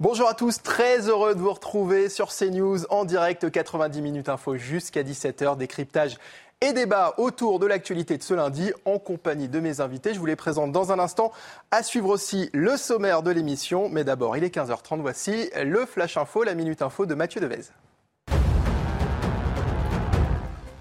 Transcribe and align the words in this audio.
Bonjour 0.00 0.30
à 0.30 0.32
tous, 0.32 0.62
très 0.62 1.10
heureux 1.10 1.34
de 1.34 1.40
vous 1.40 1.52
retrouver 1.52 2.08
sur 2.08 2.28
CNews 2.28 2.86
en 2.88 3.04
direct 3.04 3.50
90 3.50 4.00
minutes 4.00 4.30
info 4.30 4.56
jusqu'à 4.56 5.02
17h, 5.02 5.58
décryptage 5.58 6.16
et 6.62 6.72
débat 6.72 7.12
autour 7.18 7.58
de 7.58 7.66
l'actualité 7.66 8.16
de 8.16 8.22
ce 8.22 8.32
lundi 8.32 8.72
en 8.86 8.98
compagnie 8.98 9.50
de 9.50 9.60
mes 9.60 9.82
invités. 9.82 10.14
Je 10.14 10.18
vous 10.18 10.24
les 10.24 10.36
présente 10.36 10.72
dans 10.72 10.90
un 10.90 10.98
instant. 10.98 11.32
À 11.70 11.82
suivre 11.82 12.08
aussi 12.08 12.48
le 12.54 12.78
sommaire 12.78 13.22
de 13.22 13.30
l'émission. 13.30 13.90
Mais 13.90 14.02
d'abord, 14.02 14.38
il 14.38 14.42
est 14.42 14.54
15h30. 14.54 15.02
Voici 15.02 15.50
le 15.62 15.84
Flash 15.84 16.16
Info, 16.16 16.44
la 16.44 16.54
Minute 16.54 16.80
Info 16.80 17.04
de 17.04 17.14
Mathieu 17.14 17.42
Devez. 17.42 17.64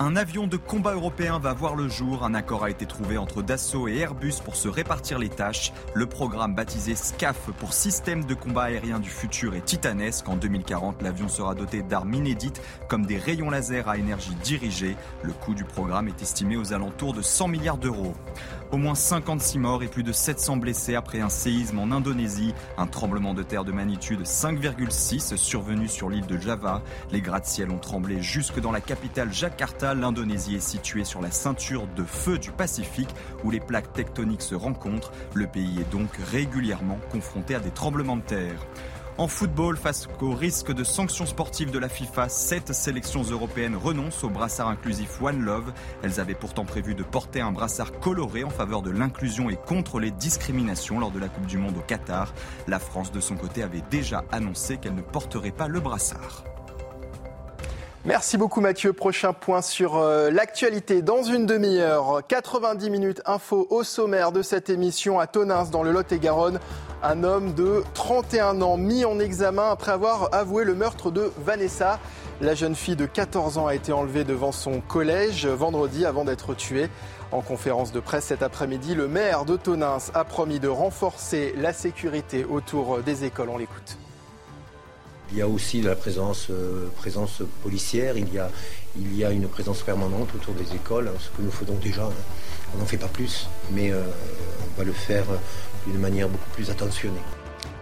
Un 0.01 0.15
avion 0.15 0.47
de 0.47 0.55
combat 0.55 0.93
européen 0.93 1.39
va 1.39 1.51
voir 1.51 1.75
le 1.75 1.89
jour. 1.89 2.23
Un 2.23 2.33
accord 2.33 2.63
a 2.63 2.69
été 2.69 2.85
trouvé 2.85 3.17
entre 3.17 3.41
Dassault 3.41 3.89
et 3.89 3.97
Airbus 3.97 4.35
pour 4.45 4.55
se 4.55 4.69
répartir 4.69 5.19
les 5.19 5.27
tâches. 5.27 5.73
Le 5.93 6.05
programme 6.05 6.55
baptisé 6.55 6.95
SCAF 6.95 7.51
pour 7.59 7.73
Système 7.73 8.23
de 8.23 8.33
combat 8.33 8.63
aérien 8.63 8.99
du 8.99 9.09
futur 9.09 9.55
est 9.55 9.65
titanesque. 9.65 10.29
En 10.29 10.37
2040, 10.37 11.01
l'avion 11.01 11.27
sera 11.27 11.53
doté 11.53 11.81
d'armes 11.81 12.13
inédites 12.13 12.61
comme 12.87 13.05
des 13.05 13.17
rayons 13.17 13.49
laser 13.49 13.89
à 13.89 13.97
énergie 13.97 14.35
dirigée. 14.41 14.95
Le 15.21 15.33
coût 15.33 15.53
du 15.53 15.65
programme 15.65 16.07
est 16.07 16.21
estimé 16.21 16.55
aux 16.55 16.71
alentours 16.71 17.13
de 17.13 17.21
100 17.21 17.49
milliards 17.49 17.77
d'euros. 17.77 18.13
Au 18.71 18.77
moins 18.77 18.93
56 18.93 19.57
morts 19.57 19.81
et 19.81 19.87
plus 19.87 20.03
de 20.03 20.11
700 20.11 20.57
blessés 20.57 20.93
après 20.93 21.21
un 21.21 21.29
séisme 21.29 21.79
en 21.79 21.91
Indonésie. 21.91 22.53
Un 22.77 22.85
tremblement 22.85 23.33
de 23.33 23.41
terre 23.41 23.65
de 23.65 23.71
magnitude 23.71 24.21
5,6 24.21 25.35
survenu 25.37 25.87
sur 25.87 26.07
l'île 26.07 26.27
de 26.27 26.37
Java. 26.37 26.83
Les 27.11 27.19
gratte-ciel 27.19 27.71
ont 27.71 27.79
tremblé 27.79 28.21
jusque 28.21 28.59
dans 28.59 28.71
la 28.71 28.79
capitale 28.79 29.33
Jakarta. 29.33 29.95
L'Indonésie 29.95 30.53
est 30.53 30.59
située 30.59 31.03
sur 31.03 31.19
la 31.19 31.31
ceinture 31.31 31.87
de 31.95 32.03
feu 32.03 32.37
du 32.37 32.51
Pacifique 32.51 33.09
où 33.43 33.49
les 33.49 33.59
plaques 33.59 33.91
tectoniques 33.91 34.43
se 34.43 34.53
rencontrent. 34.53 35.11
Le 35.33 35.47
pays 35.47 35.79
est 35.81 35.91
donc 35.91 36.11
régulièrement 36.31 36.99
confronté 37.11 37.55
à 37.55 37.59
des 37.59 37.71
tremblements 37.71 38.17
de 38.17 38.21
terre. 38.21 38.67
En 39.19 39.27
football, 39.27 39.75
face 39.75 40.07
au 40.21 40.31
risque 40.31 40.71
de 40.71 40.85
sanctions 40.85 41.25
sportives 41.25 41.71
de 41.71 41.77
la 41.77 41.89
FIFA, 41.89 42.29
sept 42.29 42.71
sélections 42.71 43.23
européennes 43.23 43.75
renoncent 43.75 44.23
au 44.23 44.29
brassard 44.29 44.69
inclusif 44.69 45.21
One 45.21 45.41
Love. 45.41 45.73
Elles 46.03 46.21
avaient 46.21 46.35
pourtant 46.35 46.63
prévu 46.63 46.95
de 46.95 47.03
porter 47.03 47.41
un 47.41 47.51
brassard 47.51 47.91
coloré 47.99 48.45
en 48.45 48.49
faveur 48.49 48.81
de 48.81 48.91
l'inclusion 48.91 49.49
et 49.49 49.57
contre 49.57 49.99
les 49.99 50.11
discriminations 50.11 51.01
lors 51.01 51.11
de 51.11 51.19
la 51.19 51.27
Coupe 51.27 51.47
du 51.47 51.57
Monde 51.57 51.75
au 51.75 51.81
Qatar. 51.81 52.33
La 52.69 52.79
France, 52.79 53.11
de 53.11 53.19
son 53.19 53.35
côté, 53.35 53.61
avait 53.61 53.83
déjà 53.91 54.23
annoncé 54.31 54.77
qu'elle 54.77 54.95
ne 54.95 55.01
porterait 55.01 55.51
pas 55.51 55.67
le 55.67 55.81
brassard. 55.81 56.45
Merci 58.05 58.37
beaucoup 58.37 58.61
Mathieu. 58.61 58.93
Prochain 58.93 59.33
point 59.33 59.61
sur 59.61 59.97
euh, 59.97 60.31
l'actualité 60.31 61.01
dans 61.01 61.21
une 61.21 61.45
demi-heure. 61.45 62.21
90 62.25 62.89
minutes 62.89 63.21
info 63.25 63.67
au 63.69 63.83
sommaire 63.83 64.31
de 64.31 64.41
cette 64.41 64.69
émission 64.69 65.19
à 65.19 65.27
Tonins 65.27 65.65
dans 65.65 65.83
le 65.83 65.91
Lot-et-Garonne. 65.91 66.61
Un 67.03 67.25
homme 67.25 67.53
de 67.53 67.83
31 67.95 68.61
ans 68.61 68.77
mis 68.77 69.03
en 69.03 69.19
examen 69.19 69.69
après 69.69 69.91
avoir 69.91 70.33
avoué 70.33 70.63
le 70.63 70.75
meurtre 70.75 71.11
de 71.11 71.33
Vanessa. 71.39 71.99
La 72.39 72.55
jeune 72.55 72.75
fille 72.75 72.95
de 72.95 73.05
14 73.05 73.57
ans 73.57 73.67
a 73.67 73.75
été 73.75 73.91
enlevée 73.91 74.23
devant 74.23 74.53
son 74.53 74.79
collège 74.79 75.45
vendredi 75.45 76.05
avant 76.05 76.23
d'être 76.23 76.53
tuée. 76.53 76.89
En 77.33 77.41
conférence 77.41 77.91
de 77.91 77.99
presse 77.99 78.25
cet 78.25 78.43
après-midi, 78.43 78.95
le 78.95 79.09
maire 79.09 79.43
de 79.43 79.57
Tonins 79.57 79.97
a 80.13 80.23
promis 80.23 80.61
de 80.61 80.69
renforcer 80.69 81.53
la 81.57 81.73
sécurité 81.73 82.45
autour 82.45 82.99
des 82.99 83.25
écoles. 83.25 83.49
On 83.49 83.57
l'écoute. 83.57 83.97
Il 85.31 85.37
y 85.37 85.41
a 85.41 85.47
aussi 85.47 85.81
la 85.81 85.95
présence, 85.95 86.47
euh, 86.49 86.87
présence 86.97 87.43
policière, 87.61 88.15
il 88.17 88.27
y, 88.33 89.23
a, 89.23 89.31
une 89.31 89.47
présence 89.47 89.83
permanente 89.83 90.29
autour 90.35 90.55
des 90.55 90.75
écoles, 90.75 91.07
hein, 91.07 91.17
ce 91.19 91.29
que 91.29 91.43
nous 91.43 91.51
faisons 91.51 91.75
déjà. 91.75 92.05
Hein. 92.05 92.13
On 92.75 92.79
n'en 92.79 92.85
fait 92.85 92.97
pas 92.97 93.07
plus, 93.07 93.47
mais 93.71 93.91
euh, 93.91 94.01
on 94.63 94.79
va 94.79 94.83
le 94.83 94.93
faire 94.93 95.25
d'une 95.85 95.99
manière 95.99 96.29
beaucoup 96.29 96.49
plus 96.51 96.71
attentionnée. 96.71 97.21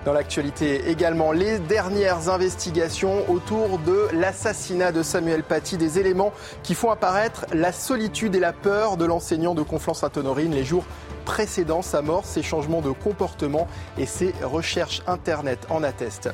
Dans 0.07 0.13
l'actualité 0.13 0.89
également, 0.89 1.31
les 1.31 1.59
dernières 1.59 2.29
investigations 2.29 3.29
autour 3.29 3.77
de 3.79 4.07
l'assassinat 4.13 4.91
de 4.91 5.03
Samuel 5.03 5.43
Paty, 5.43 5.77
des 5.77 5.99
éléments 5.99 6.31
qui 6.63 6.75
font 6.75 6.91
apparaître 6.91 7.45
la 7.53 7.73
solitude 7.73 8.35
et 8.35 8.39
la 8.39 8.53
peur 8.53 8.95
de 8.95 9.03
l'enseignant 9.03 9.53
de 9.53 9.63
Conflans-Sainte-Honorine 9.63 10.53
les 10.53 10.63
jours 10.63 10.85
précédant 11.25 11.81
sa 11.81 12.01
mort, 12.01 12.23
ses 12.25 12.41
changements 12.41 12.79
de 12.79 12.91
comportement 12.91 13.67
et 13.97 14.05
ses 14.05 14.33
recherches 14.43 15.01
Internet 15.07 15.67
en 15.69 15.83
attestent. 15.83 16.29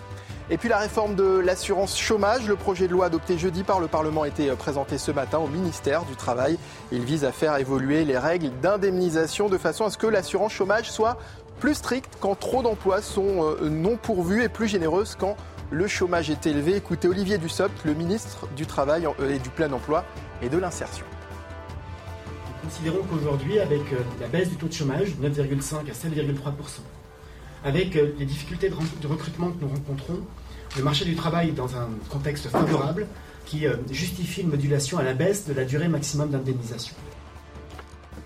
Et 0.50 0.58
puis 0.58 0.68
la 0.68 0.78
réforme 0.78 1.16
de 1.16 1.40
l'assurance 1.40 1.98
chômage, 1.98 2.48
le 2.48 2.58
projet 2.58 2.88
de 2.88 2.92
loi 2.92 3.06
adopté 3.06 3.38
jeudi 3.38 3.64
par 3.64 3.80
le 3.80 3.88
Parlement 3.88 4.24
a 4.24 4.28
été 4.28 4.52
présenté 4.52 4.98
ce 4.98 5.12
matin 5.12 5.38
au 5.38 5.48
ministère 5.48 6.04
du 6.04 6.16
Travail. 6.16 6.58
Il 6.92 7.04
vise 7.04 7.24
à 7.24 7.32
faire 7.32 7.56
évoluer 7.58 8.04
les 8.04 8.18
règles 8.18 8.52
d'indemnisation 8.62 9.48
de 9.48 9.58
façon 9.58 9.86
à 9.86 9.90
ce 9.90 9.98
que 9.98 10.06
l'assurance 10.08 10.52
chômage 10.52 10.92
soit 10.92 11.18
plus 11.62 11.76
stricte 11.76 12.18
quand 12.20 12.38
trop 12.38 12.62
d'emplois 12.62 13.02
sont 13.02 13.46
euh, 13.46 13.70
non 13.70 13.96
pourvus 13.96 14.44
et 14.44 14.50
plus 14.50 14.68
généreuse 14.68 15.16
quand 15.18 15.38
le 15.72 15.88
chômage 15.88 16.30
est 16.30 16.46
élevé. 16.46 16.76
Écoutez 16.76 17.08
Olivier 17.08 17.38
Dussopt, 17.38 17.86
le 17.86 17.94
ministre 17.94 18.48
du 18.54 18.66
Travail 18.66 19.06
euh, 19.06 19.34
et 19.34 19.40
du 19.40 19.50
Plein 19.50 19.72
Emploi 19.72 20.04
et 20.42 20.50
de 20.50 20.58
l'Insertion. 20.58 21.06
Nous 22.36 22.70
considérons 22.70 23.04
qu'aujourd'hui, 23.10 23.60
avec 23.60 23.82
euh, 23.94 23.98
la 24.20 24.28
baisse 24.28 24.50
du 24.50 24.58
taux 24.58 24.68
de 24.68 24.74
chômage, 24.74 25.16
de 25.16 25.30
9,5 25.30 25.90
à 25.90 25.94
7,3 25.94 26.52
avec 27.64 27.96
euh, 27.96 28.14
les 28.20 28.26
difficultés 28.26 28.70
de 28.70 29.08
recrutement 29.08 29.52
que 29.52 29.62
nous 29.62 29.70
rencontrons, 29.70 30.20
le 30.78 30.84
marché 30.84 31.06
du 31.06 31.16
travail 31.16 31.52
dans 31.52 31.76
un 31.76 31.90
contexte 32.10 32.48
favorable 32.48 33.08
qui 33.46 33.68
euh, 33.68 33.76
justifie 33.92 34.42
une 34.42 34.50
modulation 34.50 34.98
à 34.98 35.04
la 35.04 35.14
baisse 35.14 35.48
de 35.48 35.54
la 35.54 35.66
durée 35.66 35.88
maximum 35.88 36.30
d'indemnisation. 36.30 36.96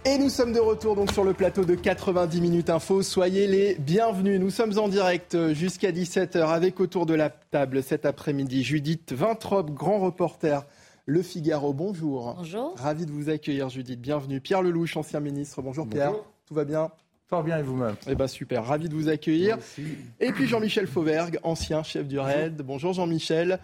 Et 0.06 0.18
nous 0.18 0.30
sommes 0.30 0.54
de 0.54 0.60
retour 0.60 0.96
donc 0.96 1.12
sur 1.12 1.26
le 1.26 1.34
plateau 1.34 1.66
de 1.66 1.76
90 1.76 2.40
minutes 2.40 2.70
info. 2.70 3.02
Soyez 3.02 3.46
les 3.46 3.76
bienvenus. 3.76 4.40
Nous 4.40 4.52
sommes 4.52 4.78
en 4.80 4.88
direct 4.88 5.36
euh, 5.36 5.54
jusqu'à 5.54 5.92
17h 5.92 6.48
avec 6.48 6.80
autour 6.80 7.06
de 7.06 7.14
la 7.14 7.30
table 7.30 7.84
cet 7.84 8.06
après-midi 8.06 8.64
Judith 8.64 9.12
Vintrop, 9.12 9.70
grand 9.72 10.00
reporter 10.00 10.66
Le 11.06 11.22
Figaro. 11.22 11.74
Bonjour. 11.74 12.36
Bonjour. 12.38 12.74
Ravi 12.78 13.06
de 13.06 13.12
vous 13.12 13.30
accueillir 13.30 13.68
Judith. 13.68 14.00
Bienvenue. 14.00 14.40
Pierre 14.40 14.62
Lelouch, 14.62 14.96
ancien 14.96 15.20
ministre. 15.20 15.62
Bonjour 15.62 15.86
Pierre. 15.88 16.14
Tout 16.46 16.54
va 16.54 16.64
bien? 16.64 16.90
Fort 17.30 17.44
bien 17.44 17.58
et 17.58 17.62
vous-même? 17.62 17.98
Eh 18.08 18.16
ben 18.16 18.28
super, 18.28 18.64
ravi 18.64 18.88
de 18.88 18.94
vous 18.94 19.10
accueillir. 19.10 19.58
Et 20.22 20.32
puis 20.32 20.48
Jean-Michel 20.48 20.88
Fauvergue, 20.88 21.40
ancien 21.44 21.84
chef 21.84 22.08
du 22.08 22.18
RAID. 22.18 22.62
Bonjour 22.62 22.94
Jean-Michel. 22.94 23.60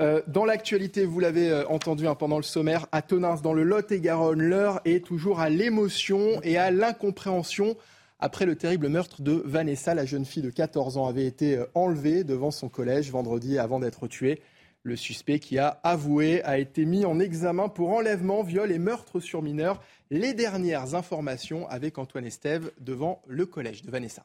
Euh, 0.00 0.22
dans 0.28 0.44
l'actualité, 0.44 1.04
vous 1.04 1.18
l'avez 1.18 1.50
euh, 1.50 1.66
entendu 1.66 2.06
hein, 2.06 2.14
pendant 2.14 2.36
le 2.36 2.44
sommaire, 2.44 2.86
à 2.92 3.02
Tonins, 3.02 3.34
dans 3.42 3.54
le 3.54 3.64
Lot-et-Garonne, 3.64 4.40
l'heure 4.40 4.80
est 4.84 5.04
toujours 5.04 5.40
à 5.40 5.48
l'émotion 5.48 6.40
et 6.44 6.58
à 6.58 6.70
l'incompréhension. 6.70 7.76
Après 8.20 8.46
le 8.46 8.54
terrible 8.54 8.88
meurtre 8.88 9.20
de 9.20 9.42
Vanessa, 9.44 9.96
la 9.96 10.06
jeune 10.06 10.24
fille 10.24 10.44
de 10.44 10.50
14 10.50 10.96
ans 10.96 11.08
avait 11.08 11.26
été 11.26 11.56
euh, 11.56 11.64
enlevée 11.74 12.22
devant 12.22 12.52
son 12.52 12.68
collège 12.68 13.10
vendredi 13.10 13.58
avant 13.58 13.80
d'être 13.80 14.06
tuée. 14.06 14.40
Le 14.82 14.96
suspect 14.96 15.38
qui 15.38 15.58
a 15.58 15.80
avoué 15.82 16.42
a 16.44 16.58
été 16.58 16.84
mis 16.84 17.04
en 17.04 17.18
examen 17.18 17.68
pour 17.68 17.90
enlèvement, 17.90 18.42
viol 18.42 18.70
et 18.70 18.78
meurtre 18.78 19.20
sur 19.20 19.42
mineur. 19.42 19.82
Les 20.10 20.34
dernières 20.34 20.94
informations 20.94 21.68
avec 21.68 21.98
Antoine 21.98 22.24
Estève 22.24 22.70
devant 22.80 23.22
le 23.26 23.44
collège 23.44 23.82
de 23.82 23.90
Vanessa. 23.90 24.24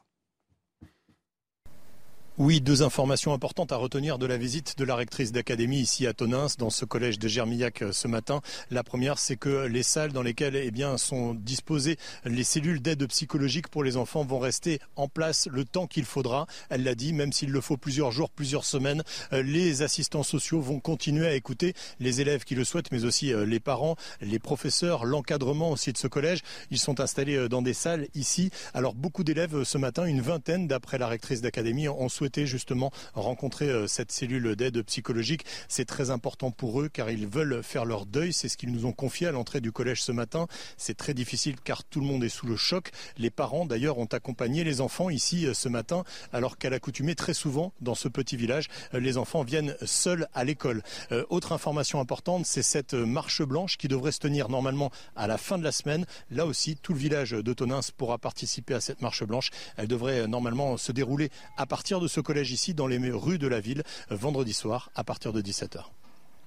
Oui, 2.36 2.60
deux 2.60 2.82
informations 2.82 3.32
importantes 3.32 3.70
à 3.70 3.76
retenir 3.76 4.18
de 4.18 4.26
la 4.26 4.36
visite 4.36 4.76
de 4.76 4.84
la 4.84 4.96
rectrice 4.96 5.30
d'académie 5.30 5.78
ici 5.78 6.04
à 6.04 6.12
Tonins, 6.14 6.48
dans 6.58 6.68
ce 6.68 6.84
collège 6.84 7.20
de 7.20 7.28
Germillac 7.28 7.82
euh, 7.82 7.92
ce 7.92 8.08
matin. 8.08 8.40
La 8.72 8.82
première, 8.82 9.20
c'est 9.20 9.36
que 9.36 9.66
les 9.66 9.84
salles 9.84 10.12
dans 10.12 10.20
lesquelles 10.20 10.56
eh 10.56 10.72
bien, 10.72 10.98
sont 10.98 11.34
disposées 11.34 11.96
les 12.24 12.42
cellules 12.42 12.82
d'aide 12.82 13.06
psychologique 13.06 13.68
pour 13.68 13.84
les 13.84 13.96
enfants 13.96 14.24
vont 14.24 14.40
rester 14.40 14.80
en 14.96 15.06
place 15.06 15.46
le 15.46 15.64
temps 15.64 15.86
qu'il 15.86 16.04
faudra. 16.04 16.48
Elle 16.70 16.82
l'a 16.82 16.96
dit, 16.96 17.12
même 17.12 17.32
s'il 17.32 17.52
le 17.52 17.60
faut 17.60 17.76
plusieurs 17.76 18.10
jours, 18.10 18.30
plusieurs 18.30 18.64
semaines, 18.64 19.04
euh, 19.32 19.40
les 19.40 19.82
assistants 19.82 20.24
sociaux 20.24 20.60
vont 20.60 20.80
continuer 20.80 21.28
à 21.28 21.34
écouter 21.34 21.72
les 22.00 22.20
élèves 22.20 22.42
qui 22.42 22.56
le 22.56 22.64
souhaitent, 22.64 22.90
mais 22.90 23.04
aussi 23.04 23.32
euh, 23.32 23.46
les 23.46 23.60
parents, 23.60 23.94
les 24.20 24.40
professeurs, 24.40 25.04
l'encadrement 25.04 25.70
aussi 25.70 25.92
de 25.92 25.98
ce 25.98 26.08
collège. 26.08 26.40
Ils 26.72 26.80
sont 26.80 26.98
installés 26.98 27.48
dans 27.48 27.62
des 27.62 27.74
salles 27.74 28.08
ici. 28.16 28.50
Alors 28.74 28.94
beaucoup 28.94 29.22
d'élèves 29.22 29.62
ce 29.62 29.78
matin, 29.78 30.04
une 30.04 30.20
vingtaine 30.20 30.66
d'après 30.66 30.98
la 30.98 31.06
rectrice 31.06 31.40
d'académie, 31.40 31.86
ont 31.86 32.08
souhaité 32.08 32.23
justement 32.44 32.90
rencontrer 33.14 33.68
euh, 33.68 33.86
cette 33.86 34.12
cellule 34.12 34.56
d'aide 34.56 34.82
psychologique. 34.82 35.44
C'est 35.68 35.84
très 35.84 36.10
important 36.10 36.50
pour 36.50 36.80
eux 36.80 36.88
car 36.88 37.10
ils 37.10 37.26
veulent 37.26 37.62
faire 37.62 37.84
leur 37.84 38.06
deuil. 38.06 38.32
C'est 38.32 38.48
ce 38.48 38.56
qu'ils 38.56 38.72
nous 38.72 38.86
ont 38.86 38.92
confié 38.92 39.26
à 39.26 39.32
l'entrée 39.32 39.60
du 39.60 39.72
collège 39.72 40.02
ce 40.02 40.12
matin. 40.12 40.46
C'est 40.76 40.96
très 40.96 41.14
difficile 41.14 41.56
car 41.62 41.84
tout 41.84 42.00
le 42.00 42.06
monde 42.06 42.24
est 42.24 42.28
sous 42.28 42.46
le 42.46 42.56
choc. 42.56 42.90
Les 43.18 43.30
parents 43.30 43.66
d'ailleurs 43.66 43.98
ont 43.98 44.06
accompagné 44.06 44.64
les 44.64 44.80
enfants 44.80 45.10
ici 45.10 45.46
euh, 45.46 45.54
ce 45.54 45.68
matin 45.68 46.04
alors 46.32 46.58
qu'à 46.58 46.70
l'accoutumée 46.70 47.14
très 47.14 47.34
souvent 47.34 47.72
dans 47.80 47.94
ce 47.94 48.08
petit 48.08 48.36
village, 48.36 48.68
euh, 48.94 49.00
les 49.00 49.18
enfants 49.18 49.42
viennent 49.42 49.76
seuls 49.84 50.26
à 50.34 50.44
l'école. 50.44 50.82
autre 51.28 51.52
information 51.52 52.00
importante, 52.00 52.46
c'est 52.46 52.62
cette 52.62 52.94
marche 52.94 53.42
blanche 53.42 53.76
qui 53.76 53.88
devrait 53.88 54.12
se 54.12 54.18
tenir 54.18 54.48
normalement 54.48 54.90
à 55.16 55.26
la 55.26 55.38
fin 55.38 55.58
de 55.58 55.64
la 55.64 55.72
semaine. 55.72 56.06
Là 56.30 56.46
aussi, 56.46 56.76
tout 56.76 56.92
le 56.92 56.98
village 56.98 57.32
de 57.32 57.52
Tonins 57.52 57.80
pourra 57.96 58.18
participer 58.18 58.74
à 58.74 58.80
cette 58.80 59.02
marche 59.02 59.24
blanche. 59.24 59.50
Elle 59.76 59.88
devrait 59.88 60.26
normalement 60.26 60.76
se 60.76 60.92
dérouler 60.92 61.30
à 61.56 61.66
partir 61.66 62.00
de 62.00 62.08
ce 62.08 62.13
collège 62.20 62.52
ici 62.52 62.74
dans 62.74 62.86
les 62.86 62.98
rues 63.10 63.38
de 63.38 63.48
la 63.48 63.60
ville 63.60 63.82
vendredi 64.10 64.52
soir 64.52 64.90
à 64.94 65.04
partir 65.04 65.32
de 65.32 65.40
17h. 65.40 65.84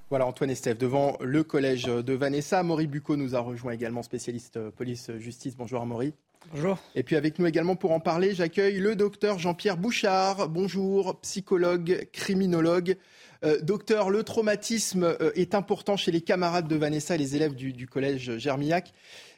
Voilà, 0.10 0.26
Antoine 0.26 0.50
Estève, 0.50 0.78
devant 0.78 1.18
le 1.20 1.44
collège 1.44 1.84
de 1.84 2.14
Vanessa. 2.14 2.64
Maury 2.64 2.88
Bucco 2.88 3.18
nous 3.18 3.36
a 3.36 3.40
rejoint 3.40 3.74
également, 3.74 4.04
spécialiste 4.04 4.58
police-justice. 4.70 5.58
Bonjour 5.58 5.86
Maury. 5.86 6.14
Bonjour. 6.54 6.78
Et 6.96 7.04
puis 7.04 7.18
avec 7.18 7.40
nous 7.40 7.46
également 7.46 7.76
pour 7.76 7.92
en 7.92 8.00
parler, 8.00 8.34
j'accueille 8.34 8.80
le 8.80 8.96
docteur 8.96 9.38
Jean-Pierre 9.38 9.76
Bouchard. 9.76 10.48
Bonjour, 10.48 11.20
psychologue, 11.20 12.08
criminologue. 12.14 12.96
Euh, 13.44 13.60
docteur, 13.60 14.10
le 14.10 14.24
traumatisme 14.24 15.04
euh, 15.04 15.32
est 15.36 15.54
important 15.54 15.98
chez 15.98 16.12
les 16.12 16.22
camarades 16.22 16.70
de 16.70 16.76
Vanessa 16.78 17.16
et 17.16 17.18
les 17.18 17.36
élèves 17.36 17.54
du, 17.54 17.88
collège 17.88 18.38
Germillac. 18.38 18.94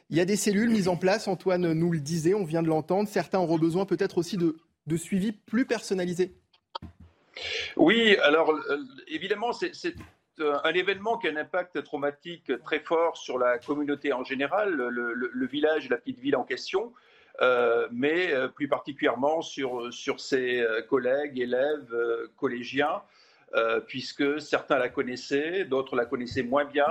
Il 0.08 0.16
y 0.16 0.20
a 0.20 0.24
des 0.24 0.36
cellules 0.36 0.70
mises 0.70 0.86
en 0.86 0.96
place, 0.96 1.26
Antoine 1.26 1.72
nous 1.72 1.90
le 1.90 2.00
disait, 2.00 2.34
on 2.34 2.44
vient 2.44 2.62
de 2.62 2.68
l'entendre. 2.68 3.08
Certains 3.08 3.40
auront 3.40 3.58
besoin 3.58 3.86
peut-être 3.86 4.18
aussi 4.18 4.36
de, 4.36 4.56
de 4.86 4.96
suivi 4.96 5.32
plus 5.32 5.66
personnalisé. 5.66 6.34
Oui, 7.76 8.16
alors 8.22 8.50
euh, 8.50 8.78
évidemment, 9.08 9.52
c'est 9.52 9.94
un 10.38 10.72
événement 10.72 11.18
qui 11.18 11.28
a 11.28 11.32
un 11.32 11.36
impact 11.36 11.82
traumatique 11.84 12.52
très 12.64 12.80
fort 12.80 13.16
sur 13.16 13.38
la 13.38 13.58
communauté 13.58 14.12
en 14.12 14.24
général, 14.24 14.70
le, 14.74 15.46
village, 15.46 15.88
la 15.88 15.98
petite 15.98 16.18
ville 16.18 16.36
en 16.36 16.44
question, 16.44 16.92
euh, 17.42 17.88
mais 17.92 18.32
euh, 18.32 18.48
plus 18.48 18.68
particulièrement 18.68 19.42
sur, 19.42 19.92
sur 19.92 20.18
ses 20.20 20.64
collègues, 20.88 21.38
élèves, 21.38 21.94
collégiens, 22.36 23.02
puisque 23.86 24.40
certains 24.40 24.78
la 24.78 24.88
connaissaient, 24.88 25.64
d'autres 25.64 25.96
la 25.96 26.06
connaissaient 26.06 26.44
moins 26.44 26.64
bien, 26.64 26.86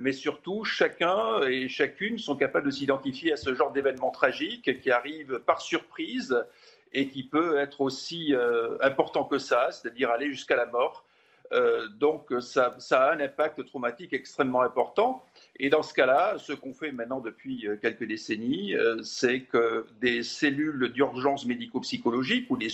mais 0.00 0.12
surtout 0.12 0.64
chacun 0.64 1.42
et 1.42 1.68
chacune 1.68 2.18
sont 2.18 2.36
capables 2.36 2.66
de 2.66 2.70
s'identifier 2.70 3.32
à 3.32 3.36
ce 3.36 3.54
genre 3.54 3.72
d'événement 3.72 4.10
tragique 4.10 4.80
qui 4.80 4.90
arrive 4.90 5.40
par 5.40 5.60
surprise 5.60 6.44
et 6.92 7.08
qui 7.08 7.22
peut 7.22 7.58
être 7.58 7.80
aussi 7.80 8.34
important 8.80 9.24
que 9.24 9.38
ça, 9.38 9.70
c'est-à-dire 9.70 10.10
aller 10.10 10.30
jusqu'à 10.30 10.56
la 10.56 10.66
mort. 10.66 11.07
Euh, 11.52 11.88
donc 11.88 12.32
ça, 12.40 12.76
a 12.90 13.12
un 13.12 13.20
impact 13.20 13.64
traumatique 13.66 14.12
extrêmement 14.12 14.62
important. 14.62 15.24
Et 15.58 15.70
dans 15.70 15.82
ce 15.82 15.94
cas-là, 15.94 16.36
ce 16.38 16.52
qu'on 16.52 16.74
fait 16.74 16.92
maintenant 16.92 17.20
depuis 17.20 17.66
euh, 17.66 17.76
quelques 17.76 18.04
décennies, 18.04 18.74
euh, 18.74 19.02
c'est 19.02 19.40
que 19.40 19.86
des 20.00 20.22
cellules 20.22 20.92
d'urgence 20.92 21.46
médico-psychologique 21.46 22.50
ou 22.50 22.56
des, 22.56 22.68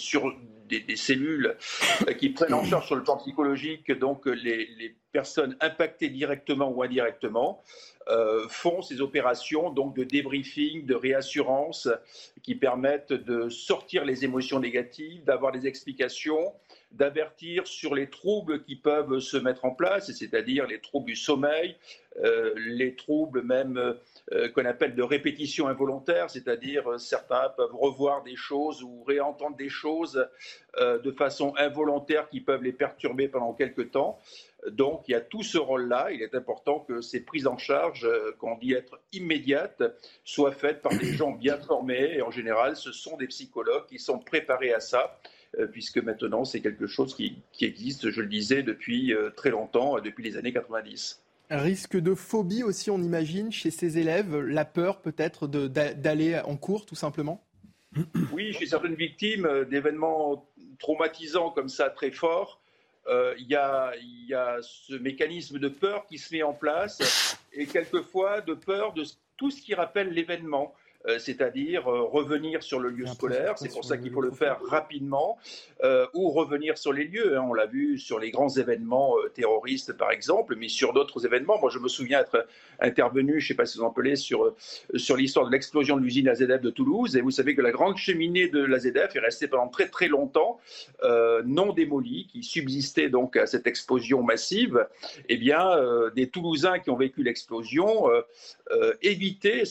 cellules 0.97 1.57
qui 2.19 2.31
prennent 2.31 2.55
en 2.55 2.65
charge 2.65 2.87
sur 2.87 2.97
le 2.97 3.03
plan 3.03 3.17
psychologique 3.19 3.93
donc 3.93 4.27
les, 4.27 4.67
les 4.79 4.97
personnes 5.13 5.57
impactées 5.61 6.09
directement 6.09 6.69
ou 6.71 6.83
indirectement, 6.83 7.63
font 8.49 8.83
ces 8.83 9.01
opérations 9.01 9.71
donc 9.71 9.95
de 9.95 10.05
débriefing, 10.05 10.85
de 10.85 10.95
réassurance, 10.95 11.89
qui 12.43 12.55
permettent 12.55 13.13
de 13.13 13.49
sortir 13.49 14.05
les 14.05 14.25
émotions 14.25 14.59
négatives, 14.59 15.23
d'avoir 15.25 15.53
des 15.53 15.67
explications, 15.67 16.53
d'avertir 16.93 17.67
sur 17.67 17.95
les 17.95 18.09
troubles 18.09 18.63
qui 18.63 18.77
peuvent 18.77 19.19
se 19.19 19.37
mettre 19.37 19.65
en 19.65 19.73
place, 19.73 20.13
c'est-à-dire 20.13 20.67
les 20.67 20.81
troubles 20.81 21.07
du 21.07 21.17
sommeil, 21.17 21.77
euh, 22.23 22.53
les 22.57 22.95
troubles 22.95 23.43
même 23.43 23.97
euh, 24.33 24.49
qu'on 24.51 24.65
appelle 24.65 24.95
de 24.95 25.03
répétition 25.03 25.67
involontaire, 25.67 26.31
c'est-à-dire 26.31 26.89
euh, 26.93 26.99
certains 26.99 27.49
peuvent 27.57 27.75
revoir 27.75 28.23
des 28.23 28.37
choses 28.37 28.85
ou 28.85 29.03
réentendre 29.03 29.57
des 29.57 29.69
choses 29.69 30.29
de 30.77 31.13
façon 31.13 31.55
involontaire 31.57 32.29
qui 32.29 32.41
peuvent 32.41 32.65
les 32.65 32.73
perturber 32.73 33.29
pendant 33.29 33.53
quelque 33.53 33.83
temps. 33.83 34.19
Donc 34.67 35.05
il 35.07 35.13
y 35.13 35.15
a 35.15 35.21
tout 35.21 35.45
ce 35.45 35.57
rôle-là. 35.57 36.11
Il 36.11 36.21
est 36.21 36.35
important 36.35 36.81
que 36.81 37.01
ces 37.01 37.21
prises 37.21 37.47
en 37.47 37.59
charge, 37.59 38.09
qu'on 38.41 38.57
dit 38.57 38.73
être 38.73 38.99
immédiates, 39.13 39.85
soient 40.25 40.51
faites 40.51 40.83
par 40.83 40.93
des 40.99 41.13
gens 41.13 41.31
bien 41.31 41.59
formés. 41.59 42.15
Et 42.17 42.23
en 42.23 42.33
général, 42.33 42.75
ce 42.75 42.91
sont 42.91 43.17
des 43.17 43.29
psychologues 43.29 43.87
qui 43.87 44.01
sont 44.01 44.19
préparés 44.19 44.75
à 44.75 44.81
ça 44.81 45.17
puisque 45.73 45.99
maintenant 45.99 46.45
c'est 46.45 46.61
quelque 46.61 46.87
chose 46.87 47.15
qui, 47.15 47.43
existe, 47.61 48.11
je 48.11 48.21
le 48.21 48.29
disais, 48.29 48.63
depuis 48.63 49.13
euh, 49.15 49.31
très 49.31 49.51
longtemps, 49.51 50.01
depuis 50.01 50.25
les 50.25 50.37
années 50.37 50.53
90. 50.53 51.23
Un 51.51 51.59
risque 51.59 51.97
de 51.97 52.15
phobie 52.15 52.63
aussi, 52.63 52.91
on 52.91 53.03
imagine, 53.03 53.53
chez 53.53 53.71
ces 53.71 53.99
élèves, 53.99 54.39
la 54.39 54.65
peur 54.65 55.01
peut-être 55.01 55.47
d'aller 55.47 56.41
en 56.45 56.57
cours 56.57 56.87
tout 56.87 56.95
simplement? 56.95 57.45
Oui, 58.33 58.53
chez 58.53 58.67
certaines 58.67 58.95
victimes 58.95 59.47
euh, 59.47 59.65
d'événements 59.65 60.49
traumatisants 60.79 61.51
comme 61.51 61.69
ça, 61.69 61.91
très 61.91 62.11
forts, 62.11 62.61
il 63.39 63.47
y, 63.47 63.55
a, 63.55 63.93
y, 64.01 64.33
a, 64.33 64.59
ce 64.63 64.95
mécanisme 64.95 65.59
de 65.59 65.69
peur 65.69 66.07
qui 66.07 66.17
se 66.17 66.35
met 66.35 66.43
en 66.43 66.55
place 66.55 67.37
et 67.53 67.67
quelquefois 67.67 68.41
de 68.41 68.55
peur 68.55 68.95
de 68.95 69.05
tout 69.37 69.51
ce 69.51 69.61
qui 69.61 69.75
rappelle 69.75 70.09
l'événement. 70.11 70.75
Euh, 71.07 71.19
c'est-à-dire 71.19 71.87
euh, 71.87 72.03
revenir 72.03 72.63
sur 72.63 72.81
le 72.81 72.89
lieu 72.89 73.07
scolaire, 73.07 73.59
c'est 73.59 73.71
pour 73.71 73.85
ça 73.85 73.99
qu'il 73.99 74.11
faut 74.11 74.23
le 74.23 74.31
faire 74.31 74.59
rapidement, 74.63 75.39
euh, 75.83 76.07
ou 76.15 76.31
revenir 76.31 76.79
sur 76.79 76.95
les 76.95 77.05
lieux. 77.05 77.37
Hein. 77.37 77.45
On 77.47 77.53
l'a 77.53 77.67
vu 77.67 77.99
sur 77.99 78.19
les 78.19 78.31
grands 78.31 78.49
événements 78.49 79.17
terroristes, 79.35 79.93
par 79.93 80.11
exemple, 80.11 80.57
mais 80.57 80.69
sur 80.69 80.95
d'autres 80.95 81.27
événements. 81.27 81.59
Moi, 81.61 81.71
je 81.71 81.79
me 81.79 81.89
souviens 81.89 82.21
être 82.21 82.47
intervenu, 82.81 83.41
je 83.41 83.45
ne 83.45 83.49
sais 83.49 83.55
pas 83.55 83.67
si 83.67 83.79
vous 83.79 83.85
en 83.85 83.91
appelez, 83.91 84.17
sur, 84.17 84.55
sur 84.95 85.17
l'histoire 85.17 85.47
de 85.47 85.53
l'explosion 85.53 85.97
de 85.97 86.03
l'usine 86.03 86.29
AZF 86.29 86.63
de 86.63 86.71
Toulouse. 86.71 87.17
Et 87.17 87.21
vous 87.21 87.31
savez 87.31 87.55
que 87.55 87.63
la 87.63 87.71
grande 87.71 87.99
cheminée 87.99 88.49
de 88.49 88.61
l'AZF 88.65 89.15
est 89.15 89.21
restée 89.21 89.49
pendant 89.49 89.69
très 89.69 89.89
très 89.89 90.09
longtemps 90.09 90.59
non 91.45 91.73
démolie, 91.73 92.27
qui 92.33 92.43
subsistait 92.43 93.11
donc 93.11 93.37
à 93.37 93.47
cette 93.47 93.67
explosion 93.67 94.23
massive. 94.23 94.87
Eh 95.29 95.37
bien, 95.37 95.77
des 96.15 96.29
Toulousains 96.29 96.79
qui 96.79 96.91
ont 96.91 96.97
vécu 96.97 97.23
l'explosion 97.23 98.09
évitaient 99.03 99.65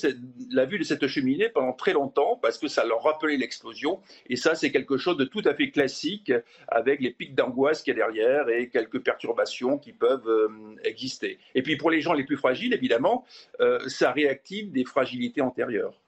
la 0.51 0.65
vue 0.65 0.77
de 0.77 0.83
cette 0.83 1.07
cheminée 1.07 1.22
pendant 1.53 1.73
très 1.73 1.93
longtemps 1.93 2.39
parce 2.41 2.57
que 2.57 2.67
ça 2.67 2.85
leur 2.85 3.03
rappelait 3.03 3.37
l'explosion. 3.37 3.99
Et 4.29 4.35
ça, 4.35 4.55
c'est 4.55 4.71
quelque 4.71 4.97
chose 4.97 5.17
de 5.17 5.25
tout 5.25 5.41
à 5.45 5.53
fait 5.53 5.69
classique 5.71 6.31
avec 6.67 7.01
les 7.01 7.11
pics 7.11 7.35
d'angoisse 7.35 7.81
qu'il 7.81 7.95
y 7.97 8.01
a 8.01 8.05
derrière 8.05 8.49
et 8.49 8.69
quelques 8.69 8.99
perturbations 8.99 9.77
qui 9.77 9.93
peuvent 9.93 10.27
euh, 10.27 10.49
exister. 10.83 11.39
Et 11.55 11.61
puis 11.61 11.77
pour 11.77 11.91
les 11.91 12.01
gens 12.01 12.13
les 12.13 12.23
plus 12.23 12.37
fragiles, 12.37 12.73
évidemment, 12.73 13.25
euh, 13.59 13.79
ça 13.87 14.11
réactive 14.11 14.71
des 14.71 14.83
fragilités 14.83 15.41
antérieures. 15.41 15.99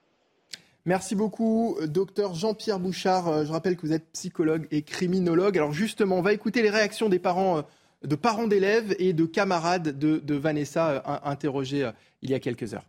Merci 0.86 1.16
beaucoup, 1.16 1.78
docteur 1.88 2.36
Jean-Pierre 2.36 2.80
Bouchard. 2.80 3.28
Euh, 3.28 3.46
je 3.46 3.52
rappelle 3.52 3.76
que 3.76 3.82
vous 3.82 3.94
êtes 3.94 4.12
psychologue 4.12 4.68
et 4.72 4.84
criminologue. 4.84 5.58
Alors 5.58 5.72
justement, 5.72 6.18
on 6.18 6.22
va 6.22 6.34
écouter 6.34 6.62
les 6.62 6.70
réactions 6.70 7.10
des 7.10 7.20
parents, 7.20 7.64
de 8.04 8.16
parents 8.16 8.48
d'élèves 8.48 8.96
et 9.00 9.14
de 9.14 9.26
camarades 9.26 9.98
de, 9.98 10.20
de 10.20 10.36
Vanessa 10.36 11.22
interrogés 11.24 11.90
il 12.22 12.30
y 12.30 12.34
a 12.34 12.40
quelques 12.40 12.74
heures. 12.74 12.86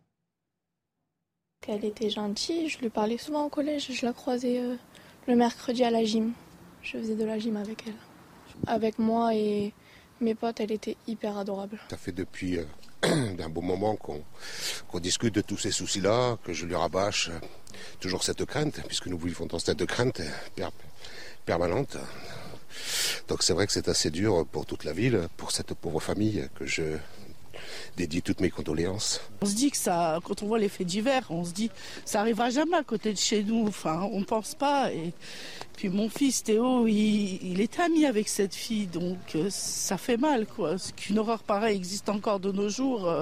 Elle 1.69 1.85
était 1.85 2.11
gentille, 2.11 2.69
je 2.69 2.79
lui 2.79 2.91
parlais 2.91 3.19
souvent 3.19 3.47
au 3.47 3.49
collège, 3.49 3.89
je 3.91 4.07
la 4.07 4.13
croisais 4.13 4.61
euh, 4.61 4.77
le 5.27 5.35
mercredi 5.35 5.83
à 5.83 5.91
la 5.91 6.05
gym. 6.05 6.33
Je 6.83 6.99
faisais 6.99 7.17
de 7.17 7.25
la 7.25 7.41
gym 7.41 7.57
avec 7.57 7.83
elle. 7.89 7.95
Avec 8.69 9.01
moi 9.01 9.35
et 9.35 9.73
mes 10.21 10.37
potes, 10.37 10.61
elle 10.61 10.71
était 10.71 10.97
hyper 11.09 11.37
adorable. 11.37 11.81
Ça 11.91 11.97
fait 11.97 12.13
depuis 12.13 12.59
euh, 12.59 12.65
un 13.03 13.49
bon 13.49 13.63
moment 13.63 13.97
qu'on 13.97 15.01
discute 15.01 15.35
de 15.35 15.41
tous 15.41 15.59
ces 15.59 15.73
soucis-là, 15.73 16.39
que 16.45 16.53
je 16.53 16.67
lui 16.67 16.77
rabâche 16.77 17.31
euh, 17.31 17.39
toujours 17.99 18.23
cette 18.23 18.45
crainte, 18.45 18.81
puisque 18.87 19.09
nous 19.09 19.19
vivons 19.19 19.47
dans 19.47 19.59
cette 19.59 19.85
crainte 19.87 20.23
permanente. 21.45 21.97
Donc 23.27 23.43
c'est 23.43 23.55
vrai 23.55 23.67
que 23.67 23.73
c'est 23.73 23.89
assez 23.89 24.11
dur 24.11 24.47
pour 24.47 24.67
toute 24.67 24.85
la 24.85 24.93
ville, 24.93 25.29
pour 25.37 25.51
cette 25.51 25.75
pauvre 25.75 26.01
famille 26.01 26.49
que 26.55 26.65
je 26.65 26.97
dédie 27.97 28.23
toutes 28.23 28.41
mes 28.41 28.51
condoléances. 28.51 29.21
On 29.43 29.47
se 29.47 29.55
dit 29.55 29.71
que 29.71 29.77
ça, 29.77 30.21
quand 30.25 30.43
on 30.43 30.47
voit 30.47 30.59
les 30.59 30.69
faits 30.69 30.87
divers, 30.87 31.27
on 31.31 31.45
se 31.45 31.53
dit 31.53 31.71
ça 32.05 32.21
arrivera 32.21 32.51
jamais 32.51 32.77
à 32.77 32.83
côté 32.83 33.13
de 33.13 33.19
chez 33.19 33.43
nous. 33.43 33.67
Enfin, 33.67 34.09
on 34.13 34.23
pense 34.23 34.55
pas. 34.55 34.93
Et 34.93 35.13
puis 35.77 35.89
mon 35.89 36.09
fils 36.09 36.45
Théo, 36.45 36.87
il, 36.87 37.61
est 37.61 37.81
ami 37.81 38.07
avec 38.07 38.29
cette 38.29 38.55
fille, 38.55 38.87
donc 38.87 39.19
euh, 39.35 39.49
ça 39.51 39.97
fait 39.97 40.17
mal, 40.17 40.47
quoi. 40.47 40.77
Qu'une 40.97 41.19
horreur 41.19 41.43
pareille 41.43 41.77
existe 41.77 42.09
encore 42.09 42.41
de 42.41 42.53
nos 42.53 42.69
jours. 42.69 43.09
Euh. 43.09 43.21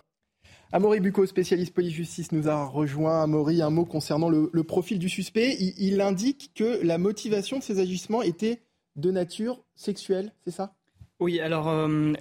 Amaury 0.73 0.99
Bucco, 0.99 1.25
spécialiste 1.25 1.73
police-justice, 1.73 2.33
nous 2.33 2.49
a 2.49 2.64
rejoint. 2.64 3.23
Amaury, 3.23 3.62
un 3.62 3.71
mot 3.71 3.85
concernant 3.85 4.28
le, 4.28 4.62
profil 4.64 4.99
du 4.99 5.09
suspect. 5.09 5.57
il 5.59 6.00
indique 6.00 6.50
que 6.54 6.85
la 6.85 6.99
motivation 6.99 7.59
de 7.59 7.62
ses 7.62 7.78
agissements 7.78 8.23
était 8.23 8.61
de 8.97 9.11
nature 9.11 9.64
sexuelle, 9.75 10.33
c'est 10.45 10.52
ça? 10.52 10.75
Oui, 11.25 11.40
alors 11.40 11.71
euh, 11.71 12.12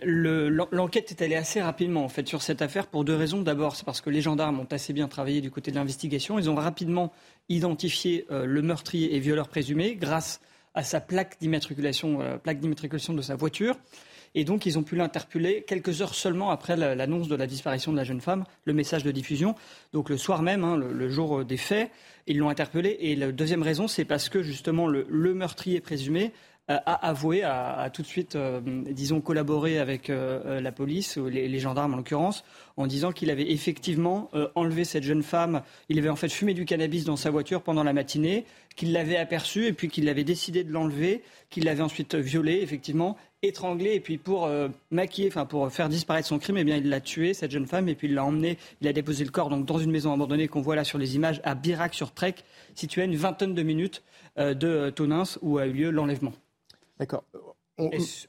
l'enquête 0.72 1.12
est 1.12 1.22
allée 1.22 1.36
assez 1.36 1.62
rapidement 1.62 2.06
en 2.06 2.08
fait 2.08 2.26
sur 2.26 2.42
cette 2.42 2.62
affaire 2.62 2.88
pour 2.88 3.04
deux 3.04 3.18
raisons. 3.18 3.42
D'abord, 3.42 3.76
c'est 3.76 3.84
parce 3.84 4.00
que 4.00 4.10
les 4.10 4.22
gendarmes 4.22 4.62
ont 4.62 4.68
assez 4.72 4.94
bien 4.94 5.10
travaillé 5.10 5.42
du 5.42 5.52
côté 5.52 5.72
de 5.72 5.76
l'investigation. 5.76 6.40
Ils 6.40 6.50
ont 6.50 6.56
rapidement 6.56 7.12
identifié 7.50 8.26
euh, 8.32 8.46
le 8.46 8.62
meurtrier 8.62 9.14
et 9.14 9.20
violeur 9.20 9.50
présumé 9.50 9.98
grâce 9.98 10.40
à 10.74 10.84
sa 10.84 11.02
plaque 11.02 11.36
d'immatriculation, 11.42 12.22
euh, 12.22 12.38
plaque 12.38 12.62
d'immatriculation 12.62 13.14
de 13.14 13.22
sa 13.22 13.36
voiture. 13.36 13.76
Et 14.36 14.46
donc, 14.46 14.66
ils 14.66 14.80
ont 14.80 14.84
pu 14.84 14.96
l'interpeller 14.96 15.64
quelques 15.68 16.02
heures 16.02 16.16
seulement 16.16 16.50
après 16.50 16.78
l'annonce 16.78 17.28
de 17.28 17.36
la 17.36 17.46
disparition 17.46 17.92
de 17.92 17.98
la 17.98 18.06
jeune 18.06 18.22
femme, 18.22 18.46
le 18.64 18.74
message 18.74 19.04
de 19.04 19.12
diffusion. 19.12 19.54
Donc, 19.92 20.10
le 20.10 20.18
soir 20.18 20.42
même, 20.42 20.64
hein, 20.64 20.76
le, 20.76 21.10
jour 21.10 21.46
des 21.46 21.58
faits, 21.58 21.92
ils 22.26 22.40
l'ont 22.40 22.50
interpellé. 22.50 22.98
Et 23.02 23.16
la 23.16 23.32
deuxième 23.32 23.62
raison, 23.62 23.88
c'est 23.88 24.06
parce 24.06 24.30
que 24.30 24.42
justement, 24.42 24.88
le 24.88 25.34
meurtrier 25.36 25.82
présumé 25.82 26.32
a 26.68 27.08
avoué, 27.08 27.44
a, 27.44 27.90
tout 27.92 28.02
de 28.02 28.08
suite, 28.08 28.38
disons, 28.66 29.20
collaboré 29.22 29.80
avec 29.80 30.10
la 30.10 30.72
police, 30.72 31.18
les, 31.18 31.48
les, 31.50 31.60
gendarmes 31.60 31.94
en 31.94 31.98
l'occurrence, 31.98 32.46
en 32.78 32.88
disant 32.88 33.12
qu'il 33.12 33.30
avait 33.30 33.52
effectivement 33.52 34.30
enlevé 34.56 34.86
cette 34.86 35.04
jeune 35.04 35.24
femme. 35.24 35.62
Il 35.90 36.00
avait 36.00 36.10
en 36.10 36.16
fait 36.16 36.30
fumé 36.30 36.54
du 36.54 36.64
cannabis 36.64 37.04
dans 37.04 37.18
sa 37.18 37.32
voiture 37.32 37.64
pendant 37.64 37.84
la 37.84 37.92
matinée, 37.92 38.46
qu'il 38.76 38.94
l'avait 38.94 39.18
aperçue 39.18 39.66
et 39.66 39.74
puis 39.74 39.90
qu'il 39.90 40.08
avait 40.08 40.24
décidé 40.24 40.64
de 40.64 40.72
l'enlever, 40.72 41.22
qu'il 41.50 41.66
l'avait 41.66 41.84
ensuite 41.84 42.16
violée, 42.16 42.60
effectivement, 42.62 43.18
étranglée 43.44 43.94
et 43.94 44.00
puis 44.00 44.18
pour 44.18 44.50
maquiller, 44.90 45.28
enfin 45.28 45.46
pour 45.46 45.72
faire 45.72 45.90
disparaître 45.90 46.28
son 46.28 46.40
crime, 46.40 46.58
eh 46.58 46.64
bien 46.64 46.78
il 46.78 46.90
l'a 46.90 47.02
tuée 47.02 47.34
cette 47.34 47.52
jeune 47.52 47.68
femme 47.68 47.90
et 47.90 47.96
puis 47.96 48.08
il 48.08 48.14
l'a 48.14 48.26
emmenée, 48.26 48.58
il 48.82 48.88
a 48.88 48.94
déposé 48.94 49.24
le 49.24 49.32
corps 49.32 49.50
donc 49.50 49.66
dans 49.66 49.78
une 49.78 49.92
maison 49.92 50.14
abandonnée 50.14 50.48
qu'on 50.48 50.62
voit 50.62 50.76
là 50.76 50.84
sur 50.84 50.98
les 50.98 51.16
images 51.16 51.42
à 51.44 51.56
Birac-sur-Trek, 51.56 52.36
située 52.76 53.04
à 53.04 53.06
une 53.06 53.16
vingtaine 53.16 53.54
de 53.54 53.64
minutes 53.64 54.04
euh, 54.40 54.54
de 54.54 54.90
Tonins 54.90 55.24
où 55.42 55.58
a 55.58 55.68
eu 55.68 55.74
lieu 55.74 55.90
l'enlèvement. 55.92 56.34
D'accord. 57.00 57.24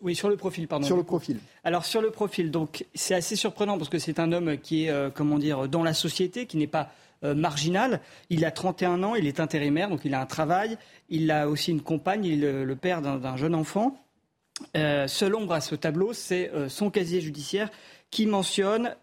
Oui, 0.01 0.15
sur 0.15 0.29
le 0.29 0.37
profil, 0.37 0.67
pardon. 0.69 0.87
Sur 0.87 0.97
le 0.97 1.03
profil. 1.03 1.39
Alors 1.65 1.85
sur 1.85 2.01
le 2.01 2.11
profil, 2.11 2.51
donc 2.51 2.87
c'est 2.95 3.15
assez 3.15 3.37
surprenant 3.37 3.77
parce 3.77 3.91
que 3.91 3.99
c'est 3.99 4.19
un 4.19 4.33
homme 4.33 4.57
qui 4.57 4.85
est, 4.85 4.91
euh, 4.91 5.11
comment 5.11 5.39
dire, 5.39 5.69
dans 5.69 5.83
la 5.83 5.93
société, 5.93 6.47
qui 6.47 6.57
n'est 6.57 6.67
pas 6.67 6.91
euh, 7.25 7.35
marginal. 7.35 8.01
Il 8.31 8.45
a 8.47 8.51
31 8.51 9.03
ans, 9.03 9.15
il 9.15 9.27
est 9.27 9.41
intérimaire, 9.41 9.91
donc 9.91 10.01
il 10.05 10.15
a 10.15 10.21
un 10.21 10.27
travail. 10.27 10.79
Il 11.11 11.31
a 11.31 11.49
aussi 11.49 11.73
une 11.73 11.83
compagne, 11.83 12.25
il 12.25 12.43
est 12.43 12.65
le, 12.65 12.77
père 12.77 13.03
d'un 13.03 13.37
jeune 13.37 13.55
enfant. 13.55 13.97
seul 14.75 15.35
ombre 15.35 15.53
à 15.53 15.61
ce 15.61 15.75
tableau, 15.75 16.15
c'est 16.15 16.51
son 16.69 16.91
casier 16.91 17.21
judiciaire 17.21 17.71
qui 18.11 18.27
mentionne 18.27 18.95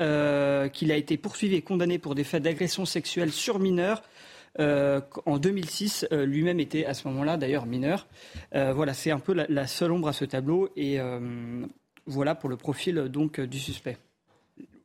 qu'il 0.73 0.91
a 0.91 0.95
été 0.95 1.17
poursuivi 1.17 1.55
et 1.55 1.61
condamné 1.61 1.99
pour 1.99 2.15
des 2.15 2.23
faits 2.23 2.41
d'agression 2.41 2.85
sexuelle 2.85 3.31
sur 3.31 3.59
mineurs 3.59 4.01
euh, 4.01 4.05
en 4.59 5.37
2006, 5.37 6.07
euh, 6.11 6.25
lui-même 6.25 6.59
était 6.59 6.85
à 6.85 6.93
ce 6.93 7.07
moment-là 7.07 7.37
d'ailleurs 7.37 7.65
mineur. 7.65 8.07
Euh, 8.55 8.73
voilà, 8.73 8.93
c'est 8.93 9.11
un 9.11 9.19
peu 9.19 9.33
la, 9.33 9.67
seule 9.67 9.91
ombre 9.91 10.09
à 10.09 10.13
ce 10.13 10.25
tableau 10.25 10.69
et 10.75 10.99
voilà 12.07 12.35
pour 12.35 12.49
le 12.49 12.57
profil 12.57 12.95
donc 12.95 13.39
du 13.39 13.59
suspect 13.59 13.97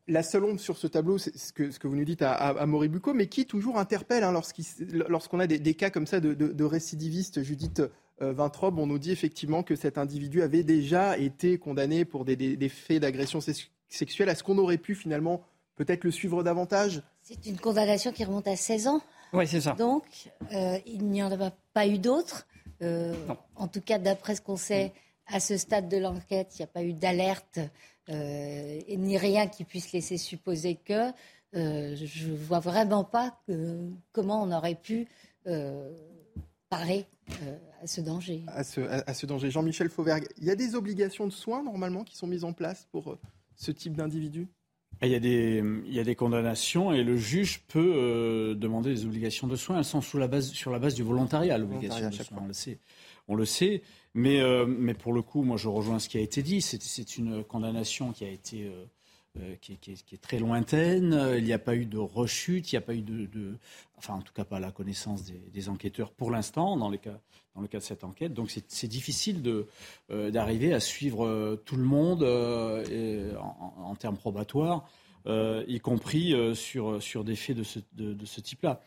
la 0.08 0.22
seule 0.22 0.44
ombre 0.44 0.60
sur 0.60 0.76
ce 0.76 0.86
tableau, 0.86 1.18
c'est 1.18 1.36
ce 1.36 1.52
que, 1.52 1.72
ce 1.72 1.80
que 1.80 1.88
vous 1.88 1.96
nous 1.96 2.04
dites 2.04 2.22
à, 2.22 2.32
à, 2.32 2.64
Moribuco, 2.66 3.12
mais 3.12 3.26
qui 3.26 3.44
toujours 3.44 3.76
interpelle 3.76 4.22
hein, 4.22 4.32
lorsqu'on 5.08 5.40
a 5.40 5.48
des, 5.48 5.74
cas 5.74 5.90
comme 5.90 6.06
ça 6.06 6.20
de, 6.20 6.64
récidivistes. 6.64 7.42
Judith 7.42 7.82
Vintrobe, 8.20 8.78
on 8.78 8.86
nous 8.86 9.00
dit 9.00 9.10
effectivement 9.10 9.64
que 9.64 9.74
cet 9.74 9.98
individu 9.98 10.42
avait 10.42 10.62
déjà 10.62 11.18
été 11.18 11.58
condamné 11.58 12.04
pour 12.04 12.24
des, 12.24 12.36
des 12.36 12.68
faits 12.68 13.02
d'agression 13.02 13.40
sexuelle. 13.88 14.28
Est-ce 14.28 14.44
qu'on 14.44 14.58
aurait 14.58 14.78
pu 14.78 14.94
finalement 14.94 15.42
peut-être 15.74 16.04
le 16.04 16.12
suivre 16.12 16.44
davantage? 16.44 17.02
C'est 17.22 17.44
une 17.46 17.58
condamnation 17.58 18.12
qui 18.12 18.22
remonte 18.22 18.46
à 18.46 18.54
16 18.54 18.86
ans. 18.86 19.00
Oui, 19.32 19.46
c'est 19.46 19.60
ça. 19.60 19.72
Donc, 19.72 20.04
euh, 20.52 20.78
il 20.86 21.04
n'y 21.06 21.22
en 21.22 21.32
a 21.32 21.50
pas 21.72 21.86
eu 21.86 21.98
d'autres. 21.98 22.46
Euh, 22.82 23.14
en 23.54 23.68
tout 23.68 23.80
cas, 23.80 23.98
d'après 23.98 24.36
ce 24.36 24.40
qu'on 24.40 24.56
sait, 24.56 24.92
à 25.26 25.40
ce 25.40 25.56
stade 25.56 25.88
de 25.88 25.96
l'enquête, 25.96 26.54
il 26.54 26.62
n'y 26.62 26.64
a 26.64 26.68
pas 26.68 26.82
eu 26.82 26.92
d'alerte 26.92 27.58
euh, 28.08 28.80
ni 28.88 29.18
rien 29.18 29.48
qui 29.48 29.64
puisse 29.64 29.92
laisser 29.92 30.16
supposer 30.16 30.76
que. 30.76 31.10
je 31.52 32.28
ne 32.28 32.36
vois 32.36 32.60
vraiment 32.60 33.04
pas 33.04 33.38
comment 34.12 34.42
on 34.42 34.52
aurait 34.52 34.74
pu 34.74 35.08
parer 36.68 37.06
à 37.82 37.86
ce 37.86 38.00
danger. 38.00 38.42
À 38.48 38.62
ce, 38.62 38.80
à 38.80 39.14
ce 39.14 39.26
danger. 39.26 39.50
Jean-Michel 39.50 39.88
Fauvergue, 39.88 40.28
il 40.38 40.44
y 40.44 40.50
a 40.50 40.56
des 40.56 40.74
obligations 40.74 41.26
de 41.26 41.32
soins 41.32 41.62
normalement 41.62 42.04
qui 42.04 42.16
sont 42.16 42.26
mises 42.26 42.44
en 42.44 42.52
place 42.52 42.86
pour 42.92 43.16
ce 43.56 43.70
type 43.70 43.96
d'individu? 43.96 44.48
Il 45.02 45.08
y, 45.10 45.14
a 45.14 45.20
des, 45.20 45.62
il 45.86 45.92
y 45.92 46.00
a 46.00 46.04
des 46.04 46.14
condamnations 46.14 46.92
et 46.92 47.04
le 47.04 47.16
juge 47.16 47.62
peut 47.68 47.92
euh, 47.96 48.54
demander 48.54 48.94
des 48.94 49.04
obligations 49.04 49.46
de 49.46 49.56
soins. 49.56 49.78
Elles 49.78 49.84
sont 49.84 50.00
sous 50.00 50.18
la 50.18 50.26
base, 50.26 50.50
sur 50.52 50.70
la 50.70 50.78
base 50.78 50.94
du 50.94 51.02
volontariat, 51.02 51.58
l'obligation 51.58 52.08
de 52.08 52.14
soins. 52.14 52.38
On 52.40 52.46
le 52.46 52.52
sait. 52.54 52.78
On 53.28 53.34
le 53.34 53.44
sait. 53.44 53.82
Mais, 54.14 54.40
euh, 54.40 54.64
mais 54.66 54.94
pour 54.94 55.12
le 55.12 55.20
coup, 55.20 55.42
moi, 55.42 55.58
je 55.58 55.68
rejoins 55.68 55.98
ce 55.98 56.08
qui 56.08 56.16
a 56.16 56.22
été 56.22 56.42
dit. 56.42 56.62
C'est 56.62 57.16
une 57.18 57.44
condamnation 57.44 58.12
qui 58.12 58.24
a 58.24 58.30
été. 58.30 58.64
Euh, 58.64 58.86
qui, 59.60 59.72
est, 59.72 59.76
qui, 59.76 60.14
est, 60.14 60.20
très 60.20 60.38
lointaine, 60.38 61.34
il 61.36 61.44
n'y 61.44 61.52
a 61.52 61.58
pas 61.58 61.74
eu 61.74 61.86
de 61.86 61.98
rechute, 61.98 62.72
il 62.72 62.74
n'y 62.74 62.78
a 62.78 62.82
pas 62.82 62.94
eu 62.94 63.02
de, 63.02 63.58
Enfin, 63.98 64.14
en 64.14 64.22
tout 64.22 64.32
cas, 64.32 64.44
pas 64.44 64.58
à 64.58 64.60
la 64.60 64.70
connaissance 64.70 65.24
des, 65.24 65.68
enquêteurs 65.68 66.12
pour 66.12 66.30
l'instant, 66.30 66.76
dans, 66.76 66.90
dans 66.90 67.60
le 67.60 67.68
cas 67.68 67.78
de 67.78 67.82
cette 67.82 68.04
enquête. 68.04 68.34
Donc, 68.34 68.50
c'est 68.68 68.88
difficile 68.88 69.42
d'arriver 70.08 70.74
à 70.74 70.80
suivre 70.80 71.60
tout 71.64 71.76
le 71.76 71.84
monde 71.84 72.22
en, 72.22 73.94
termes 73.96 74.16
probatoires. 74.16 74.86
Euh, 75.26 75.64
y 75.66 75.80
compris 75.80 76.34
euh, 76.34 76.54
sur, 76.54 77.02
sur 77.02 77.24
des 77.24 77.34
faits 77.34 77.56
de 77.56 77.64
ce, 77.64 77.80
de, 77.94 78.24
ce 78.24 78.40
type-là. 78.40 78.80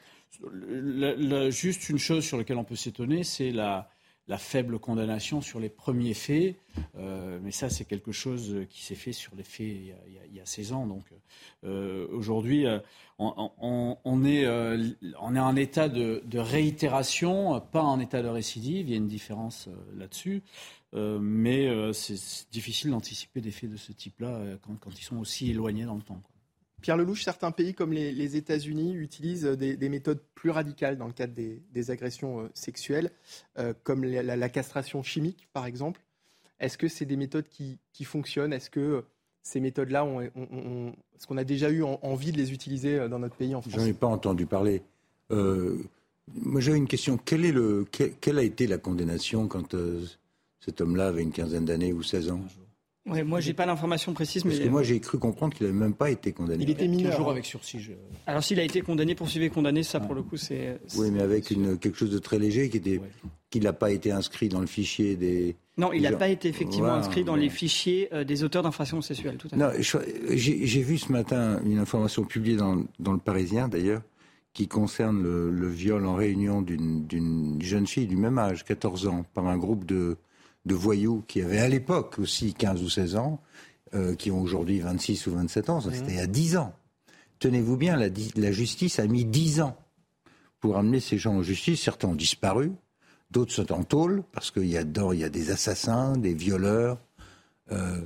juste 1.50 1.90
une 1.90 1.98
chose 1.98 2.24
sur 2.24 2.38
laquelle 2.38 2.58
on 2.58 2.64
peut 2.64 2.78
s'étonner, 2.78 3.26
c'est 3.26 3.52
la, 3.52 3.90
la, 4.30 4.38
faible 4.38 4.80
condamnation 4.80 5.42
sur 5.42 5.60
les 5.60 5.70
premiers 5.70 6.14
faits. 6.14 6.56
Euh, 6.98 7.40
mais 7.44 7.52
ça, 7.52 7.70
c'est 7.70 7.86
quelque 7.86 8.12
chose 8.12 8.66
qui 8.70 8.84
s'est 8.84 8.96
fait 8.96 9.12
sur 9.12 9.36
les 9.36 9.44
faits 9.44 9.68
il 9.68 9.88
y 9.88 9.92
a, 9.92 10.26
il 10.30 10.36
y 10.38 10.40
a 10.40 10.46
16 10.46 10.74
ans. 10.74 10.86
Donc 10.88 11.04
aujourd'hui, 12.12 12.66
on, 13.18 13.98
on, 14.04 14.24
est, 14.26 14.48
en 15.18 15.56
état 15.56 15.90
de, 15.90 16.22
réitération, 16.38 17.60
pas 17.72 17.82
en 17.82 18.00
état 18.00 18.22
de 18.22 18.30
récidive. 18.30 18.88
Il 18.88 18.92
y 18.92 18.94
a 18.94 18.98
une 18.98 19.08
différence 19.08 19.68
là-dessus. 19.98 20.44
mais 20.94 21.94
c'est 21.94 22.52
difficile 22.52 22.92
d'anticiper 22.92 23.42
des 23.42 23.52
faits 23.52 23.72
de 23.72 23.78
ce 23.78 23.92
type-là 23.92 24.58
quand, 24.62 24.92
ils 24.98 25.04
sont 25.04 25.18
aussi 25.18 25.50
éloignés 25.50 25.86
dans 25.86 25.96
le 25.96 26.02
temps. 26.02 26.22
Pierre 26.82 26.98
Lelouch, 26.98 27.24
certains 27.24 27.52
pays 27.52 27.74
comme 27.74 27.94
les, 27.94 28.36
États-Unis 28.36 28.94
utilisent 28.94 29.46
des, 29.46 29.90
méthodes 29.90 30.22
plus 30.36 30.50
radicales 30.50 30.98
dans 30.98 31.08
le 31.08 31.14
cadre 31.14 31.34
des, 31.34 31.92
agressions 31.92 32.42
euh, 32.42 32.50
sexuelles, 32.54 33.12
euh, 33.58 33.74
comme 33.84 34.04
la, 34.04 34.50
castration 34.50 35.04
chimique, 35.04 35.48
par 35.54 35.66
exemple. 35.66 36.02
Est-ce 36.60 36.78
que 36.78 36.88
c'est 36.88 37.06
des 37.06 37.16
méthodes 37.16 37.48
qui, 37.50 38.04
fonctionnent? 38.04 38.54
Est-ce 38.54 38.70
que 38.70 39.04
ces 39.42 39.60
méthodes-là, 39.60 40.06
on, 40.06 40.22
est-ce 40.22 41.28
qu'on 41.28 41.38
a 41.38 41.44
déjà 41.44 41.70
eu 41.70 41.84
envie 41.84 42.32
de 42.32 42.38
les 42.38 42.52
utiliser 42.54 42.96
euh, 42.96 43.08
dans 43.08 43.20
notre 43.20 43.36
pays 43.36 43.56
en 43.56 43.62
France 43.62 43.74
J'en 43.76 43.86
ai 43.86 43.94
pas 43.94 44.08
entendu 44.08 44.46
parler. 44.46 44.82
moi, 45.30 46.62
j'ai 46.62 46.74
une 46.74 46.88
question. 46.88 47.18
Quel, 47.18 47.46
est 47.46 47.52
le, 47.52 47.86
quelle 47.92 48.38
a 48.38 48.44
été 48.44 48.68
la 48.68 48.78
condamnation 48.78 49.48
quand 49.48 49.76
cet 50.60 50.82
homme-là 50.82 51.08
avait 51.08 51.24
une 51.24 51.32
quinzaine 51.32 51.66
d'années 51.66 51.94
ou 51.94 52.04
16 52.04 52.32
ans? 52.32 52.42
Ouais, 53.06 53.24
moi, 53.24 53.40
j'ai 53.40 53.54
pas 53.54 53.66
l'information 53.66 54.14
précise, 54.14 54.46
mais 54.46 54.52
parce 54.52 54.64
que 54.64 54.70
moi, 54.70 54.84
j'ai 54.84 55.00
cru 55.00 55.18
comprendre 55.18 55.56
qu'il 55.56 55.66
n'avait 55.66 55.78
même 55.78 55.94
pas 55.94 56.10
été 56.10 56.32
condamné. 56.32 56.64
Il 56.64 56.70
était 56.70 56.88
mineur. 56.88 57.12
Toujours 57.12 57.32
avec 57.32 57.46
sursis. 57.46 57.80
Alors, 58.28 58.44
s'il 58.44 58.60
a 58.60 58.64
été 58.64 58.82
condamné, 58.82 59.16
poursuivi 59.16 59.50
condamné, 59.50 59.84
ça, 59.84 60.00
pour 60.00 60.14
le 60.14 60.22
coup, 60.22 60.38
c'est. 60.38 60.80
Oui, 60.98 61.10
mais 61.12 61.22
avec 61.22 61.50
une, 61.52 61.78
quelque 61.78 61.98
chose 61.98 62.12
de 62.12 62.20
très 62.20 62.38
léger 62.38 62.70
qui 62.70 62.78
était, 62.78 63.02
qu'il 63.50 63.64
n'a 63.64 63.74
pas 63.74 63.92
été 63.92 64.12
inscrit 64.12 64.50
dans 64.50 64.60
le 64.60 64.68
fichier 64.68 65.16
des. 65.16 65.56
Non, 65.78 65.94
il 65.94 66.02
n'a 66.02 66.12
pas 66.12 66.28
été 66.28 66.50
effectivement 66.50 66.94
inscrit 66.94 67.24
dans 67.24 67.38
les 67.38 67.50
fichiers 67.50 68.10
euh, 68.14 68.26
des 68.26 68.44
auteurs 68.44 68.64
d'infractions 68.64 69.02
sexuelles. 69.02 69.38
Tout 69.38 69.48
à 69.54 69.56
non, 69.56 69.70
j'ai 69.80 70.82
vu 70.82 70.98
ce 70.98 71.12
matin 71.12 71.62
une 71.66 71.80
information 71.80 72.26
publiée 72.26 72.58
dans, 72.58 72.84
dans 73.00 73.14
le 73.14 73.20
Parisien, 73.20 73.70
d'ailleurs, 73.70 74.02
qui 74.54 74.68
concerne 74.68 75.24
le, 75.24 75.50
le 75.50 75.68
viol 75.70 76.06
en 76.06 76.16
réunion 76.16 76.62
d'une 76.62 77.58
jeune 77.62 77.88
fille 77.88 78.08
du 78.08 78.18
même 78.18 78.38
âge, 78.38 78.66
14 78.66 79.08
ans, 79.08 79.26
par 79.34 79.48
un 79.48 79.58
groupe 79.58 79.86
de 79.86 80.18
de 80.66 80.76
voyous 80.76 81.24
qui 81.28 81.42
avaient 81.42 81.60
à 81.60 81.68
l'époque 81.68 82.20
aussi 82.20 82.54
15 82.54 82.82
ou 82.84 82.90
16 82.90 83.16
ans, 83.16 83.42
euh, 83.96 84.16
qui 84.16 84.32
ont 84.32 84.42
aujourd'hui 84.42 84.80
26 84.80 85.28
ou 85.28 85.32
27 85.32 85.70
ans, 85.70 85.82
ça 85.82 85.92
c'était 85.92 86.12
il 86.12 86.18
y 86.18 86.22
a 86.22 86.28
10 86.28 86.58
ans. 86.58 86.74
Tenez-vous 87.40 87.78
bien, 87.78 87.96
la, 87.96 88.10
la, 88.36 88.52
justice 88.52 89.00
a 89.00 89.08
mis 89.08 89.26
10 89.26 89.62
ans 89.62 89.78
pour 90.60 90.78
amener 90.78 91.00
ces 91.00 91.18
gens 91.18 91.36
en 91.36 91.42
justice. 91.42 91.82
Certains 91.82 92.10
ont 92.10 92.16
disparu, 92.16 92.72
d'autres 93.32 93.54
sont 93.54 93.72
en 93.72 93.84
tôle, 93.84 94.24
parce 94.34 94.52
qu'il 94.52 94.68
y 94.68 94.78
a 94.78 94.84
dedans, 94.84 95.14
il 95.14 95.20
y 95.20 95.24
a 95.24 95.30
des 95.30 95.52
assassins, 95.52 96.18
des 96.18 96.34
violeurs. 96.34 97.00
Euh, 97.72 98.02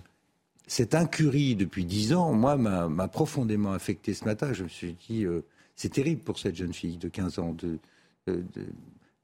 cette 0.67 0.95
incurie 0.95 1.55
depuis 1.55 1.83
10 1.83 2.13
ans, 2.13 2.33
moi, 2.33 2.55
m'a 2.55 3.07
profondément 3.07 3.73
affecté 3.73 4.13
ce 4.13 4.25
matin. 4.25 4.53
Je 4.53 4.63
me 4.63 4.69
suis 4.69 4.95
dit, 5.07 5.25
euh, 5.25 5.43
c'est 5.75 5.93
terrible 5.93 6.21
pour 6.21 6.39
cette 6.39 6.55
jeune 6.55 6.73
fille 6.73 6.97
de 6.97 7.09
15 7.09 7.39
ans 7.39 7.53
de, 7.53 7.79
de, 8.27 8.43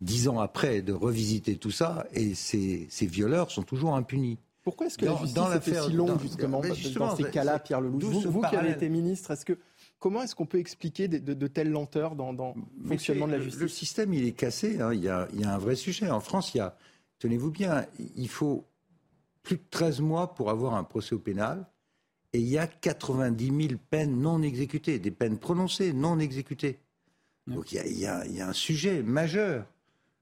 dix 0.01 0.27
ans 0.27 0.39
après, 0.39 0.82
de 0.82 0.94
revisiter 0.94 1.58
tout 1.58 1.72
ça, 1.72 2.08
et 2.13 2.34
ces, 2.34 2.88
violeurs 3.01 3.51
sont 3.51 3.63
toujours 3.63 3.96
impunis. 3.96 4.38
Pourquoi 4.63 4.88
est-ce 4.88 4.98
que 4.98 5.06
la 5.06 5.15
justice 5.15 5.34
dans 5.34 5.53
était 5.53 5.82
si 5.82 5.94
longue, 5.94 6.20
justement, 6.22 6.62
dans 6.62 7.15
ces 7.15 7.24
cas-là, 7.24 7.60
Pierre 7.60 7.82
Lelouch 7.82 8.25
Vous, 8.25 8.41
qui 8.41 8.56
avez 8.56 8.72
été 8.72 8.89
ministre, 8.89 9.32
est-ce 9.32 9.46
que 9.46 9.58
comment 10.00 10.24
est-ce 10.24 10.36
qu'on 10.36 10.46
peut 10.46 10.60
expliquer 10.60 11.08
de, 11.08 11.48
telles 11.48 11.72
lenteurs 11.72 12.15
dans, 12.15 12.56
le 12.82 12.88
fonctionnement 12.88 13.27
de 13.27 13.34
la 13.34 13.39
justice? 13.39 13.62
Le 13.62 13.68
système, 13.68 14.13
il 14.13 14.25
est 14.25 14.34
cassé. 14.34 14.79
Hein. 14.82 14.94
Il, 14.94 15.03
y 15.03 15.10
a, 15.10 15.27
il, 15.34 15.41
y 15.41 15.44
a, 15.44 15.53
un 15.53 15.58
vrai 15.58 15.75
sujet. 15.75 16.10
En 16.10 16.20
France, 16.20 16.53
il 16.53 16.58
y 16.58 16.62
a, 16.62 16.77
tenez-vous 17.20 17.51
bien, 17.51 17.86
il 18.15 18.29
faut 18.29 18.65
plus 19.44 19.58
de 19.58 19.63
13 19.70 20.01
mois 20.01 20.34
pour 20.34 20.50
avoir 20.50 20.75
un 20.75 20.84
procès 20.84 21.15
au 21.15 21.20
pénal. 21.20 21.68
Et 22.32 22.39
il 22.39 22.48
y 22.48 22.60
a 22.60 22.68
90 22.68 23.68
000 23.68 23.79
peines 23.89 24.22
non 24.22 24.41
exécutées, 24.44 25.00
des 25.00 25.12
peines 25.12 25.39
prononcées 25.39 25.94
non 25.94 26.20
exécutées. 26.20 26.79
Donc 27.48 27.72
il 27.72 27.75
y, 27.75 27.79
a, 27.79 27.88
il, 27.88 28.00
y 28.00 28.06
a, 28.06 28.25
il 28.27 28.36
y 28.36 28.41
a 28.41 28.48
un 28.48 28.53
sujet 28.53 29.01
majeur. 29.01 29.65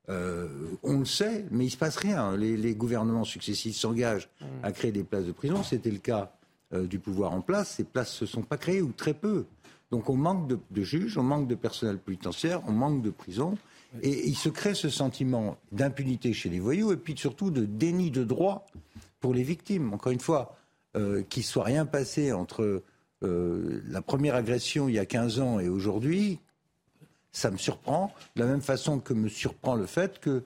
Euh, 0.09 0.47
on 0.83 0.99
le 0.99 1.05
sait, 1.05 1.45
mais 1.51 1.65
il 1.65 1.69
se 1.69 1.77
passe 1.77 1.97
rien. 1.97 2.35
Les, 2.37 2.75
gouvernements 2.75 3.23
successifs 3.23 3.75
s'engagent 3.75 4.29
à 4.63 4.71
créer 4.71 4.91
des 4.91 5.03
places 5.03 5.25
de 5.25 5.31
prison. 5.31 5.63
C'était 5.63 5.91
le 5.91 5.97
cas 5.97 6.31
euh, 6.73 6.87
du 6.87 6.99
pouvoir 6.99 7.33
en 7.33 7.41
place. 7.41 7.75
Ces 7.75 7.83
places 7.83 8.13
ne 8.21 8.25
se 8.25 8.31
sont 8.31 8.41
pas 8.41 8.57
créées, 8.57 8.81
ou 8.81 8.91
très 8.91 9.13
peu. 9.13 9.45
Donc 9.91 10.09
on 10.09 10.15
manque 10.15 10.47
de, 10.47 10.81
juges, 10.81 11.17
on 11.17 11.23
manque 11.23 11.47
de 11.47 11.55
personnel 11.55 11.97
pénitentiaire, 11.97 12.61
on 12.67 12.73
manque 12.73 13.01
de 13.01 13.09
prisons. 13.09 13.57
Et 14.01 14.27
il 14.27 14.35
se 14.35 14.49
crée 14.49 14.75
ce 14.75 14.89
sentiment 14.89 15.57
d'impunité 15.71 16.33
chez 16.33 16.49
les 16.49 16.59
voyous 16.59 16.91
et 16.91 16.97
puis 16.97 17.17
surtout 17.17 17.51
de 17.51 17.63
déni 17.63 18.11
de 18.11 18.25
droit 18.25 18.65
pour 19.21 19.33
les 19.33 19.43
victimes. 19.43 19.93
Encore 19.93 20.11
une 20.11 20.19
fois, 20.19 20.57
euh, 20.97 21.23
qu'il 21.23 21.41
ne 21.41 21.45
soit 21.45 21.63
rien 21.63 21.85
passé 21.85 22.31
entre 22.33 22.83
la 23.21 24.03
première 24.03 24.35
agression 24.35 24.87
il 24.87 24.93
y 24.93 24.99
a 24.99 25.05
15 25.07 25.39
ans 25.39 25.59
et 25.59 25.69
aujourd'hui, 25.69 26.39
ça 27.37 27.51
me 27.51 27.57
surprend. 27.57 28.11
De 28.35 28.41
la 28.41 28.47
même 28.47 28.61
façon 28.61 28.99
que 28.99 29.13
me 29.13 29.29
surprend 29.29 29.75
le 29.75 29.85
fait 29.85 30.19
que, 30.19 30.43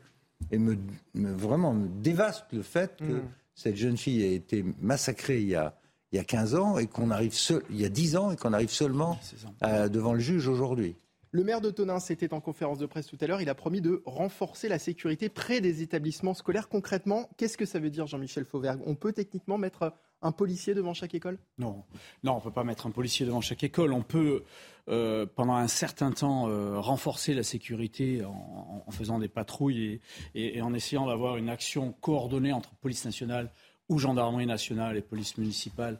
et 0.52 0.58
me, 0.58 0.78
vraiment 1.14 1.74
me 1.74 1.88
dévaste 1.88 2.46
le 2.52 2.62
fait 2.62 2.98
que 2.98 3.04
mm. 3.04 3.30
cette 3.56 3.76
jeune 3.76 3.98
fille 3.98 4.24
a 4.24 4.28
été 4.28 4.66
massacrée 4.80 5.42
il 5.42 5.48
y 5.48 5.56
a, 5.56 5.76
il 6.12 6.18
y 6.18 6.20
a 6.20 6.24
15 6.24 6.56
ans 6.56 6.78
et 6.78 6.88
qu'on 6.88 7.12
arrive 7.12 7.34
seul, 7.34 7.64
il 7.70 7.80
y 7.80 7.86
a 7.86 7.90
10 7.90 8.18
ans 8.18 8.32
et 8.32 8.36
qu'on 8.36 8.54
arrive 8.54 8.72
seulement 8.72 9.18
devant 9.62 10.14
le 10.14 10.20
juge 10.20 10.48
aujourd'hui. 10.48 10.96
Le 11.34 11.46
maire 11.46 11.62
de 11.62 11.70
Tonins 11.70 12.00
était 12.00 12.34
en 12.34 12.42
conférence 12.42 12.78
de 12.78 12.86
presse 12.86 13.08
tout 13.08 13.18
à 13.22 13.28
l'heure. 13.28 13.42
Il 13.42 13.50
a 13.50 13.56
promis 13.56 13.80
de 13.80 14.04
renforcer 14.06 14.68
la 14.68 14.80
sécurité 14.80 15.30
près 15.30 15.62
des 15.62 15.82
établissements 15.82 16.34
scolaires. 16.34 16.68
Concrètement, 16.68 17.30
qu'est-ce 17.38 17.58
que 17.58 17.66
ça 17.66 17.80
veut 17.80 17.90
dire, 17.90 18.06
Jean-Michel 18.06 18.44
Fauvergue? 18.44 18.82
On 18.86 18.96
peut 18.96 19.14
techniquement 19.14 19.58
mettre 19.58 19.94
un 20.22 20.32
policier 20.32 20.74
devant 20.74 20.94
chaque 20.94 21.14
école? 21.16 21.38
Non, 21.58 21.84
non, 22.24 22.34
on 22.34 22.36
ne 22.38 22.42
peut 22.42 22.52
pas 22.52 22.64
mettre 22.64 22.88
un 22.88 22.92
policier 22.92 23.26
devant 23.26 23.42
chaque 23.42 23.64
école. 23.64 23.94
On 23.94 24.04
peut, 24.04 24.44
euh, 24.90 25.26
pendant 25.26 25.56
un 25.56 25.68
certain 25.68 26.12
temps, 26.12 26.48
euh, 26.48 26.80
renforcer 26.80 27.34
la 27.34 27.44
sécurité 27.44 28.24
en, 28.26 28.92
faisant 28.92 29.20
des 29.20 29.30
patrouilles 29.30 30.02
et 30.36 30.62
en 30.62 30.74
essayant 30.74 31.06
d'avoir 31.06 31.38
une 31.38 31.50
action 31.50 31.94
coordonnée 32.02 32.52
entre 32.52 32.76
police 32.76 33.06
nationale 33.06 33.52
ou 33.90 34.00
gendarmerie 34.00 34.46
nationale 34.46 34.98
et 34.98 35.02
police 35.02 35.38
municipale 35.38 36.00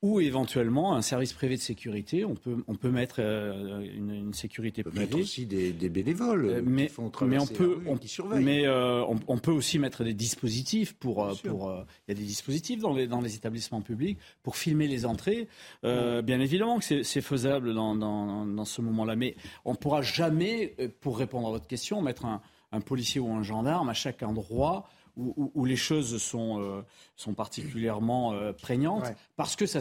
ou 0.00 0.20
éventuellement 0.20 0.94
un 0.94 1.02
service 1.02 1.32
privé 1.32 1.56
de 1.56 1.60
sécurité. 1.60 2.24
On 2.24 2.34
peut, 2.34 2.62
on 2.68 2.76
peut 2.76 2.90
mettre 2.90 3.16
euh, 3.18 3.80
une, 3.80 4.32
sécurité 4.32 4.84
on 4.86 4.90
peut 4.90 4.98
Mettre 4.98 5.18
aussi 5.18 5.46
des, 5.46 5.72
bénévoles 5.88 6.44
euh, 6.46 6.62
mais, 6.64 6.86
qui 6.86 6.92
font 6.92 7.10
mais 7.26 7.38
on 7.38 7.46
peut, 7.46 7.80
on, 7.86 7.96
qui 7.96 8.06
surveillent. 8.06 8.44
Mais 8.44 8.66
euh, 8.66 9.04
on, 9.26 9.38
peut 9.38 9.50
aussi 9.50 9.78
mettre 9.78 10.04
des 10.04 10.14
dispositifs 10.14 10.94
pour, 10.94 11.36
pour 11.44 11.84
il 12.06 12.14
y 12.14 12.16
a 12.16 12.20
des 12.20 12.26
dispositifs 12.26 12.80
dans 12.80 12.92
les, 12.92 13.08
dans 13.08 13.20
les 13.20 13.34
établissements 13.34 13.80
publics 13.80 14.18
pour 14.42 14.56
filmer 14.56 14.86
les 14.86 15.04
entrées. 15.04 15.48
Bien 15.82 16.40
évidemment 16.40 16.78
que 16.78 17.02
c'est 17.02 17.20
faisable 17.20 17.74
dans, 17.74 17.96
dans, 17.96 18.46
dans 18.46 18.64
ce 18.64 18.80
moment-là, 18.82 19.16
mais 19.16 19.34
on 19.64 19.72
ne 19.72 19.76
pourra 19.76 20.02
jamais, 20.02 20.74
pour 21.00 21.18
répondre 21.18 21.48
à 21.48 21.50
votre 21.50 21.66
question, 21.66 22.02
mettre 22.02 22.24
un, 22.24 22.40
un 22.72 22.80
policier 22.80 23.20
ou 23.20 23.30
un 23.32 23.42
gendarme 23.42 23.88
à 23.88 23.94
chaque 23.94 24.22
endroit 24.22 24.88
où, 25.18 25.64
les 25.64 25.76
choses 25.76 26.22
sont, 26.22 26.60
euh, 26.60 26.82
sont 27.16 27.34
particulièrement 27.34 28.32
euh, 28.32 28.52
prégnantes, 28.52 29.12
parce 29.36 29.56
que, 29.56 29.66
ça, 29.66 29.80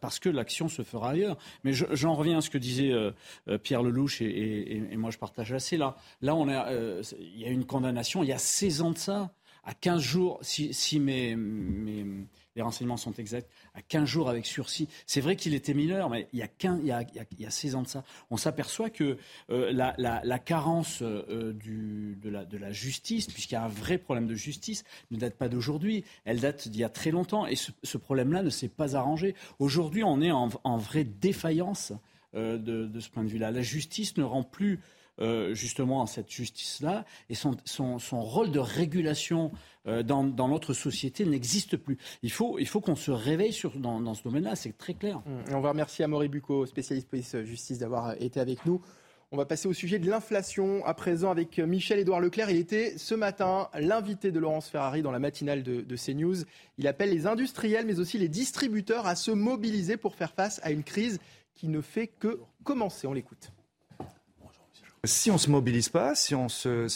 parce 0.00 0.18
que 0.18 0.28
l'action 0.28 0.68
se 0.68 0.82
fera 0.82 1.10
ailleurs. 1.10 1.38
Mais 1.64 1.72
j'en 1.72 2.14
reviens 2.14 2.38
à 2.38 2.40
ce 2.40 2.50
que 2.50 2.58
disait 2.58 2.92
euh, 2.92 3.12
Pierre 3.62 3.82
Lelouch, 3.82 4.20
et, 4.20 4.92
et, 4.92 4.96
moi 4.96 5.10
je 5.10 5.18
partage 5.18 5.52
assez. 5.52 5.76
Là, 5.76 5.96
là 6.20 6.34
on 6.34 6.48
a, 6.48 6.72
il 6.72 7.40
y 7.40 7.44
a 7.44 7.50
une 7.50 7.64
condamnation, 7.64 8.22
il 8.22 8.28
y 8.28 8.32
a 8.32 8.38
16 8.38 8.82
ans 8.82 8.90
de 8.90 8.98
ça, 8.98 9.30
à 9.64 9.74
15 9.74 10.00
jours, 10.00 10.38
si, 10.42 10.72
si 10.72 10.98
mes, 10.98 11.36
mes, 11.36 12.26
les 12.58 12.62
renseignements 12.62 12.96
sont 12.96 13.12
exacts, 13.12 13.48
à 13.74 13.82
15 13.82 14.04
jours 14.04 14.28
avec 14.28 14.44
sursis. 14.44 14.88
C'est 15.06 15.20
vrai 15.20 15.36
qu'il 15.36 15.54
était 15.54 15.74
mineur, 15.74 16.10
mais 16.10 16.26
il 16.32 16.40
y 16.40 16.42
a, 16.42 16.48
15, 16.48 16.80
il 16.82 16.88
y 16.88 16.90
a, 16.90 17.02
il 17.02 17.40
y 17.40 17.46
a 17.46 17.50
16 17.50 17.76
ans 17.76 17.82
de 17.82 17.86
ça. 17.86 18.02
On 18.30 18.36
s'aperçoit 18.36 18.90
que 18.90 19.16
euh, 19.50 19.72
la, 19.72 20.38
carence 20.40 20.98
euh, 21.02 21.52
du, 21.52 22.18
de, 22.20 22.58
la, 22.58 22.72
justice, 22.72 23.28
puisqu'il 23.28 23.54
y 23.54 23.58
a 23.58 23.62
un 23.62 23.68
vrai 23.68 23.96
problème 23.96 24.26
de 24.26 24.34
justice, 24.34 24.82
ne 25.12 25.18
date 25.18 25.36
pas 25.36 25.48
d'aujourd'hui. 25.48 26.04
Elle 26.24 26.40
date 26.40 26.66
d'il 26.66 26.80
y 26.80 26.84
a 26.84 26.88
très 26.88 27.12
longtemps. 27.12 27.46
Et 27.46 27.54
ce, 27.54 27.96
problème-là 27.96 28.42
ne 28.42 28.50
s'est 28.50 28.68
pas 28.68 28.96
arrangé. 28.96 29.36
Aujourd'hui, 29.60 30.02
on 30.02 30.20
est 30.20 30.32
en, 30.32 30.48
vraie 30.78 31.04
défaillance 31.04 31.92
euh, 32.34 32.58
de, 32.58 32.86
de, 32.86 33.00
ce 33.00 33.08
point 33.08 33.22
de 33.22 33.28
vue-là. 33.28 33.52
La 33.52 33.62
justice 33.62 34.16
ne 34.16 34.24
rend 34.24 34.42
plus 34.42 34.80
euh, 35.20 35.54
justement 35.54 36.06
cette 36.06 36.30
justice-là 36.30 37.04
et 37.28 37.34
son, 37.34 37.56
son, 37.64 37.98
son, 37.98 38.20
rôle 38.20 38.50
de 38.50 38.58
régulation 38.58 39.50
euh, 39.86 40.02
dans, 40.02 40.22
dans, 40.22 40.48
notre 40.48 40.74
société 40.74 41.24
n'existe 41.24 41.76
plus. 41.76 41.98
Il 42.22 42.30
faut, 42.30 42.58
il 42.58 42.66
faut 42.66 42.80
qu'on 42.80 42.96
se 42.96 43.10
réveille 43.10 43.52
sur, 43.52 43.78
dans, 43.78 44.00
dans 44.00 44.14
ce 44.14 44.22
domaine-là, 44.22 44.54
c'est 44.54 44.76
très 44.76 44.94
clair. 44.94 45.18
Mmh. 45.18 45.54
on 45.54 45.60
va 45.60 45.70
remercier 45.70 46.04
Amaury 46.04 46.28
Bucco, 46.28 46.66
spécialiste 46.66 47.08
police-justice, 47.08 47.78
d'avoir 47.78 48.20
été 48.22 48.38
avec 48.38 48.64
nous. 48.64 48.80
On 49.30 49.36
va 49.36 49.44
passer 49.44 49.68
au 49.68 49.74
sujet 49.74 49.98
de 49.98 50.08
l'inflation 50.08 50.86
à 50.86 50.94
présent 50.94 51.30
avec 51.30 51.58
Michel-Édouard 51.58 52.20
Leclerc. 52.20 52.50
Il 52.50 52.56
était 52.56 52.96
ce 52.96 53.14
matin 53.14 53.68
l'invité 53.74 54.32
de 54.32 54.38
Laurence 54.38 54.70
Ferrari 54.70 55.02
dans 55.02 55.10
la 55.10 55.18
matinale 55.18 55.62
de, 55.62 55.82
de, 55.82 55.96
CNews. 55.96 56.44
Il 56.78 56.86
appelle 56.86 57.10
les 57.10 57.26
industriels 57.26 57.84
mais 57.84 57.98
aussi 57.98 58.16
les 58.16 58.28
distributeurs 58.28 59.06
à 59.06 59.16
se 59.16 59.30
mobiliser 59.30 59.98
pour 59.98 60.14
faire 60.14 60.32
face 60.32 60.60
à 60.62 60.70
une 60.70 60.82
crise 60.82 61.18
qui 61.54 61.68
ne 61.68 61.82
fait 61.82 62.06
que 62.06 62.40
commencer. 62.64 63.06
On 63.06 63.12
l'écoute. 63.12 63.50
Si 65.04 65.30
on 65.30 65.34
ne 65.34 65.38
se 65.38 65.50
mobilise 65.50 65.88
pas, 65.88 66.14
si 66.14 66.34
on 66.34 66.48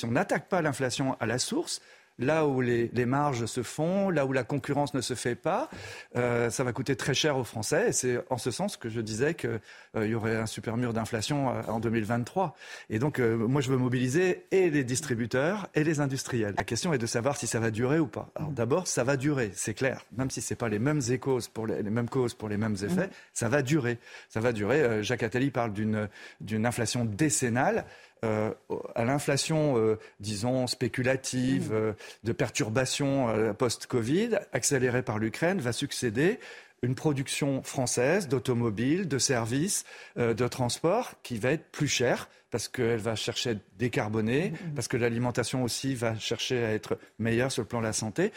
n'attaque 0.08 0.48
pas 0.48 0.62
l'inflation 0.62 1.16
à 1.20 1.26
la 1.26 1.38
source, 1.38 1.80
là 2.18 2.46
où 2.46 2.60
les, 2.60 2.90
marges 3.06 3.46
se 3.46 3.62
font, 3.62 4.10
là 4.10 4.26
où 4.26 4.32
la 4.32 4.44
concurrence 4.44 4.94
ne 4.94 5.00
se 5.00 5.14
fait 5.14 5.34
pas, 5.34 5.68
euh, 6.16 6.50
ça 6.50 6.64
va 6.64 6.72
coûter 6.72 6.96
très 6.96 7.14
cher 7.14 7.36
aux 7.36 7.44
Français. 7.44 7.88
Et 7.88 7.92
c'est 7.92 8.20
en 8.30 8.38
ce 8.38 8.50
sens 8.50 8.76
que 8.76 8.88
je 8.88 9.00
disais 9.00 9.34
qu'il 9.34 9.60
euh, 9.96 10.06
y 10.06 10.14
aurait 10.14 10.36
un 10.36 10.46
super 10.46 10.76
mur 10.76 10.92
d'inflation 10.92 11.50
euh, 11.50 11.62
en 11.68 11.80
2023. 11.80 12.54
Et 12.90 12.98
donc, 12.98 13.18
moi, 13.18 13.60
je 13.60 13.70
veux 13.70 13.76
mobiliser 13.76 14.46
et 14.50 14.70
les 14.70 14.84
distributeurs 14.84 15.68
et 15.74 15.84
les 15.84 16.00
industriels. 16.00 16.54
La 16.56 16.64
question 16.64 16.92
est 16.92 16.98
de 16.98 17.06
savoir 17.06 17.36
si 17.36 17.46
ça 17.46 17.60
va 17.60 17.70
durer 17.70 17.98
ou 17.98 18.06
pas. 18.06 18.30
Alors 18.34 18.50
d'abord, 18.50 18.86
ça 18.86 19.04
va 19.04 19.16
durer, 19.16 19.50
c'est 19.54 19.74
clair. 19.74 20.04
Même 20.16 20.30
si 20.30 20.40
ce 20.40 20.52
n'est 20.52 20.56
pas 20.56 20.68
les 20.68 20.78
mêmes 20.78 21.00
causes 21.18 21.48
pour 21.48 21.66
les, 21.66 21.82
mêmes 21.82 22.08
causes 22.08 22.34
pour 22.34 22.48
les 22.48 22.56
mêmes 22.56 22.76
effets, 22.82 23.10
ça 23.32 23.48
va 23.48 23.62
durer. 23.62 23.98
Ça 24.28 24.40
va 24.40 24.52
durer. 24.52 25.02
Jacques 25.02 25.22
Attali 25.22 25.50
parle 25.50 25.72
d'une 25.72 26.66
inflation 26.66 27.04
décennale. 27.04 27.84
Euh, 28.24 28.52
à 28.94 29.04
l'inflation, 29.04 29.76
euh, 29.76 29.98
disons, 30.20 30.66
spéculative, 30.66 31.70
mmh. 31.70 31.74
euh, 31.74 31.92
de 32.22 32.32
perturbations 32.32 33.54
post-Covid, 33.58 34.38
accélérée 34.52 35.02
par 35.02 35.18
l'Ukraine, 35.18 35.60
va 35.60 35.72
succéder 35.72 36.38
une 36.82 36.94
production 36.94 37.62
française 37.62 38.28
d'automobiles, 38.28 39.06
de 39.06 39.18
services, 39.18 39.84
de 40.16 40.48
transport 40.48 41.12
qui 41.22 41.38
va 41.38 41.52
être 41.52 41.70
plus 41.70 41.86
chère 41.86 42.28
parce 42.50 42.66
qu'elle 42.68 42.98
va 42.98 43.14
chercher 43.14 43.50
à 43.50 43.54
décarboner, 43.78 44.50
mmh, 44.50 44.54
mmh. 44.54 44.74
parce 44.74 44.88
que 44.88 44.96
l'alimentation 44.96 45.62
aussi 45.62 45.94
va 45.94 46.18
chercher 46.18 46.64
à 46.64 46.72
être 46.72 46.98
meilleure 47.18 47.52
sur 47.52 47.62
le 47.62 47.68
plan 47.68 47.78
de 47.78 47.86
la 47.86 47.92
santé. 47.92 48.32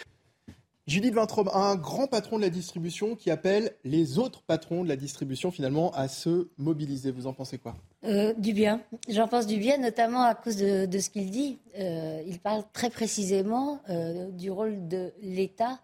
Judith 0.88 1.16
Vintraube, 1.16 1.50
un 1.52 1.76
grand 1.76 2.06
patron 2.06 2.38
de 2.38 2.44
la 2.44 2.52
distribution 2.52 3.16
qui 3.16 3.32
appelle 3.32 3.76
les 3.84 4.20
autres 4.20 4.44
patrons 4.44 4.84
de 4.84 4.88
la 4.88 4.96
distribution 4.96 5.50
finalement 5.50 5.92
à 5.94 6.08
se 6.08 6.48
mobiliser. 6.60 7.10
Vous 7.10 7.26
en 7.26 7.34
pensez 7.34 7.58
quoi? 7.58 7.76
Euh, 8.06 8.34
Du 8.34 8.54
bien. 8.54 8.82
J'en 9.10 9.28
pense 9.28 9.48
du 9.48 9.58
bien, 9.58 9.78
notamment 9.78 10.24
à 10.24 10.36
cause 10.36 10.58
de, 10.58 11.00
ce 11.00 11.10
qu'il 11.10 11.32
dit. 11.32 11.60
Euh, 11.80 12.22
il 12.26 12.40
parle 12.40 12.64
très 12.74 12.90
précisément 12.90 13.80
euh, 13.90 14.30
du 14.32 14.52
rôle 14.52 14.88
de 14.88 15.14
l'État 15.22 15.80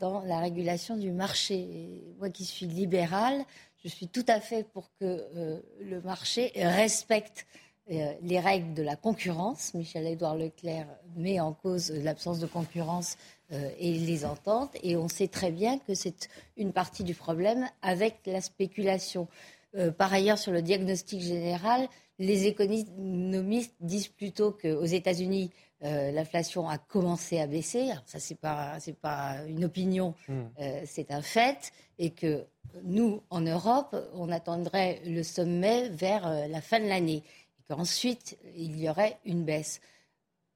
dans 0.00 0.22
la 0.22 0.38
régulation 0.38 0.96
du 0.96 1.12
marché. 1.12 2.02
moi 2.18 2.30
qui 2.30 2.46
suis 2.46 2.64
libérale, 2.64 3.44
je 3.84 3.88
suis 3.88 4.08
tout 4.08 4.24
à 4.26 4.40
fait 4.40 4.66
pour 4.66 4.88
que 4.98 5.62
le 5.82 6.00
marché 6.00 6.50
respecte 6.54 7.46
les 7.86 8.40
règles 8.40 8.72
de 8.72 8.82
la 8.82 8.96
concurrence. 8.96 9.74
Michel-Édouard 9.74 10.36
Leclerc 10.36 10.86
met 11.14 11.40
en 11.40 11.52
cause 11.52 11.90
l'absence 11.90 12.38
de 12.38 12.46
concurrence 12.46 13.18
et 13.50 13.98
les 13.98 14.24
ententes. 14.24 14.74
Et 14.82 14.96
on 14.96 15.08
sait 15.08 15.28
très 15.28 15.50
bien 15.50 15.78
que 15.78 15.92
c'est 15.92 16.30
une 16.56 16.72
partie 16.72 17.04
du 17.04 17.14
problème 17.14 17.68
avec 17.82 18.20
la 18.24 18.40
spéculation. 18.40 19.28
Euh, 19.76 19.90
par 19.90 20.12
ailleurs, 20.12 20.38
sur 20.38 20.52
le 20.52 20.62
diagnostic 20.62 21.20
général, 21.20 21.88
les 22.18 22.46
économistes 22.46 23.74
disent 23.80 24.08
plutôt 24.08 24.52
qu'aux 24.52 24.84
États-Unis, 24.84 25.50
euh, 25.82 26.12
l'inflation 26.12 26.68
a 26.68 26.78
commencé 26.78 27.40
à 27.40 27.46
baisser. 27.46 27.90
ça, 28.06 28.20
c'est 28.20 28.38
pas 28.38 28.78
pas 29.02 29.36
une 29.48 29.64
opinion, 29.64 30.14
hmm. 30.28 30.44
c'est 30.86 31.10
un 31.10 31.22
fait, 31.22 31.72
et 31.98 32.10
que 32.10 32.46
nous, 32.84 33.22
en 33.30 33.40
Europe, 33.40 33.96
on 34.14 34.30
attendrait 34.30 35.00
le 35.04 35.22
sommet 35.22 35.88
vers 35.88 36.48
la 36.48 36.60
fin 36.60 36.78
de 36.78 36.86
l'année, 36.86 37.22
et 37.58 37.62
qu'ensuite 37.68 38.38
il 38.56 38.80
y 38.80 38.88
aurait 38.88 39.18
une 39.24 39.44
baisse. 39.44 39.80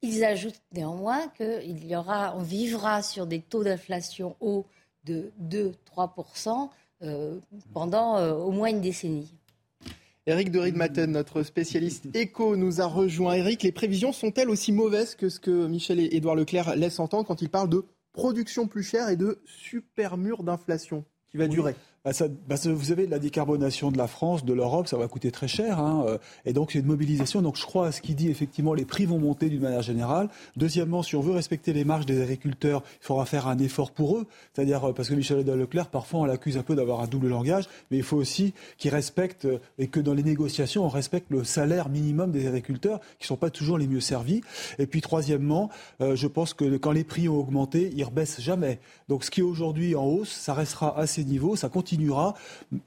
Ils 0.00 0.24
ajoutent 0.24 0.62
néanmoins 0.72 1.26
qu'il 1.37 1.85
y 1.85 1.96
aura, 1.96 2.37
on 2.37 2.42
vivra 2.42 3.02
sur 3.02 3.26
des 3.26 3.40
taux 3.40 3.64
d'inflation 3.64 4.37
hauts 4.40 4.64
de 5.04 5.33
2-3% 5.42 6.48
euh, 6.48 6.66
pendant 7.73 8.17
euh, 8.17 8.35
au 8.35 8.51
moins 8.51 8.69
une 8.69 8.81
décennie. 8.81 9.33
Eric 10.27 10.51
de 10.51 10.59
Riedmatten, 10.59 11.11
notre 11.11 11.43
spécialiste 11.43 12.15
éco, 12.15 12.55
nous 12.57 12.83
a 12.83 12.87
rejoint. 12.87 13.35
Eric, 13.35 13.63
les 13.63 13.73
prévisions 13.73 14.13
sont-elles 14.13 14.51
aussi 14.51 14.73
mauvaises 14.73 15.15
que 15.15 15.31
ce 15.31 15.41
que 15.41 15.67
Michel 15.67 16.01
et 16.01 16.09
Édouard 16.13 16.35
Leclerc 16.35 16.77
laissent 16.77 17.01
entendre 17.01 17.27
quand 17.27 17.41
ils 17.41 17.49
parlent 17.49 17.71
de 17.71 17.85
production 18.13 18.67
plus 18.67 18.83
chère 18.83 19.09
et 19.09 19.17
de 19.17 19.39
super 19.47 20.19
mur 20.19 20.43
d'inflation 20.43 21.05
qui 21.31 21.39
va 21.39 21.49
durer? 21.49 21.75
Bah, 22.05 22.13
bah, 22.49 22.57
vous 22.65 22.93
avez 22.93 23.07
la 23.07 23.19
décarbonation 23.19 23.91
de 23.91 23.99
la 23.99 24.07
France, 24.07 24.45
de 24.45 24.53
l'Europe, 24.53 24.87
ça 24.87 24.97
va 24.97 25.09
coûter 25.09 25.31
très 25.31 25.49
cher. 25.49 25.79
Hein, 25.79 26.05
euh, 26.07 26.19
et 26.45 26.53
donc, 26.53 26.73
c'est 26.73 26.79
une 26.79 26.87
mobilisation. 26.87 27.43
Donc, 27.43 27.57
je 27.57 27.67
crois 27.67 27.89
à 27.89 27.93
ce 27.93 28.01
qu'il 28.01 28.15
dit, 28.15 28.29
effectivement, 28.29 28.73
les 28.73 28.85
prix 28.85 29.05
vont 29.05 29.19
monter 29.19 29.49
d'une 29.49 29.63
manière 29.63 29.83
générale. 29.83 30.29
Deuxièmement, 30.57 31.03
si 31.03 31.17
on 31.17 31.21
veut 31.21 31.33
respecter 31.33 31.73
les 31.73 31.85
marges 31.85 32.07
des 32.07 32.23
agriculteurs, 32.23 32.83
il 33.03 33.05
faudra 33.05 33.27
faire 33.27 33.49
un 33.49 33.59
effort 33.59 33.91
pour 33.91 34.17
eux. 34.17 34.27
C'est-à-dire, 34.55 34.89
euh, 34.89 34.93
parce 34.93 35.09
que 35.09 35.15
Michel 35.15 35.45
Leclerc, 35.45 35.89
parfois, 35.89 36.21
on 36.21 36.25
l'accuse 36.25 36.57
un 36.57 36.63
peu 36.63 36.77
d'avoir 36.77 37.01
un 37.01 37.07
double 37.07 37.29
langage, 37.29 37.69
mais 37.91 37.97
il 37.97 38.05
faut 38.05 38.17
aussi 38.17 38.55
qu'ils 38.79 38.93
respectent, 38.93 39.47
euh, 39.47 39.59
et 39.79 39.89
que 39.89 40.01
dans 40.01 40.15
les 40.15 40.23
négociations, 40.23 40.85
on 40.85 40.89
respecte 40.89 41.31
le 41.31 41.45
salaire 41.45 41.89
minimum 41.89 42.31
des 42.31 42.47
agriculteurs, 42.47 43.01
qui 43.19 43.25
ne 43.25 43.27
sont 43.27 43.37
pas 43.37 43.51
toujours 43.51 43.77
les 43.77 43.89
mieux 43.89 44.01
servis. 44.01 44.41
Et 44.79 44.87
puis, 44.87 45.01
troisièmement, 45.01 45.71
je 46.01 46.27
pense 46.27 46.55
que 46.55 46.77
quand 46.77 46.93
les 46.93 47.05
prix 47.05 47.29
ont 47.29 47.37
augmenté, 47.37 47.91
ils 47.93 48.01
ne 48.01 48.05
rebaissent 48.05 48.41
jamais. 48.41 48.79
Donc, 49.09 49.25
ce 49.25 49.31
qui 49.31 49.41
est 49.41 49.45
aujourd'hui 49.45 49.95
en 49.95 50.05
hausse, 50.05 50.31
ça 50.31 50.55
restera 50.55 50.99
à 50.99 51.07
ces 51.07 51.25
niveaux, 51.25 51.57
ça 51.57 51.69
continue 51.69 51.88
continuera. 51.88 52.35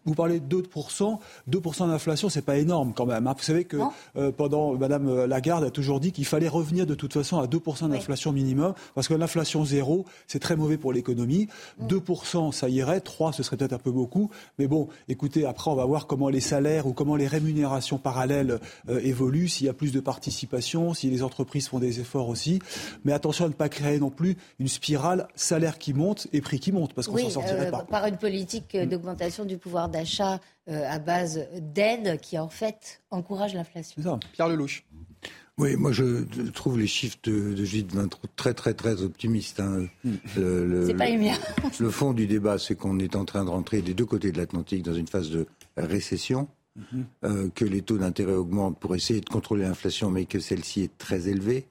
Vous 0.05 0.13
parlez 0.13 0.39
de 0.39 0.61
2%. 0.61 1.17
2% 1.49 1.87
d'inflation, 1.87 2.29
c'est 2.29 2.41
pas 2.43 2.57
énorme 2.57 2.93
quand 2.95 3.05
même. 3.05 3.25
Hein. 3.25 3.33
Vous 3.35 3.43
savez 3.43 3.65
que 3.65 3.77
euh, 4.15 4.31
pendant, 4.31 4.75
Madame 4.75 5.25
Lagarde 5.25 5.63
a 5.63 5.71
toujours 5.71 5.99
dit 5.99 6.11
qu'il 6.11 6.25
fallait 6.25 6.47
revenir 6.47 6.85
de 6.85 6.93
toute 6.93 7.13
façon 7.13 7.39
à 7.39 7.47
2% 7.47 7.89
d'inflation 7.89 8.31
minimum, 8.31 8.73
parce 8.93 9.07
que 9.07 9.13
l'inflation 9.13 9.65
zéro, 9.65 10.05
c'est 10.27 10.39
très 10.39 10.55
mauvais 10.55 10.77
pour 10.77 10.93
l'économie. 10.93 11.47
2%, 11.87 12.51
ça 12.51 12.69
irait. 12.69 13.01
3, 13.01 13.33
ce 13.33 13.43
serait 13.43 13.57
peut-être 13.57 13.73
un 13.73 13.79
peu 13.79 13.91
beaucoup. 13.91 14.29
Mais 14.59 14.67
bon, 14.67 14.87
écoutez, 15.07 15.45
après, 15.45 15.71
on 15.71 15.75
va 15.75 15.85
voir 15.85 16.05
comment 16.05 16.29
les 16.29 16.41
salaires 16.41 16.85
ou 16.85 16.93
comment 16.93 17.15
les 17.15 17.27
rémunérations 17.27 17.97
parallèles 17.97 18.59
euh, 18.89 18.99
évoluent, 19.03 19.47
s'il 19.47 19.65
y 19.65 19.69
a 19.69 19.73
plus 19.73 19.91
de 19.91 19.99
participation, 19.99 20.93
si 20.93 21.09
les 21.09 21.23
entreprises 21.23 21.67
font 21.67 21.79
des 21.79 21.99
efforts 21.99 22.29
aussi. 22.29 22.59
Mais 23.03 23.13
attention 23.13 23.45
à 23.45 23.47
ne 23.47 23.53
pas 23.53 23.69
créer 23.69 23.99
non 23.99 24.11
plus 24.11 24.37
une 24.59 24.67
spirale 24.67 25.27
salaire 25.35 25.79
qui 25.79 25.93
monte 25.93 26.27
et 26.33 26.41
prix 26.41 26.59
qui 26.59 26.71
monte, 26.71 26.93
parce 26.93 27.07
qu'on 27.07 27.17
s'en 27.17 27.29
sortirait 27.29 27.67
euh, 27.67 27.71
pas. 27.71 27.83
Par 27.89 28.05
une 28.05 28.17
politique 28.17 28.77
d'augmentation 28.91 29.45
du 29.45 29.58
pouvoir 29.58 29.89
d'achat 29.89 30.39
euh, 30.69 30.84
à 30.88 30.99
base 30.99 31.47
d'aide 31.60 32.19
qui, 32.21 32.38
en 32.38 32.49
fait, 32.49 33.01
encourage 33.10 33.56
l'inflation. 33.56 34.19
Pierre 34.34 34.49
Lelouch. 34.49 34.84
Oui, 35.58 35.75
moi 35.75 35.91
je 35.91 36.23
trouve 36.51 36.80
les 36.80 36.88
chiffres 36.88 37.19
de, 37.23 37.54
de 37.54 37.65
Gilles 37.65 37.88
très 38.36 38.54
très 38.54 38.73
très 38.73 39.04
optimistes. 39.04 39.60
Hein. 39.60 39.86
Hmm. 40.04 40.15
C'est 40.25 40.95
pas 40.95 41.06
les 41.06 41.32
Le 41.80 41.89
fond 41.91 42.13
du 42.13 42.25
débat, 42.25 42.58
c'est 42.58 42.75
qu'on 42.75 42.97
est 42.99 43.15
en 43.15 43.25
train 43.25 43.45
de 43.45 43.49
rentrer 43.49 43.82
des 43.82 43.93
deux 43.93 44.06
côtés 44.06 44.32
de 44.32 44.38
l'Atlantique 44.38 44.84
dans 44.84 44.93
une 44.93 45.08
phase 45.08 45.30
de 45.30 45.45
récession, 45.77 46.47
mhm. 46.75 47.06
euh, 47.25 47.49
que 47.54 47.65
les 47.65 47.82
taux 47.82 47.97
d'intérêt 47.97 48.34
augmentent 48.34 48.80
pour 48.80 48.95
essayer 48.95 49.21
de 49.21 49.30
contrôler 49.30 49.63
l'inflation, 49.63 50.10
mais 50.10 50.25
que 50.25 50.39
celle-ci 50.39 50.82
est 50.82 50.97
très 50.97 51.27
élevée. 51.27 51.67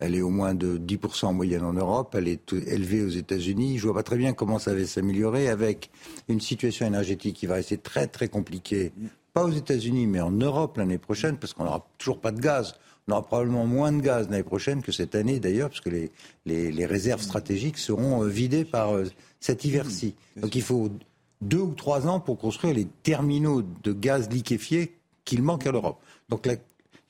Elle 0.00 0.14
est 0.14 0.22
au 0.22 0.30
moins 0.30 0.54
de 0.54 0.76
10% 0.76 1.26
en 1.26 1.32
moyenne 1.32 1.64
en 1.64 1.72
Europe. 1.72 2.14
Elle 2.18 2.28
est 2.28 2.52
élevée 2.52 3.02
aux 3.02 3.08
États-Unis. 3.08 3.78
Je 3.78 3.84
vois 3.84 3.94
pas 3.94 4.02
très 4.02 4.16
bien 4.16 4.32
comment 4.32 4.58
ça 4.58 4.74
va 4.74 4.84
s'améliorer 4.84 5.48
avec 5.48 5.90
une 6.28 6.40
situation 6.40 6.86
énergétique 6.86 7.36
qui 7.36 7.46
va 7.46 7.54
rester 7.54 7.78
très 7.78 8.06
très 8.06 8.28
compliquée. 8.28 8.92
Pas 9.32 9.44
aux 9.44 9.52
États-Unis, 9.52 10.06
mais 10.06 10.20
en 10.20 10.30
Europe 10.30 10.76
l'année 10.76 10.98
prochaine, 10.98 11.38
parce 11.38 11.52
qu'on 11.54 11.64
n'aura 11.64 11.86
toujours 11.98 12.20
pas 12.20 12.32
de 12.32 12.40
gaz. 12.40 12.74
On 13.06 13.12
aura 13.12 13.22
probablement 13.22 13.66
moins 13.66 13.92
de 13.92 14.00
gaz 14.00 14.28
l'année 14.28 14.42
prochaine 14.42 14.82
que 14.82 14.92
cette 14.92 15.14
année 15.14 15.38
d'ailleurs, 15.38 15.68
parce 15.68 15.80
que 15.80 15.90
les, 15.90 16.10
les, 16.46 16.86
réserves 16.86 17.20
stratégiques 17.20 17.78
seront 17.78 18.22
euh, 18.22 18.28
vidées 18.28 18.64
par 18.64 18.94
euh, 18.94 19.04
cet 19.40 19.64
hiver-ci. 19.64 20.14
Donc 20.36 20.54
il 20.54 20.62
faut 20.62 20.90
deux 21.40 21.58
ou 21.58 21.74
trois 21.74 22.06
ans 22.08 22.20
pour 22.20 22.38
construire 22.38 22.74
les 22.74 22.86
terminaux 23.02 23.62
de 23.62 23.92
gaz 23.92 24.30
liquéfié 24.30 24.96
qu'il 25.24 25.42
manque 25.42 25.66
à 25.66 25.72
l'Europe. 25.72 26.00
Donc 26.28 26.46
la, 26.46 26.56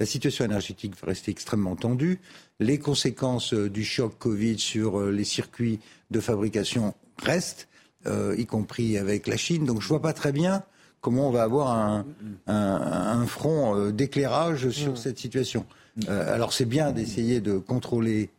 la 0.01 0.07
situation 0.07 0.45
énergétique 0.45 0.95
va 1.01 1.09
rester 1.09 1.31
extrêmement 1.31 1.77
tendue. 1.77 2.21
Les 2.61 2.79
conséquences 2.79 3.55
euh, 3.55 3.71
du 3.71 3.85
choc 3.85 4.19
Covid 4.19 4.59
sur 4.59 5.01
euh, 5.01 5.11
les 5.11 5.25
circuits 5.25 5.81
de 6.11 6.21
fabrication 6.21 6.95
restent, 7.23 7.69
euh, 8.07 8.35
y 8.37 8.47
compris 8.47 8.99
avec 8.99 9.27
la 9.27 9.37
Chine. 9.37 9.65
Donc 9.65 9.81
je 9.81 9.87
ne 9.87 9.89
vois 9.91 10.03
pas 10.03 10.13
très 10.13 10.33
bien 10.33 10.63
comment 11.01 11.29
on 11.29 11.31
va 11.31 11.43
avoir 11.43 12.05
un, 12.47 13.27
front 13.27 13.91
d'éclairage 13.91 14.71
sur 14.71 14.93
mm. 14.93 14.97
cette 14.97 15.19
situation. 15.19 15.67
alors 16.09 16.55
c'est 16.55 16.65
bien 16.65 16.93
d'essayer 16.93 17.43
de 17.43 17.59
contrôler 17.59 18.31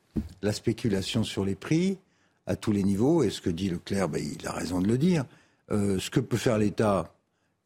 la 0.41 0.51
spéculation 0.51 1.23
sur 1.23 1.45
les 1.45 1.53
prix 1.53 1.99
à 2.47 2.55
tous 2.55 2.71
les 2.71 2.81
niveaux, 2.81 3.21
et 3.21 3.29
ce 3.29 3.39
que 3.39 3.51
dit 3.51 3.69
Leclerc, 3.69 4.09
ben, 4.09 4.23
il 4.23 4.47
a 4.47 4.51
raison 4.51 4.81
de 4.81 4.87
le 4.87 4.97
dire. 4.97 5.25
ce 5.69 6.09
que 6.09 6.19
peut 6.19 6.37
faire 6.37 6.57
l'État, 6.57 7.14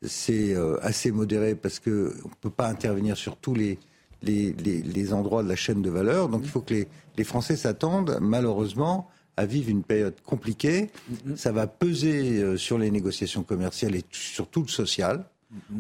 c'est 0.02 0.56
assez 0.82 1.12
modéré 1.12 1.56
parce 1.56 1.80
qu'on 1.80 1.90
ne 1.90 2.36
peut 2.42 2.50
pas 2.50 2.68
intervenir 2.68 3.18
sur 3.18 3.36
tous 3.36 3.54
les, 3.54 3.78
les, 4.22 5.14
endroits 5.14 5.44
de 5.44 5.50
la 5.50 5.56
chaîne 5.56 5.82
de 5.82 5.90
valeur. 5.90 6.30
Donc 6.30 6.42
il 6.44 6.50
faut 6.50 6.62
que 6.62 6.74
les, 6.74 7.24
Français 7.24 7.58
s'attendent, 7.58 8.18
malheureusement, 8.22 9.10
à 9.38 9.46
vivre 9.46 9.70
une 9.70 9.84
période 9.84 10.16
compliquée. 10.26 10.90
Ça 11.36 11.52
va 11.52 11.68
peser 11.68 12.42
euh, 12.42 12.58
sur 12.58 12.78
les 12.78 12.92
négociations 12.92 13.44
commerciales 13.44 13.96
et 13.96 14.04
sur 14.12 14.48
tout 14.48 14.62
le 14.62 14.68
social. 14.68 15.26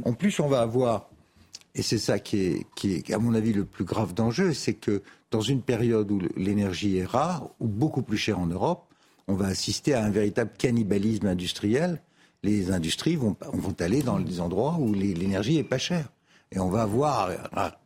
En 0.03 0.13
plus, 0.13 0.39
on 0.39 0.47
va 0.47 0.61
avoir, 0.61 1.09
et 1.75 1.81
c'est 1.81 1.97
ça 1.97 2.19
qui 2.19 2.39
est, 2.39 2.65
qui 2.75 2.95
est, 2.95 3.13
à 3.13 3.19
mon 3.19 3.33
avis, 3.33 3.53
le 3.53 3.65
plus 3.65 3.85
grave 3.85 4.13
d'enjeu, 4.13 4.53
c'est 4.53 4.73
que 4.73 5.01
dans 5.31 5.41
une 5.41 5.61
période 5.61 6.11
où 6.11 6.19
l'énergie 6.35 6.97
est 6.97 7.05
rare, 7.05 7.49
ou 7.59 7.67
beaucoup 7.67 8.01
plus 8.01 8.17
chère 8.17 8.39
en 8.39 8.47
Europe, 8.47 8.85
on 9.27 9.35
va 9.35 9.47
assister 9.47 9.93
à 9.93 10.03
un 10.03 10.09
véritable 10.09 10.51
cannibalisme 10.57 11.27
industriel. 11.27 12.01
Les 12.43 12.71
industries 12.71 13.15
vont, 13.15 13.35
vont 13.53 13.75
aller 13.79 14.01
dans 14.01 14.19
des 14.19 14.39
endroits 14.39 14.77
où 14.79 14.93
l'énergie 14.93 15.57
est 15.57 15.63
pas 15.63 15.77
chère 15.77 16.09
et 16.51 16.59
on 16.59 16.69
va 16.69 16.85
voir 16.85 17.29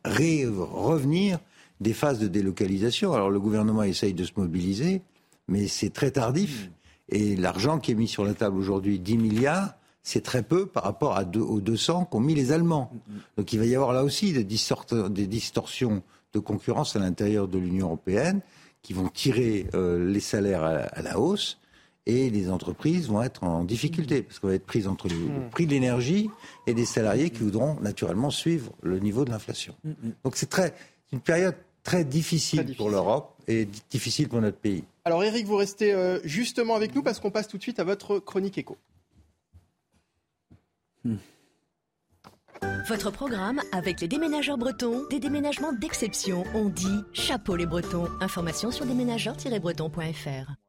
revenir 0.06 1.38
des 1.80 1.92
phases 1.92 2.18
de 2.18 2.28
délocalisation. 2.28 3.12
Alors 3.12 3.30
le 3.30 3.40
gouvernement 3.40 3.82
essaye 3.82 4.14
de 4.14 4.24
se 4.24 4.32
mobiliser, 4.36 5.02
mais 5.48 5.68
c'est 5.68 5.90
très 5.90 6.10
tardif. 6.10 6.70
Et 7.10 7.36
l'argent 7.36 7.78
qui 7.78 7.92
est 7.92 7.94
mis 7.94 8.08
sur 8.08 8.24
la 8.24 8.34
table 8.34 8.56
aujourd'hui, 8.58 8.98
10 8.98 9.18
milliards, 9.18 9.74
c'est 10.02 10.22
très 10.22 10.42
peu 10.42 10.66
par 10.66 10.84
rapport 10.84 11.16
à 11.16 11.24
deux, 11.24 11.40
aux 11.40 11.60
200 11.60 12.06
qu'ont 12.06 12.20
mis 12.20 12.34
les 12.34 12.52
Allemands. 12.52 12.90
Donc 13.36 13.52
il 13.52 13.58
va 13.58 13.66
y 13.66 13.74
avoir 13.74 13.92
là 13.92 14.04
aussi 14.04 14.32
des, 14.32 14.44
distorsions 14.44 16.02
de 16.32 16.38
concurrence 16.38 16.96
à 16.96 16.98
l'intérieur 16.98 17.48
de 17.48 17.58
l'Union 17.58 17.86
européenne 17.86 18.40
qui 18.82 18.92
vont 18.92 19.08
tirer 19.08 19.66
euh, 19.74 20.10
les 20.10 20.20
salaires 20.20 20.62
à, 20.62 21.02
la 21.02 21.18
hausse 21.18 21.58
et 22.06 22.30
les 22.30 22.50
entreprises 22.50 23.08
vont 23.08 23.22
être 23.22 23.44
en 23.44 23.64
difficulté 23.64 24.22
parce 24.22 24.38
qu'on 24.38 24.48
va 24.48 24.54
être 24.54 24.66
prise 24.66 24.86
entre 24.86 25.08
le, 25.08 25.14
hmm. 25.14 25.50
prix 25.50 25.66
de 25.66 25.70
l'énergie 25.70 26.30
et 26.66 26.74
des 26.74 26.84
salariés 26.84 27.30
qui 27.30 27.40
voudront 27.40 27.78
naturellement 27.80 28.30
suivre 28.30 28.72
le 28.82 28.98
niveau 28.98 29.24
de 29.24 29.30
l'inflation. 29.30 29.74
Hmm, 29.84 29.90
hmm. 29.90 30.12
Donc 30.24 30.36
c'est 30.36 30.50
très 30.50 30.74
une 31.12 31.20
période 31.20 31.54
très 31.82 32.04
difficile, 32.04 32.74
pour 32.76 32.90
l'Europe 32.90 33.36
et 33.46 33.68
difficile 33.90 34.28
pour 34.28 34.40
notre 34.40 34.56
pays. 34.56 34.84
Alors 35.04 35.22
Eric, 35.22 35.46
vous 35.46 35.56
restez 35.56 35.92
euh, 35.92 36.18
justement 36.24 36.74
avec 36.74 36.94
nous 36.94 37.02
parce 37.02 37.20
qu'on 37.20 37.30
passe 37.30 37.46
tout 37.46 37.58
de 37.58 37.62
suite 37.62 37.78
à 37.78 37.84
votre 37.84 38.18
chronique 38.18 38.58
éco. 38.58 38.76
Votre 42.88 43.10
programme 43.10 43.60
avec 43.72 44.00
les 44.00 44.08
déménageurs 44.08 44.56
bretons, 44.56 45.06
des 45.10 45.20
déménagements 45.20 45.72
d'exception. 45.72 46.44
On 46.54 46.70
dit 46.70 47.00
chapeau 47.12 47.56
les 47.56 47.66
bretons. 47.66 48.08
Information 48.20 48.70
sur 48.70 48.86
déménageurs-bretons.fr. 48.86 50.63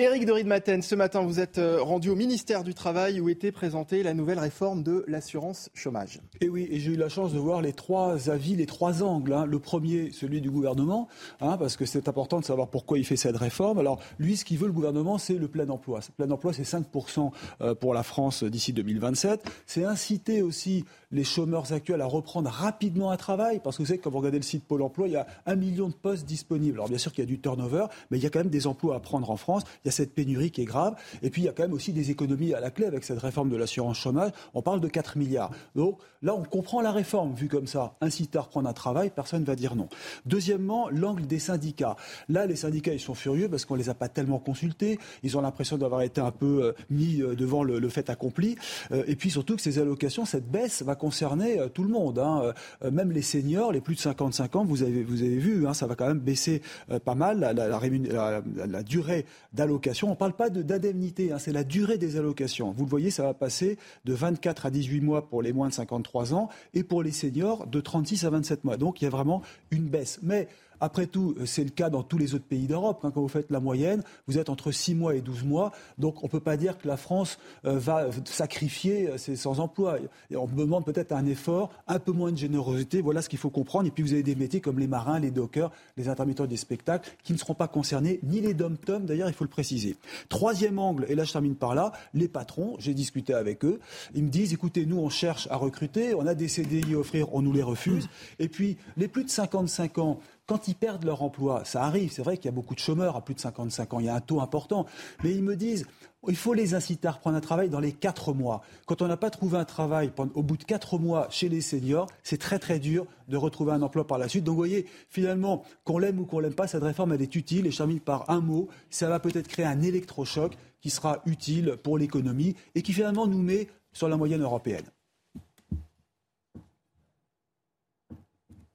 Éric 0.00 0.26
de 0.26 0.42
Maten, 0.44 0.80
ce 0.80 0.94
matin, 0.94 1.22
vous 1.22 1.40
êtes 1.40 1.58
euh, 1.58 1.82
rendu 1.82 2.08
au 2.08 2.14
ministère 2.14 2.62
du 2.62 2.72
Travail 2.72 3.20
où 3.20 3.28
était 3.28 3.50
présentée 3.50 4.04
la 4.04 4.14
nouvelle 4.14 4.38
réforme 4.38 4.84
de 4.84 5.04
l'assurance 5.08 5.70
chômage. 5.74 6.20
Et 6.40 6.48
oui, 6.48 6.68
et 6.70 6.78
j'ai 6.78 6.92
eu 6.92 6.96
la 6.96 7.08
chance 7.08 7.32
de 7.32 7.38
voir 7.40 7.62
les 7.62 7.72
trois 7.72 8.30
avis, 8.30 8.54
les 8.54 8.66
trois 8.66 9.02
angles. 9.02 9.32
Hein. 9.32 9.44
Le 9.44 9.58
premier, 9.58 10.12
celui 10.12 10.40
du 10.40 10.52
gouvernement, 10.52 11.08
hein, 11.40 11.56
parce 11.56 11.76
que 11.76 11.84
c'est 11.84 12.06
important 12.06 12.38
de 12.38 12.44
savoir 12.44 12.68
pourquoi 12.68 12.96
il 12.96 13.04
fait 13.04 13.16
cette 13.16 13.36
réforme. 13.36 13.80
Alors, 13.80 13.98
lui, 14.20 14.36
ce 14.36 14.44
qu'il 14.44 14.58
veut, 14.58 14.68
le 14.68 14.72
gouvernement, 14.72 15.18
c'est 15.18 15.34
le 15.34 15.48
plein 15.48 15.68
emploi. 15.68 16.00
Ce 16.00 16.12
plein 16.12 16.30
emploi, 16.30 16.52
c'est 16.52 16.62
5% 16.62 17.32
euh, 17.60 17.74
pour 17.74 17.92
la 17.92 18.04
France 18.04 18.44
d'ici 18.44 18.72
2027. 18.72 19.50
C'est 19.66 19.82
inciter 19.82 20.42
aussi 20.42 20.84
les 21.10 21.24
chômeurs 21.24 21.72
actuels 21.72 22.00
à 22.00 22.06
reprendre 22.06 22.50
rapidement 22.50 23.10
un 23.10 23.16
travail, 23.16 23.60
parce 23.62 23.76
que 23.76 23.82
vous 23.82 23.86
savez, 23.86 23.98
quand 23.98 24.10
vous 24.10 24.18
regardez 24.18 24.38
le 24.38 24.44
site 24.44 24.64
Pôle 24.64 24.82
emploi, 24.82 25.08
il 25.08 25.12
y 25.12 25.16
a 25.16 25.26
un 25.46 25.56
million 25.56 25.88
de 25.88 25.94
postes 25.94 26.26
disponibles. 26.26 26.78
Alors, 26.78 26.88
bien 26.88 26.98
sûr 26.98 27.12
qu'il 27.12 27.24
y 27.24 27.26
a 27.26 27.28
du 27.28 27.40
turnover, 27.40 27.86
mais 28.10 28.18
il 28.18 28.22
y 28.22 28.26
a 28.26 28.30
quand 28.30 28.40
même 28.40 28.48
des 28.48 28.66
emplois 28.66 28.96
à 28.96 29.00
prendre 29.00 29.30
en 29.30 29.36
France 29.36 29.64
y 29.84 29.88
a 29.88 29.92
cette 29.92 30.14
pénurie 30.14 30.50
qui 30.50 30.62
est 30.62 30.66
grave. 30.66 30.94
Et 31.22 31.30
puis, 31.30 31.42
il 31.42 31.44
y 31.46 31.48
a 31.48 31.52
quand 31.52 31.62
même 31.62 31.72
aussi 31.72 31.92
des 31.92 32.10
économies 32.10 32.54
à 32.54 32.60
la 32.60 32.70
clé 32.70 32.86
avec 32.86 33.04
cette 33.04 33.18
réforme 33.18 33.50
de 33.50 33.56
l'assurance 33.56 33.98
chômage. 33.98 34.32
On 34.54 34.62
parle 34.62 34.80
de 34.80 34.88
4 34.88 35.16
milliards. 35.16 35.50
Donc, 35.74 35.98
là, 36.22 36.34
on 36.34 36.44
comprend 36.44 36.80
la 36.80 36.92
réforme, 36.92 37.34
vue 37.34 37.48
comme 37.48 37.66
ça. 37.66 37.96
Inciter 38.00 38.38
à 38.38 38.42
reprendre 38.42 38.68
un 38.68 38.72
travail, 38.72 39.10
personne 39.14 39.42
ne 39.42 39.46
va 39.46 39.56
dire 39.56 39.74
non. 39.74 39.88
Deuxièmement, 40.26 40.88
l'angle 40.90 41.26
des 41.26 41.38
syndicats. 41.38 41.96
Là, 42.28 42.46
les 42.46 42.56
syndicats, 42.56 42.92
ils 42.92 43.00
sont 43.00 43.14
furieux 43.14 43.48
parce 43.48 43.64
qu'on 43.64 43.74
ne 43.74 43.80
les 43.80 43.88
a 43.88 43.94
pas 43.94 44.08
tellement 44.08 44.38
consultés. 44.38 44.98
Ils 45.22 45.36
ont 45.36 45.40
l'impression 45.40 45.78
d'avoir 45.78 46.02
été 46.02 46.20
un 46.20 46.30
peu 46.30 46.64
euh, 46.64 46.72
mis 46.90 47.22
euh, 47.22 47.34
devant 47.34 47.62
le, 47.62 47.88
fait 47.88 48.10
accompli. 48.10 48.56
Euh, 48.92 49.04
et 49.06 49.16
puis, 49.16 49.30
surtout 49.30 49.56
que 49.56 49.62
ces 49.62 49.78
allocations, 49.78 50.24
cette 50.24 50.50
baisse 50.50 50.82
va 50.82 50.94
concerner 50.98 51.58
tout 51.72 51.84
le 51.84 51.90
monde. 51.90 52.18
Hein. 52.18 52.52
Même 52.90 53.12
les 53.12 53.22
seniors, 53.22 53.72
les 53.72 53.80
plus 53.80 53.94
de 53.94 54.00
55 54.00 54.56
ans, 54.56 54.64
vous 54.64 54.82
avez, 54.82 55.02
vous 55.02 55.16
vu, 55.16 55.66
hein, 55.66 55.74
ça 55.74 55.86
va 55.86 55.94
quand 55.94 56.06
même 56.06 56.18
baisser 56.18 56.60
pas 57.04 57.14
mal 57.14 57.40
la 57.40 58.82
durée 58.82 59.24
d'allocation 59.52 59.78
on 60.02 60.10
ne 60.10 60.16
parle 60.16 60.32
pas 60.32 60.50
d'indemnité, 60.50 61.32
hein, 61.32 61.38
c'est 61.38 61.52
la 61.52 61.64
durée 61.64 61.98
des 61.98 62.16
allocations. 62.16 62.72
Vous 62.72 62.84
le 62.84 62.90
voyez, 62.90 63.10
ça 63.10 63.22
va 63.22 63.34
passer 63.34 63.78
de 64.04 64.12
24 64.12 64.66
à 64.66 64.70
18 64.70 65.00
mois 65.00 65.28
pour 65.28 65.42
les 65.42 65.52
moins 65.52 65.68
de 65.68 65.74
53 65.74 66.34
ans 66.34 66.48
et 66.74 66.82
pour 66.82 67.02
les 67.02 67.12
seniors 67.12 67.66
de 67.66 67.80
36 67.80 68.24
à 68.24 68.30
27 68.30 68.64
mois. 68.64 68.76
Donc 68.76 69.00
il 69.00 69.04
y 69.04 69.06
a 69.06 69.10
vraiment 69.10 69.42
une 69.70 69.84
baisse. 69.84 70.18
Mais 70.22 70.48
Après 70.80 71.06
tout, 71.06 71.34
euh, 71.38 71.46
c'est 71.46 71.64
le 71.64 71.70
cas 71.70 71.90
dans 71.90 72.02
tous 72.02 72.18
les 72.18 72.34
autres 72.34 72.44
pays 72.44 72.66
d'Europe. 72.66 73.00
Hein. 73.04 73.10
quand 73.14 73.20
vous 73.20 73.28
faites 73.28 73.50
la 73.50 73.60
moyenne, 73.60 74.02
vous 74.26 74.38
êtes 74.38 74.48
entre 74.48 74.70
6 74.70 74.94
mois 74.94 75.14
et 75.14 75.20
12 75.20 75.44
mois. 75.44 75.72
Donc 75.98 76.22
on 76.22 76.26
ne 76.26 76.30
peut 76.30 76.40
pas 76.40 76.56
dire 76.56 76.78
que 76.78 76.88
la 76.88 76.96
France 76.96 77.38
euh, 77.64 77.78
va 77.78 78.06
sacrifier 78.24 79.16
ses 79.18 79.36
sans-emploi. 79.36 79.98
On 80.34 80.46
demande 80.46 80.84
peut-être 80.84 81.12
un 81.12 81.26
effort, 81.26 81.70
un 81.86 81.98
peu 81.98 82.12
moins 82.12 82.32
de 82.32 82.36
générosité. 82.36 83.00
Voilà 83.00 83.22
ce 83.22 83.28
qu'il 83.28 83.38
faut 83.38 83.50
comprendre. 83.50 83.86
Et 83.86 83.90
puis 83.90 84.02
vous 84.02 84.12
avez 84.12 84.22
des 84.22 84.34
métiers 84.34 84.60
comme 84.60 84.78
les 84.78 84.86
marins, 84.86 85.18
les 85.18 85.30
dockers, 85.30 85.70
les 85.96 86.08
intermittents 86.08 86.46
des 86.46 86.56
spectacles 86.56 87.10
qui 87.22 87.32
ne 87.32 87.38
seront 87.38 87.54
pas 87.54 87.68
concernés, 87.68 88.20
ni 88.22 88.40
les 88.40 88.54
dom-toms 88.54 89.06
d'ailleurs, 89.06 89.28
il 89.28 89.34
faut 89.34 89.44
le 89.44 89.50
préciser. 89.50 89.96
Troisième 90.28 90.78
angle, 90.78 91.06
et 91.08 91.14
là 91.14 91.24
je 91.24 91.32
termine 91.32 91.54
par 91.54 91.74
là, 91.74 91.92
les 92.14 92.28
patrons, 92.28 92.76
j'ai 92.78 92.94
discuté 92.94 93.34
avec 93.34 93.64
eux, 93.64 93.80
ils 94.14 94.24
me 94.24 94.28
disent 94.28 94.52
écoutez, 94.52 94.86
nous 94.86 94.98
on 94.98 95.10
cherche 95.10 95.48
à 95.50 95.56
recruter, 95.56 96.14
on 96.14 96.26
a 96.26 96.34
des 96.34 96.48
CDI 96.48 96.94
à 96.94 96.98
offrir, 96.98 97.34
on 97.34 97.42
nous 97.42 97.52
les 97.52 97.62
refuse. 97.62 98.08
Et 98.38 98.48
puis 98.48 98.76
les 98.96 99.08
plus 99.08 99.24
de 99.24 99.30
55 99.30 99.98
ans, 99.98 100.20
quand 100.48 100.66
ils 100.66 100.74
perdent 100.74 101.04
leur 101.04 101.22
emploi, 101.22 101.62
ça 101.64 101.84
arrive, 101.84 102.10
c'est 102.10 102.22
vrai 102.22 102.38
qu'il 102.38 102.46
y 102.46 102.48
a 102.48 102.52
beaucoup 102.52 102.74
de 102.74 102.80
chômeurs 102.80 103.16
à 103.16 103.20
plus 103.20 103.34
de 103.34 103.40
55 103.40 103.94
ans, 103.94 104.00
il 104.00 104.06
y 104.06 104.08
a 104.08 104.14
un 104.14 104.20
taux 104.20 104.40
important, 104.40 104.86
mais 105.22 105.32
ils 105.34 105.42
me 105.42 105.56
disent, 105.56 105.86
il 106.26 106.36
faut 106.36 106.54
les 106.54 106.74
inciter 106.74 107.06
à 107.06 107.12
reprendre 107.12 107.36
un 107.36 107.40
travail 107.40 107.68
dans 107.68 107.80
les 107.80 107.92
quatre 107.92 108.32
mois. 108.32 108.62
Quand 108.86 109.02
on 109.02 109.06
n'a 109.06 109.18
pas 109.18 109.28
trouvé 109.28 109.58
un 109.58 109.66
travail 109.66 110.10
au 110.34 110.42
bout 110.42 110.56
de 110.56 110.64
quatre 110.64 110.98
mois 110.98 111.28
chez 111.30 111.50
les 111.50 111.60
seniors, 111.60 112.08
c'est 112.22 112.38
très 112.38 112.58
très 112.58 112.78
dur 112.78 113.06
de 113.28 113.36
retrouver 113.36 113.72
un 113.72 113.82
emploi 113.82 114.06
par 114.06 114.16
la 114.16 114.26
suite. 114.26 114.42
Donc 114.42 114.54
vous 114.54 114.60
voyez, 114.60 114.86
finalement, 115.10 115.64
qu'on 115.84 115.98
l'aime 115.98 116.18
ou 116.18 116.24
qu'on 116.24 116.40
l'aime 116.40 116.54
pas, 116.54 116.66
cette 116.66 116.82
réforme 116.82 117.12
elle 117.12 117.22
est 117.22 117.36
utile 117.36 117.66
et 117.66 117.70
je 117.70 117.76
termine 117.76 118.00
par 118.00 118.28
un 118.30 118.40
mot, 118.40 118.68
ça 118.88 119.08
va 119.10 119.20
peut-être 119.20 119.48
créer 119.48 119.66
un 119.66 119.82
électrochoc 119.82 120.56
qui 120.80 120.88
sera 120.88 121.20
utile 121.26 121.76
pour 121.82 121.98
l'économie 121.98 122.56
et 122.74 122.80
qui 122.80 122.94
finalement 122.94 123.26
nous 123.26 123.42
met 123.42 123.68
sur 123.92 124.08
la 124.08 124.16
moyenne 124.16 124.42
européenne. 124.42 124.86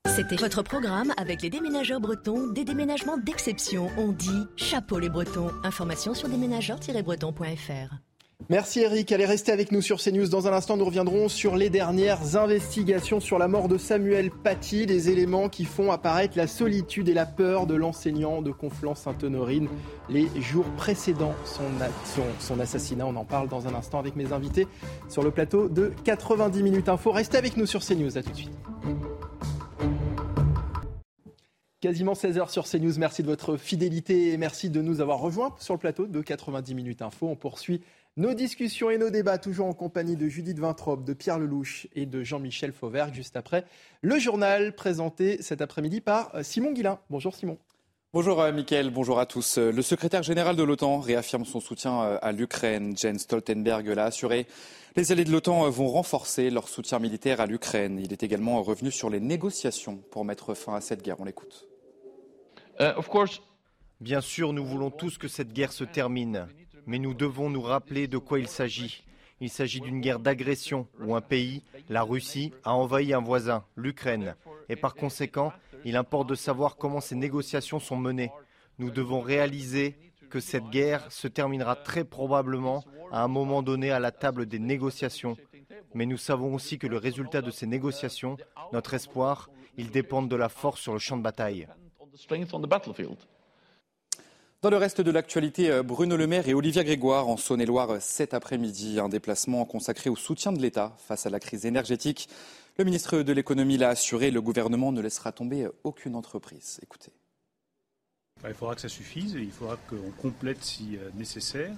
C'était 0.10 0.36
votre 0.36 0.62
programme 0.62 1.12
avec 1.18 1.42
les 1.42 1.50
déménageurs 1.50 2.00
bretons, 2.00 2.48
des 2.48 2.66
déménagements 2.66 3.18
d'exception. 3.18 3.90
On 3.98 4.10
dit 4.10 4.44
chapeau 4.58 5.00
les 5.00 5.10
bretons. 5.10 5.50
Information 5.64 6.14
sur 6.14 6.30
déménageurs-bretons.fr. 6.30 7.96
Merci 8.50 8.82
Eric, 8.82 9.12
allez 9.12 9.26
rester 9.26 9.52
avec 9.52 9.72
nous 9.72 9.82
sur 9.82 10.00
CNews. 10.00 10.28
Dans 10.28 10.48
un 10.48 10.54
instant, 10.54 10.78
nous 10.78 10.86
reviendrons 10.86 11.30
sur 11.30 11.56
les 11.56 11.70
dernières 11.70 12.36
investigations 12.36 13.22
sur 13.22 13.40
la 13.40 13.48
mort 13.48 13.70
de 13.70 13.78
Samuel 13.78 14.30
Paty, 14.30 14.86
les 14.86 15.10
éléments 15.10 15.48
qui 15.50 15.66
font 15.66 15.92
apparaître 15.92 16.38
la 16.38 16.48
solitude 16.48 17.08
et 17.10 17.14
la 17.14 17.26
peur 17.26 17.66
de 17.66 17.74
l'enseignant 17.74 18.42
de 18.42 18.52
Conflans-Sainte-Honorine 18.52 19.70
les 20.10 20.28
jours 20.42 20.66
précédant 20.78 21.34
son, 21.46 21.64
son, 22.40 22.60
assassinat. 22.60 23.08
On 23.08 23.16
en 23.16 23.26
parle 23.26 23.48
dans 23.48 23.68
un 23.68 23.74
instant 23.74 24.00
avec 24.00 24.16
mes 24.16 24.34
invités 24.34 24.68
sur 25.08 25.24
le 25.24 25.32
plateau 25.32 25.70
de 25.70 25.92
90 26.04 26.62
minutes 26.62 26.90
info. 26.90 27.12
Restez 27.12 27.38
avec 27.38 27.58
nous 27.58 27.66
sur 27.66 27.84
CNews, 27.84 28.18
à 28.18 28.22
tout 28.22 28.32
de 28.32 28.36
suite. 28.36 28.52
Quasiment 31.84 32.14
16h 32.14 32.50
sur 32.50 32.64
CNews. 32.64 32.98
Merci 32.98 33.24
de 33.24 33.28
votre 33.28 33.58
fidélité 33.58 34.32
et 34.32 34.38
merci 34.38 34.70
de 34.70 34.82
nous 34.82 35.02
avoir 35.02 35.20
rejoints 35.20 35.54
sur 35.60 35.74
le 35.74 35.80
plateau 35.82 36.08
de 36.08 36.22
90 36.22 36.76
minutes 36.76 37.02
info. 37.02 37.28
On 37.28 37.36
poursuit 37.36 37.82
nos 38.16 38.34
discussions 38.34 38.90
et 38.90 38.98
nos 38.98 39.10
débats, 39.10 39.38
toujours 39.38 39.66
en 39.66 39.74
compagnie 39.74 40.16
de 40.16 40.30
Judith 40.30 40.58
Vintrop, 40.60 41.04
de 41.04 41.12
Pierre 41.12 41.40
Lelouch 41.40 41.90
et 41.94 42.06
de 42.06 42.24
Jean-Michel 42.24 42.72
Fauvergue, 42.72 43.14
juste 43.14 43.36
après 43.36 43.66
le 44.02 44.18
journal 44.18 44.74
présenté 44.76 45.42
cet 45.42 45.60
après-midi 45.60 46.00
par 46.00 46.32
Simon 46.42 46.72
Guillain. 46.72 47.00
Bonjour 47.10 47.36
Simon. 47.36 47.58
Bonjour 48.14 48.40
euh, 48.40 48.54
Mickaël, 48.54 48.90
bonjour 48.90 49.20
à 49.20 49.26
tous. 49.26 49.58
Le 49.58 49.82
secrétaire 49.82 50.24
général 50.24 50.56
de 50.56 50.64
l'OTAN 50.64 51.02
réaffirme 51.02 51.44
son 51.44 51.60
soutien 51.60 52.02
euh, 52.04 52.18
à 52.22 52.32
l'Ukraine. 52.32 52.96
Jens 52.96 53.24
Stoltenberg 53.24 53.86
l'a 53.88 54.06
assuré. 54.06 54.48
Les 54.96 55.12
alliés 55.12 55.26
de 55.26 55.32
l'OTAN 55.32 55.66
euh, 55.66 55.70
vont 55.70 55.90
renforcer 55.90 56.50
leur 56.50 56.70
soutien 56.70 57.00
militaire 57.00 57.42
à 57.42 57.46
l'Ukraine. 57.46 58.00
Il 58.02 58.14
est 58.14 58.24
également 58.24 58.64
revenu 58.64 58.90
sur 58.90 59.10
les 59.10 59.20
négociations 59.20 59.98
pour 60.12 60.24
mettre 60.24 60.54
fin 60.54 60.76
à 60.76 60.80
cette 60.80 61.02
guerre. 61.02 61.20
On 61.20 61.26
l'écoute. 61.26 61.68
Uh, 62.80 62.94
Bien 64.02 64.20
sûr, 64.20 64.52
nous 64.52 64.66
voulons 64.66 64.92
tous 64.92 65.18
que 65.18 65.28
cette 65.28 65.54
guerre 65.54 65.72
se 65.72 65.84
termine, 65.84 66.48
mais 66.86 67.00
nous 67.00 67.14
devons 67.14 67.50
nous 67.50 67.62
rappeler 67.62 68.08
de 68.08 68.18
quoi 68.18 68.40
il 68.40 68.48
s'agit. 68.48 69.06
Il 69.40 69.50
s'agit 69.50 69.80
d'une 69.80 70.02
guerre 70.02 70.20
d'agression 70.20 70.88
où 71.00 71.16
un 71.16 71.22
pays, 71.22 71.64
la 71.88 72.02
Russie, 72.02 72.52
a 72.64 72.74
envahi 72.74 73.14
un 73.14 73.22
voisin, 73.22 73.64
l'Ukraine. 73.76 74.36
Et 74.68 74.76
par 74.76 74.96
conséquent, 74.96 75.54
il 75.86 75.96
importe 75.96 76.28
de 76.28 76.36
savoir 76.36 76.76
comment 76.76 77.00
ces 77.00 77.16
négociations 77.16 77.80
sont 77.80 77.96
menées. 77.96 78.32
Nous 78.80 78.90
devons 78.90 79.22
réaliser 79.22 79.96
que 80.30 80.40
cette 80.40 80.70
guerre 80.70 81.10
se 81.12 81.28
terminera 81.28 81.76
très 81.76 82.04
probablement 82.04 82.84
à 83.12 83.24
un 83.24 83.28
moment 83.28 83.62
donné 83.62 83.92
à 83.92 84.00
la 84.00 84.12
table 84.12 84.48
des 84.48 84.60
négociations. 84.60 85.38
Mais 85.94 86.06
nous 86.06 86.18
savons 86.18 86.56
aussi 86.56 86.80
que 86.80 86.88
le 86.88 86.98
résultat 86.98 87.42
de 87.42 87.52
ces 87.52 87.68
négociations, 87.68 88.36
notre 88.74 88.96
espoir, 88.96 89.50
ils 89.78 89.92
dépendent 89.92 90.30
de 90.30 90.36
la 90.36 90.50
force 90.50 90.82
sur 90.82 90.94
le 90.94 91.00
champ 91.00 91.18
de 91.18 91.22
bataille. 91.22 91.68
Dans 94.62 94.70
le 94.70 94.78
reste 94.78 95.02
de 95.02 95.10
l'actualité, 95.10 95.72
euh, 95.72 95.82
Bruno 95.82 96.16
Le 96.16 96.28
Maire 96.28 96.48
et 96.48 96.54
Olivia 96.54 96.84
Grégoire 96.84 97.28
en 97.28 97.38
Saône-et-Loire 97.38 97.90
euh, 97.90 97.98
cet 98.00 98.36
après-midi. 98.36 99.00
Un 99.00 99.10
déplacement 99.10 99.66
consacré 99.66 100.12
au 100.12 100.16
soutien 100.16 100.54
de 100.54 100.62
l'État 100.62 100.96
face 101.00 101.26
à 101.26 101.32
la 101.32 101.40
crise 101.40 101.66
énergétique. 101.66 102.30
Le 102.78 102.86
ministre 102.86 103.24
de 103.24 103.34
l'économie 103.34 103.78
l'a 103.78 103.90
assuré, 103.90 104.30
le 104.30 104.42
gouvernement 104.42 104.92
ne 104.92 105.02
laissera 105.02 105.32
tomber 105.32 105.64
euh, 105.64 105.72
aucune 105.84 106.16
entreprise. 106.16 106.80
Écoutez. 106.84 107.12
Bah, 108.44 108.50
il 108.50 108.56
faudra 108.56 108.76
que 108.76 108.82
ça 108.82 108.90
suffise 108.90 109.36
et 109.36 109.42
il 109.42 109.52
faudra 109.52 109.78
qu'on 109.78 110.12
complète 110.22 110.64
si 110.64 111.00
nécessaire 111.16 111.74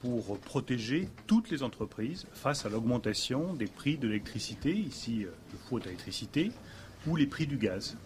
pour 0.00 0.38
protéger 0.38 1.08
toutes 1.28 1.50
les 1.50 1.62
entreprises 1.62 2.26
face 2.32 2.66
à 2.66 2.68
l'augmentation 2.68 3.54
des 3.54 3.66
prix 3.66 3.96
de 3.96 4.08
l'électricité, 4.08 4.72
ici 4.72 5.20
le 5.20 5.58
four 5.68 5.78
d'électricité, 5.78 6.50
ou 7.06 7.14
les 7.14 7.26
prix 7.26 7.46
du 7.46 7.58
gaz 7.58 7.96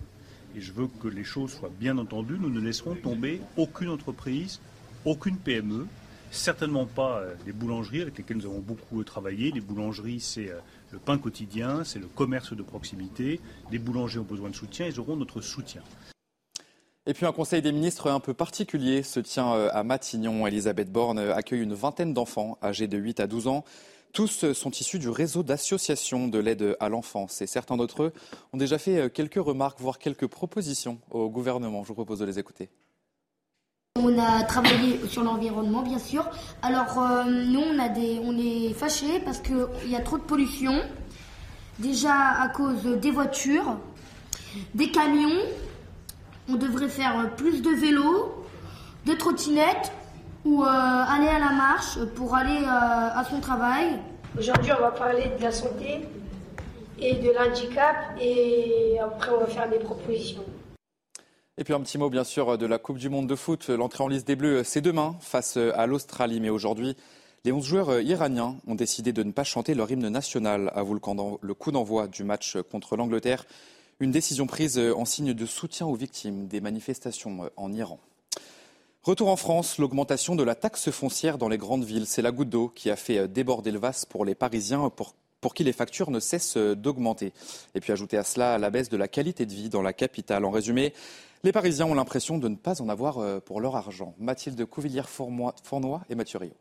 et 0.57 0.61
je 0.61 0.73
veux 0.73 0.89
que 1.01 1.09
les 1.09 1.25
choses 1.25 1.53
soient 1.53 1.73
bien 1.81 1.99
entendues, 1.99 2.39
nous 2.39 2.51
ne 2.51 2.61
laisserons 2.61 2.95
tomber 2.95 3.41
aucune 3.57 3.89
entreprise, 3.89 4.61
aucune 5.05 5.37
PME, 5.37 5.87
certainement 6.31 6.87
pas 6.87 7.19
euh, 7.19 7.35
les 7.47 7.53
boulangeries 7.53 8.03
avec 8.03 8.19
lesquelles 8.19 8.39
nous 8.39 8.47
avons 8.47 8.61
beaucoup 8.61 9.03
travaillé. 9.05 9.51
Les 9.53 9.61
boulangeries, 9.61 10.21
c'est 10.21 10.51
euh, 10.51 10.59
le 10.91 10.99
pain 10.99 11.19
quotidien, 11.19 11.85
c'est 11.85 11.99
le 11.99 12.07
commerce 12.07 12.55
de 12.55 12.63
proximité. 12.63 13.41
Les 13.71 13.79
boulangers 13.79 14.19
ont 14.19 14.25
besoin 14.25 14.51
de 14.51 14.55
soutien, 14.55 14.87
ils 14.87 14.99
auront 14.99 15.17
notre 15.17 15.41
soutien. 15.41 15.83
Et 17.07 17.15
puis 17.15 17.27
un 17.27 17.33
conseil 17.33 17.63
des 17.63 17.73
ministres 17.73 18.11
un 18.11 18.21
peu 18.21 18.33
particulier 18.33 19.03
se 19.03 19.21
tient 19.21 19.55
euh, 19.55 19.69
à 19.73 19.85
Matignon. 19.85 20.47
Elisabeth 20.47 20.91
Borne 20.91 21.19
accueille 21.19 21.63
une 21.63 21.75
vingtaine 21.75 22.15
d'enfants 22.15 22.59
âgés 22.63 22.89
de 22.89 22.99
8 22.99 23.21
à 23.21 23.27
12 23.27 23.49
ans. 23.49 23.65
Tous 24.13 24.53
sont 24.53 24.71
issus 24.71 24.99
du 24.99 25.09
réseau 25.09 25.43
d'associations 25.43 26.29
de 26.29 26.39
l'aide 26.39 26.77
à 26.81 26.91
l'enfance 26.91 27.41
et 27.41 27.47
certains 27.47 27.79
d'entre 27.79 28.03
eux 28.03 28.13
ont 28.53 28.59
déjà 28.59 28.77
fait 28.77 28.99
euh, 28.99 29.09
quelques 29.09 29.43
remarques, 29.43 29.81
voire 29.81 29.99
quelques 29.99 30.27
propositions 30.27 30.99
au 31.11 31.31
gouvernement. 31.31 31.83
Je 31.83 31.89
vous 31.89 31.95
propose 31.95 32.19
de 32.19 32.27
les 32.27 32.39
écouter. 32.39 32.69
On 33.97 34.19
a 34.19 34.43
travaillé 34.43 35.01
sur 35.09 35.23
l'environnement, 35.23 35.81
bien 35.81 35.99
sûr. 35.99 36.29
Alors, 36.61 36.99
euh, 36.99 37.25
nous, 37.25 37.61
on, 37.61 37.79
on 37.79 38.39
est 38.39 38.75
fâchés 38.75 39.19
parce 39.21 39.41
qu'il 39.41 39.67
y 39.87 39.97
a 39.97 40.01
trop 40.01 40.19
de 40.19 40.25
pollution. 40.25 40.83
Déjà 41.79 42.15
à 42.15 42.49
cause 42.49 42.85
des 42.85 43.11
voitures, 43.11 43.79
des 44.75 44.91
camions. 44.91 45.41
On 46.51 46.57
devrait 46.57 46.91
faire 46.91 47.35
plus 47.37 47.63
de 47.63 47.71
vélos, 47.71 48.31
de 49.07 49.15
trottinettes 49.15 49.91
ou 50.45 50.63
euh, 50.63 50.67
aller 50.67 51.29
à 51.29 51.39
la 51.39 51.53
marche 51.53 51.99
pour 52.15 52.35
aller 52.35 52.63
euh, 52.63 52.67
à 52.67 53.25
son 53.29 53.41
travail. 53.41 53.99
Aujourd'hui, 54.39 54.73
on 54.77 54.81
va 54.81 54.91
parler 54.91 55.31
de 55.39 55.43
la 55.43 55.53
santé 55.53 56.01
et 56.99 57.15
de 57.15 57.31
l'handicap 57.31 57.97
et 58.21 58.99
après, 59.01 59.31
on 59.31 59.41
va 59.41 59.47
faire 59.47 59.69
des 59.69 59.79
propositions. 59.79 60.45
Et 61.59 61.65
puis 61.65 61.75
un 61.75 61.81
petit 61.81 61.99
mot 61.99 62.09
bien 62.09 62.25
sûr 62.25 62.57
de 62.57 62.67
la 62.67 62.79
Coupe 62.79 62.99
du 62.99 63.11
Monde 63.11 63.29
de 63.29 63.37
foot. 63.37 63.69
L'entrée 63.69 64.03
en 64.03 64.09
liste 64.09 64.27
des 64.27 64.37
Bleus, 64.37 64.65
c'est 64.65 64.81
demain 64.81 65.17
face 65.21 65.59
à 65.59 65.87
l'Australie. 65.87 66.41
Mais 66.41 66.49
aujourd'hui, 66.49 66.97
les 67.45 67.53
11 67.53 67.65
joueurs 67.65 68.01
iraniens 68.01 68.57
ont 68.67 68.75
décidé 68.75 69.13
de 69.13 69.23
ne 69.23 69.33
pas 69.33 69.45
chanter 69.45 69.75
leur 69.75 69.91
hymne 69.91 70.09
national 70.09 70.73
avant 70.75 70.95
le 70.95 71.55
coup 71.55 71.73
d'envoi 71.73 72.09
du 72.09 72.25
match 72.25 72.57
contre 72.71 72.97
l'Angleterre. 72.97 73.45
Une 74.01 74.11
décision 74.13 74.47
prise 74.47 74.79
en 74.79 75.05
signe 75.05 75.35
de 75.35 75.47
soutien 75.47 75.87
aux 75.87 75.95
victimes 75.95 76.47
des 76.47 76.61
manifestations 76.61 77.51
en 77.57 77.73
Iran. 77.73 78.01
Retour 79.05 79.31
en 79.31 79.37
France, 79.37 79.79
l'augmentation 79.79 80.37
de 80.37 80.45
la 80.45 80.55
taxe 80.55 80.93
foncière 80.93 81.37
dans 81.37 81.49
les 81.49 81.59
grandes 81.59 81.83
villes, 81.83 82.07
c'est 82.07 82.23
la 82.23 82.31
goutte 82.31 82.51
d'eau 82.51 82.69
qui 82.69 82.89
a 82.89 82.95
fait 82.95 83.19
euh, 83.19 83.27
déborder 83.27 83.73
le 83.73 83.81
vase 83.81 84.05
pour 84.05 84.25
les 84.25 84.37
Parisiens 84.37 84.91
pour, 84.91 85.17
pour 85.41 85.55
qui 85.55 85.65
les 85.65 85.73
factures 85.73 86.13
ne 86.13 86.21
cessent 86.21 86.57
euh, 86.57 86.77
d'augmenter. 86.77 87.33
Et 87.75 87.81
puis 87.81 87.93
ajouter 87.93 88.17
à 88.17 88.23
cela 88.23 88.59
la 88.59 88.71
baisse 88.71 88.91
de 88.91 88.97
la 88.97 89.09
qualité 89.09 89.45
de 89.45 89.53
vie 89.53 89.69
dans 89.69 89.83
la 89.83 89.93
capitale. 89.93 90.45
En 90.45 90.53
résumé, 90.53 90.95
les 91.43 91.51
Parisiens 91.51 91.87
ont 91.87 91.95
l'impression 91.95 92.39
de 92.39 92.47
ne 92.47 92.55
pas 92.55 92.81
en 92.81 92.89
avoir 92.89 93.19
euh, 93.19 93.41
pour 93.41 93.61
leur 93.61 93.75
argent. 93.75 94.15
Mathilde 94.21 94.65
Couvillière-Fournois 94.65 96.05
et 96.09 96.15
Mathieu 96.15 96.39
Rio. 96.39 96.55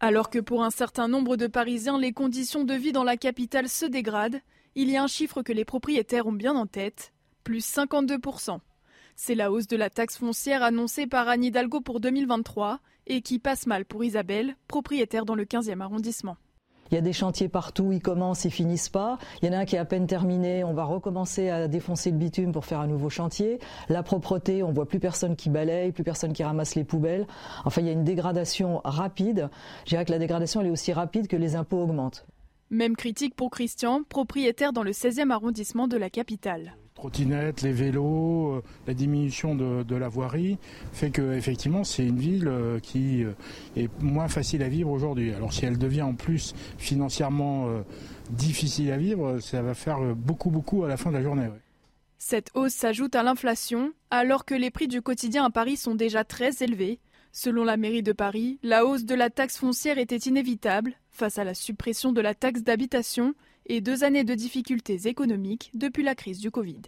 Alors 0.00 0.30
que 0.30 0.38
pour 0.38 0.62
un 0.62 0.70
certain 0.70 1.06
nombre 1.06 1.36
de 1.36 1.48
Parisiens, 1.48 1.98
les 1.98 2.14
conditions 2.14 2.64
de 2.64 2.72
vie 2.72 2.92
dans 2.92 3.04
la 3.04 3.18
capitale 3.18 3.68
se 3.68 3.84
dégradent, 3.84 4.40
il 4.74 4.88
y 4.88 4.96
a 4.96 5.02
un 5.02 5.06
chiffre 5.06 5.42
que 5.42 5.52
les 5.52 5.66
propriétaires 5.66 6.26
ont 6.26 6.32
bien 6.32 6.56
en 6.56 6.66
tête, 6.66 7.12
plus 7.44 7.62
52%. 7.62 8.60
C'est 9.22 9.34
la 9.34 9.52
hausse 9.52 9.66
de 9.66 9.76
la 9.76 9.90
taxe 9.90 10.16
foncière 10.16 10.62
annoncée 10.62 11.06
par 11.06 11.28
Anne 11.28 11.44
Hidalgo 11.44 11.82
pour 11.82 12.00
2023 12.00 12.80
et 13.06 13.20
qui 13.20 13.38
passe 13.38 13.66
mal 13.66 13.84
pour 13.84 14.02
Isabelle, 14.02 14.56
propriétaire 14.66 15.26
dans 15.26 15.34
le 15.34 15.44
15e 15.44 15.82
arrondissement. 15.82 16.38
Il 16.90 16.94
y 16.94 16.98
a 16.98 17.02
des 17.02 17.12
chantiers 17.12 17.50
partout, 17.50 17.92
ils 17.92 18.00
commencent, 18.00 18.46
ils 18.46 18.50
finissent 18.50 18.88
pas. 18.88 19.18
Il 19.42 19.46
y 19.46 19.50
en 19.50 19.52
a 19.52 19.58
un 19.58 19.64
qui 19.66 19.76
est 19.76 19.78
à 19.78 19.84
peine 19.84 20.06
terminé, 20.06 20.64
on 20.64 20.72
va 20.72 20.84
recommencer 20.84 21.50
à 21.50 21.68
défoncer 21.68 22.12
le 22.12 22.16
bitume 22.16 22.52
pour 22.52 22.64
faire 22.64 22.80
un 22.80 22.86
nouveau 22.86 23.10
chantier. 23.10 23.58
La 23.90 24.02
propreté, 24.02 24.62
on 24.62 24.72
voit 24.72 24.88
plus 24.88 25.00
personne 25.00 25.36
qui 25.36 25.50
balaye, 25.50 25.92
plus 25.92 26.02
personne 26.02 26.32
qui 26.32 26.42
ramasse 26.42 26.74
les 26.74 26.84
poubelles. 26.84 27.26
Enfin, 27.66 27.82
il 27.82 27.88
y 27.88 27.90
a 27.90 27.92
une 27.92 28.04
dégradation 28.04 28.80
rapide. 28.84 29.50
Je 29.84 29.90
dirais 29.90 30.06
que 30.06 30.12
la 30.12 30.18
dégradation 30.18 30.62
elle 30.62 30.68
est 30.68 30.70
aussi 30.70 30.94
rapide 30.94 31.28
que 31.28 31.36
les 31.36 31.56
impôts 31.56 31.82
augmentent. 31.82 32.24
Même 32.70 32.96
critique 32.96 33.34
pour 33.34 33.50
Christian, 33.50 34.02
propriétaire 34.02 34.72
dans 34.72 34.82
le 34.82 34.92
16e 34.92 35.30
arrondissement 35.30 35.88
de 35.88 35.98
la 35.98 36.08
capitale 36.08 36.72
trottinettes, 37.00 37.62
les 37.62 37.72
vélos, 37.72 38.56
euh, 38.56 38.62
la 38.86 38.92
diminution 38.92 39.54
de, 39.54 39.96
la 39.96 40.08
voirie 40.08 40.58
fait 40.92 41.10
que 41.10 41.32
effectivement 41.32 41.82
c'est 41.82 42.06
une 42.06 42.18
ville 42.18 42.46
euh, 42.46 42.78
qui 42.78 43.24
euh, 43.24 43.32
est 43.74 43.90
moins 44.02 44.28
facile 44.28 44.62
à 44.62 44.68
vivre 44.68 44.90
aujourd'hui. 44.90 45.32
Alors 45.32 45.52
si 45.52 45.64
elle 45.64 45.78
devient 45.78 46.02
en 46.02 46.14
plus 46.14 46.54
financièrement 46.76 47.68
difficile 48.30 48.92
à 48.92 48.98
vivre, 48.98 49.38
ça 49.40 49.62
va 49.62 49.74
faire 49.74 50.14
beaucoup 50.14 50.50
beaucoup 50.50 50.84
à 50.84 50.88
la 50.88 50.96
fin 50.96 51.10
de 51.10 51.16
la 51.16 51.22
journée. 51.22 51.48
Cette 52.18 52.50
hausse 52.54 52.74
s'ajoute 52.74 53.14
à 53.14 53.22
l'inflation, 53.22 53.92
alors 54.10 54.44
que 54.44 54.54
les 54.54 54.70
prix 54.70 54.88
du 54.88 55.00
quotidien 55.00 55.44
à 55.44 55.50
Paris 55.50 55.76
sont 55.76 55.94
déjà 55.94 56.24
très 56.24 56.62
élevés. 56.62 57.00
Selon 57.32 57.64
la 57.64 57.76
mairie 57.76 58.02
de 58.02 58.12
Paris, 58.12 58.58
la 58.62 58.84
hausse 58.84 59.04
de 59.04 59.14
la 59.14 59.30
taxe 59.30 59.56
foncière 59.56 59.98
était 59.98 60.16
inévitable 60.16 60.94
face 61.10 61.38
à 61.38 61.44
la 61.44 61.54
suppression 61.54 62.12
de 62.12 62.20
la 62.20 62.34
taxe 62.34 62.62
d'habitation 62.62 63.34
et 63.70 63.80
deux 63.80 64.02
années 64.02 64.24
de 64.24 64.34
difficultés 64.34 65.06
économiques 65.06 65.70
depuis 65.74 66.02
la 66.02 66.16
crise 66.16 66.40
du 66.40 66.50
Covid. 66.50 66.82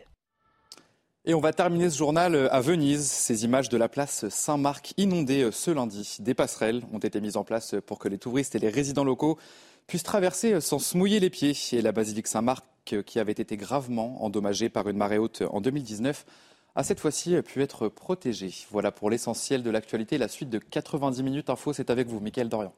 Et 1.24 1.32
on 1.32 1.40
va 1.40 1.52
terminer 1.52 1.88
ce 1.88 1.96
journal 1.96 2.48
à 2.50 2.60
Venise. 2.60 3.08
Ces 3.08 3.44
images 3.44 3.68
de 3.68 3.76
la 3.76 3.88
place 3.88 4.28
Saint-Marc 4.28 4.92
inondée 4.96 5.48
ce 5.52 5.70
lundi. 5.70 6.16
Des 6.18 6.34
passerelles 6.34 6.82
ont 6.92 6.98
été 6.98 7.20
mises 7.20 7.36
en 7.36 7.44
place 7.44 7.76
pour 7.86 8.00
que 8.00 8.08
les 8.08 8.18
touristes 8.18 8.56
et 8.56 8.58
les 8.58 8.68
résidents 8.68 9.04
locaux 9.04 9.38
puissent 9.86 10.02
traverser 10.02 10.60
sans 10.60 10.80
se 10.80 10.98
mouiller 10.98 11.20
les 11.20 11.30
pieds. 11.30 11.54
Et 11.70 11.82
la 11.82 11.92
basilique 11.92 12.26
Saint-Marc, 12.26 12.64
qui 13.06 13.20
avait 13.20 13.30
été 13.30 13.56
gravement 13.56 14.24
endommagée 14.24 14.68
par 14.68 14.88
une 14.88 14.96
marée 14.96 15.18
haute 15.18 15.44
en 15.50 15.60
2019, 15.60 16.26
a 16.74 16.82
cette 16.82 16.98
fois-ci 16.98 17.40
pu 17.42 17.62
être 17.62 17.86
protégée. 17.86 18.52
Voilà 18.72 18.90
pour 18.90 19.08
l'essentiel 19.08 19.62
de 19.62 19.70
l'actualité. 19.70 20.18
La 20.18 20.26
suite 20.26 20.50
de 20.50 20.58
90 20.58 21.22
minutes 21.22 21.48
info, 21.48 21.72
c'est 21.72 21.90
avec 21.90 22.08
vous, 22.08 22.18
Mickaël 22.18 22.48
Dorian. 22.48 22.74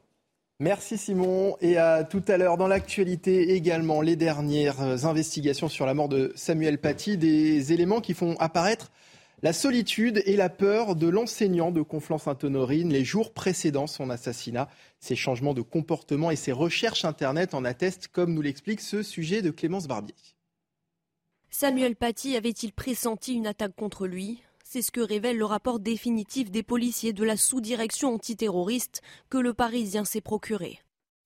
Merci 0.61 0.99
Simon. 0.99 1.57
Et 1.61 1.79
à 1.79 2.05
tout 2.05 2.23
à 2.29 2.37
l'heure 2.37 2.57
dans 2.57 2.69
l'actualité 2.69 3.55
également 3.55 4.01
les 4.01 4.17
dernières 4.17 5.05
investigations 5.05 5.69
sur 5.69 5.85
la 5.85 5.95
mort 5.95 6.09
de 6.09 6.33
Samuel 6.37 6.79
Paty, 6.79 7.17
des 7.17 7.73
éléments 7.73 8.01
qui 8.01 8.15
font 8.15 8.37
apparaître 8.39 8.93
la 9.43 9.53
solitude 9.53 10.23
et 10.25 10.37
la 10.37 10.49
peur 10.49 10.97
de 10.97 11.09
l'enseignant 11.09 11.71
de 11.71 11.83
Conflans-Sainte-Honorine 11.83 12.91
les 12.91 13.05
jours 13.05 13.33
précédant 13.33 13.87
son 13.87 14.09
assassinat. 14.09 14.69
Ces 15.01 15.17
changements 15.17 15.55
de 15.55 15.61
comportement 15.61 16.31
et 16.31 16.37
ces 16.37 16.53
recherches 16.53 17.05
Internet 17.05 17.53
en 17.53 17.65
attestent, 17.65 18.09
comme 18.09 18.33
nous 18.33 18.41
l'explique 18.41 18.81
ce 18.81 19.03
sujet 19.03 19.43
de 19.43 19.51
Clémence 19.51 19.87
Barbier. 19.87 20.15
Samuel 21.51 21.95
Paty 21.95 22.37
avait-il 22.37 22.73
pressenti 22.73 23.35
une 23.35 23.47
attaque 23.47 23.77
contre 23.77 24.07
lui? 24.07 24.43
C'est 24.65 24.83
ce 24.83 24.91
que 24.91 25.01
révèle 25.01 25.39
le 25.39 25.45
rapport 25.45 25.79
définitif 25.79 26.51
des 26.51 26.65
policiers 26.65 27.13
de 27.13 27.23
la 27.23 27.37
sous-direction 27.37 28.15
antiterroriste 28.15 29.03
que 29.31 29.39
le 29.39 29.55
Parisien 29.55 30.05
s'est 30.05 30.21
procuré. 30.21 30.81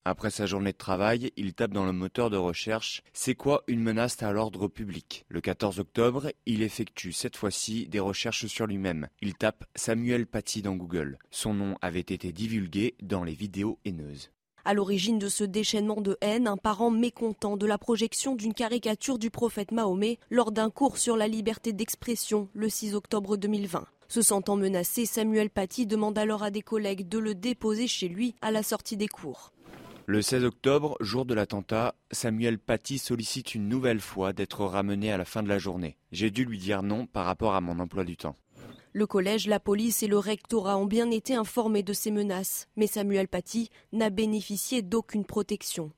Après 0.05 0.31
sa 0.31 0.47
journée 0.47 0.73
de 0.73 0.79
travail, 0.79 1.33
il 1.37 1.55
tape 1.55 1.73
dans 1.73 1.85
le 1.85 1.93
moteur 1.93 2.31
de 2.31 2.37
recherche 2.37 3.03
C'est 3.13 3.35
quoi 3.35 3.63
une 3.69 3.83
menace 3.83 4.23
à 4.23 4.33
l'ordre 4.33 4.67
public? 4.67 5.27
Le 5.29 5.41
14 5.41 5.81
octobre, 5.81 6.33
il 6.47 6.63
effectue 6.63 7.13
cette 7.13 7.37
fois-ci 7.37 7.89
des 7.89 8.01
recherches 8.01 8.47
sur 8.47 8.67
lui-même. 8.67 9.09
Il 9.21 9.35
tape 9.35 9.65
Samuel 9.75 10.27
Paty 10.27 10.63
dans 10.63 10.77
Google. 10.77 11.19
Son 11.31 11.53
nom 11.53 11.77
avait 11.83 12.01
été 12.01 12.33
divulgué 12.33 12.95
dans 13.03 13.23
les 13.23 13.35
vidéos 13.35 13.79
haineuses. 13.85 14.31
À 14.69 14.75
l'origine 14.75 15.19
de 15.19 15.31
ce 15.31 15.45
déchaînement 15.45 16.03
de 16.03 16.19
haine, 16.21 16.47
un 16.47 16.59
parent 16.59 16.91
mécontent 16.91 17.57
de 17.57 17.65
la 17.65 17.79
projection 17.79 18.35
d'une 18.35 18.53
caricature 18.53 19.19
du 19.19 19.31
prophète 19.31 19.73
Mahomet 19.73 20.19
lors 20.29 20.53
d'un 20.53 20.69
cours 20.69 20.99
sur 20.99 21.17
la 21.17 21.27
liberté 21.27 21.73
d'expression 21.73 22.51
le 22.53 22.69
6 22.69 22.95
octobre 22.95 23.39
2020. 23.39 23.87
Se 24.09 24.21
sentant 24.21 24.57
menacé, 24.57 25.07
Samuel 25.07 25.49
Paty 25.49 25.87
demande 25.87 26.19
alors 26.19 26.43
à 26.43 26.51
des 26.51 26.61
collègues 26.61 27.09
de 27.09 27.19
le 27.19 27.35
déposer 27.35 27.87
chez 27.87 28.09
lui 28.09 28.35
à 28.43 28.51
la 28.51 28.63
sortie 28.63 28.99
des 28.99 29.09
cours. 29.09 29.55
Le 30.05 30.21
16 30.21 30.45
octobre, 30.45 30.99
jour 31.01 31.25
de 31.25 31.33
l'attentat, 31.33 31.95
Samuel 32.11 32.59
Paty 32.59 32.99
sollicite 32.99 33.55
une 33.55 33.71
nouvelle 33.71 34.01
fois 34.01 34.35
d'être 34.35 34.67
ramené 34.67 35.11
à 35.11 35.17
la 35.17 35.25
fin 35.25 35.43
de 35.43 35.49
la 35.49 35.59
journée. 35.59 35.97
J'ai 36.13 36.31
dû 36.31 36.45
lui 36.45 36.59
dire 36.59 36.83
non 36.83 37.07
par 37.07 37.25
rapport 37.25 37.55
à 37.55 37.63
mon 37.63 37.79
emploi 37.79 38.05
du 38.05 38.19
temps. 38.19 38.37
Le 38.99 39.07
collège, 39.07 39.47
la 39.47 39.61
police 39.61 40.03
et 40.03 40.09
le 40.09 40.19
rectorat 40.19 40.77
ont 40.77 40.85
bien 40.85 41.13
été 41.13 41.33
informés 41.37 41.85
de 41.85 41.93
ces 41.93 42.11
menaces, 42.11 42.67
mais 42.75 42.89
Samuel 42.89 43.29
Paty 43.29 43.71
n'a 43.93 44.11
bénéficié 44.11 44.83
d'aucune 44.83 45.25
protection. 45.25 45.93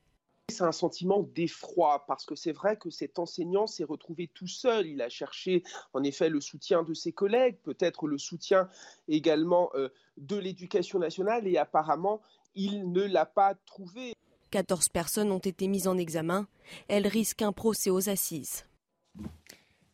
C'est 0.49 0.61
un 0.61 0.71
sentiment 0.71 1.23
d'effroi 1.33 2.05
parce 2.07 2.27
que 2.27 2.35
c'est 2.35 2.51
vrai 2.51 2.77
que 2.77 2.91
cet 2.91 3.17
enseignant 3.17 3.65
s'est 3.65 3.85
retrouvé 3.85 4.29
tout 4.31 4.45
seul. 4.45 4.85
Il 4.85 5.01
a 5.01 5.09
cherché 5.09 5.63
en 5.93 6.03
effet 6.03 6.29
le 6.29 6.39
soutien 6.39 6.83
de 6.83 6.93
ses 6.93 7.11
collègues, 7.11 7.57
peut-être 7.63 8.05
le 8.05 8.19
soutien 8.19 8.69
également 9.07 9.71
euh, 9.73 9.89
de 10.17 10.35
l'éducation 10.35 10.99
nationale 10.99 11.47
et 11.47 11.57
apparemment 11.57 12.21
il 12.53 12.91
ne 12.91 13.01
l'a 13.01 13.25
pas 13.25 13.55
trouvé. 13.65 14.13
14 14.51 14.89
personnes 14.89 15.31
ont 15.31 15.39
été 15.39 15.67
mises 15.67 15.87
en 15.87 15.97
examen. 15.97 16.47
Elles 16.87 17.07
risquent 17.07 17.41
un 17.41 17.51
procès 17.51 17.89
aux 17.89 18.09
assises. 18.09 18.67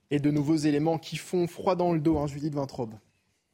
Et 0.10 0.20
de 0.20 0.32
nouveaux 0.32 0.56
éléments 0.56 0.98
qui 0.98 1.18
font 1.18 1.48
froid 1.48 1.76
dans 1.76 1.94
le 1.94 2.00
dos, 2.00 2.18
hein, 2.18 2.28
Judith 2.28 2.54
Vintraube. 2.54 2.96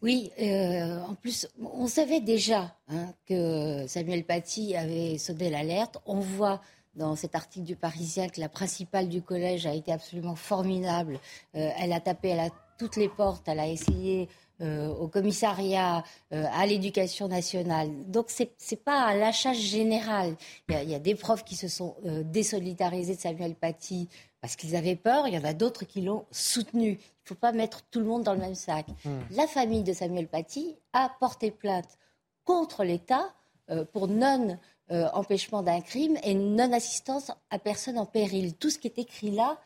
Oui, 0.03 0.31
euh, 0.41 0.99
en 0.99 1.15
plus, 1.15 1.47
on 1.61 1.87
savait 1.87 2.19
déjà 2.19 2.75
hein, 2.89 3.13
que 3.25 3.87
Samuel 3.87 4.25
Paty 4.25 4.75
avait 4.75 5.17
sonné 5.17 5.49
l'alerte. 5.49 5.97
On 6.05 6.19
voit 6.19 6.61
dans 6.95 7.15
cet 7.15 7.35
article 7.35 7.65
du 7.65 7.75
Parisien 7.75 8.27
que 8.27 8.41
la 8.41 8.49
principale 8.49 9.07
du 9.07 9.21
collège 9.21 9.65
a 9.65 9.73
été 9.73 9.91
absolument 9.91 10.35
formidable. 10.35 11.19
Euh, 11.55 11.69
elle 11.79 11.93
a 11.93 11.99
tapé 11.99 12.37
à 12.37 12.49
toutes 12.77 12.97
les 12.97 13.09
portes, 13.09 13.47
elle 13.47 13.59
a 13.59 13.67
essayé 13.67 14.27
euh, 14.61 14.87
au 14.87 15.07
commissariat, 15.07 16.03
à 16.31 16.65
l'éducation 16.65 17.27
nationale. 17.27 17.89
Donc 18.07 18.29
ce 18.29 18.43
n'est 18.43 18.77
pas 18.77 19.07
un 19.07 19.15
lâchage 19.15 19.57
général. 19.57 20.35
Il 20.69 20.75
y, 20.75 20.77
a, 20.77 20.83
il 20.83 20.89
y, 20.89 20.95
a, 20.95 20.99
des 20.99 21.15
profs 21.15 21.43
qui 21.43 21.55
se 21.55 21.67
sont 21.67 21.95
désolidarisés 22.25 23.15
de 23.15 23.21
Samuel 23.21 23.55
Paty 23.55 24.07
parce 24.43 24.57
qu'ils 24.57 24.75
avaient 24.75 24.97
peur, 24.97 25.25
il 25.25 25.33
y 25.33 25.37
en 25.37 25.45
a 25.45 25.53
d'autres 25.53 25.85
qui 25.85 26.01
l'ont 26.01 26.25
soutenu. 26.29 26.89
Il 26.89 26.95
ne 26.95 27.27
faut 27.27 27.35
pas 27.35 27.53
mettre 27.53 27.81
tout 27.83 27.99
le 27.99 28.05
monde 28.05 28.23
dans 28.23 28.33
le 28.33 28.41
même 28.41 28.55
sac. 28.55 28.85
Hmm. 29.05 29.21
La 29.31 29.47
famille 29.47 29.83
de 29.83 29.93
Samuel 29.93 30.27
Paty 30.27 30.75
a 30.91 31.09
porté 31.17 31.49
plainte 31.49 31.97
contre 32.43 32.83
l'État 32.83 33.33
euh, 33.69 33.85
pour 33.85 34.09
non-empêchement 34.09 35.59
euh, 35.59 35.63
d'un 35.63 35.79
crime 35.79 36.17
et 36.23 36.33
non-assistance 36.33 37.31
à 37.49 37.57
personne 37.57 37.97
en 37.97 38.05
péril. 38.05 38.53
Tout 38.57 38.69
ce 38.69 38.79
qui 38.79 38.87
est 38.87 38.99
écrit 38.99 39.31
là 39.31 39.57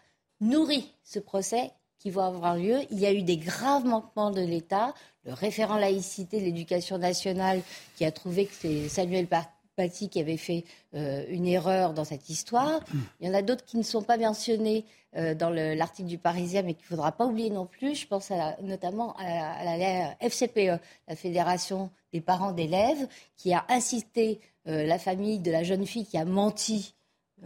nourrit 0.42 0.94
ce 1.04 1.18
procès 1.18 1.72
qui 2.00 2.10
va 2.10 2.28
avoir 2.28 2.56
lieu. 2.56 2.80
Il 2.92 3.00
y 3.00 3.06
a 3.06 3.14
eu 3.14 3.24
des 3.24 3.38
graves 3.38 3.86
manquements 3.86 4.32
de 4.32 4.42
l'État. 4.42 4.94
Le 5.26 5.34
référent 5.34 5.78
laïcité 5.78 6.40
de 6.40 6.46
l'éducation 6.46 6.98
nationale 6.98 7.62
qui 7.98 8.06
a 8.06 8.12
trouvé 8.12 8.46
que 8.46 8.54
c'est 8.54 8.88
Samuel 8.90 9.28
Paty 9.76 10.10
qui 10.10 10.20
avait 10.20 10.38
fait 10.38 10.64
euh, 10.96 11.26
une 11.30 11.48
erreur 11.48 11.94
dans 11.94 12.04
cette 12.04 12.30
histoire. 12.30 12.82
Il 13.20 13.28
y 13.28 13.30
en 13.30 13.34
a 13.34 13.42
d'autres 13.42 13.66
qui 13.66 13.78
ne 13.78 13.84
sont 13.84 14.02
pas 14.02 14.18
mentionnés 14.18 14.86
euh, 15.16 15.34
dans 15.36 15.50
l'article 15.50 16.10
du 16.10 16.18
Parisien, 16.18 16.64
mais 16.64 16.74
qu'il 16.74 16.84
ne 16.84 16.90
faudra 16.90 17.12
pas 17.12 17.26
oublier 17.26 17.50
non 17.50 17.66
plus. 17.66 17.96
Je 17.96 18.08
pense 18.08 18.32
notamment 18.62 19.16
à, 19.18 19.78
la, 19.78 20.16
FCPE, 20.20 20.82
la 21.08 21.16
Fédération 21.16 21.90
des 22.14 22.22
parents 22.22 22.52
d'élèves, 22.52 23.08
qui 23.38 23.54
a 23.54 23.66
incité 23.70 24.40
euh, 24.68 24.86
la 24.86 25.00
famille 25.00 25.40
de 25.40 25.52
la 25.52 25.64
jeune 25.64 25.86
fille 25.86 26.06
qui 26.06 26.18
a 26.18 26.26
menti 26.26 26.94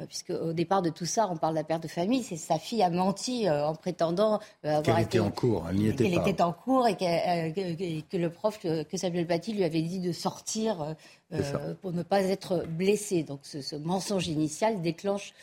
puisque 0.08 0.30
au 0.30 0.54
départ 0.54 0.82
de 0.82 0.90
tout 0.90 1.06
ça, 1.06 1.28
on 1.30 1.36
parle 1.36 1.56
d'un 1.56 1.64
père 1.64 1.80
de 1.80 1.88
famille, 1.88 2.24
c'est 2.24 2.38
sa 2.38 2.58
fille 2.58 2.82
a 2.82 2.90
menti 2.90 3.48
euh, 3.48 3.68
en 3.68 3.76
prétendant 3.76 4.40
euh, 4.66 4.78
avoir 4.78 5.00
été 5.00 5.20
en 5.20 5.32
cours, 5.32 5.66
elle 5.70 5.76
n'y 5.76 5.88
était 5.90 6.10
pas. 6.10 6.28
était 6.28 6.42
en 6.42 6.54
cours 6.54 6.88
et 6.88 6.96
que, 6.96 8.18
le 8.18 8.30
prof, 8.30 8.60
que 8.60 8.98
Samuel 8.98 9.28
Paty 9.28 9.54
lui 9.54 9.64
avait 9.64 9.82
dit 9.82 10.00
de 10.00 10.12
sortir 10.12 10.96
pour 11.82 11.92
ne 11.92 12.04
pas 12.04 12.22
être 12.24 12.66
blessé. 12.68 13.24
Donc 13.24 13.42
ce, 13.44 13.76
mensonge 13.76 14.28
initial 14.28 14.82
déclenche 14.82 15.34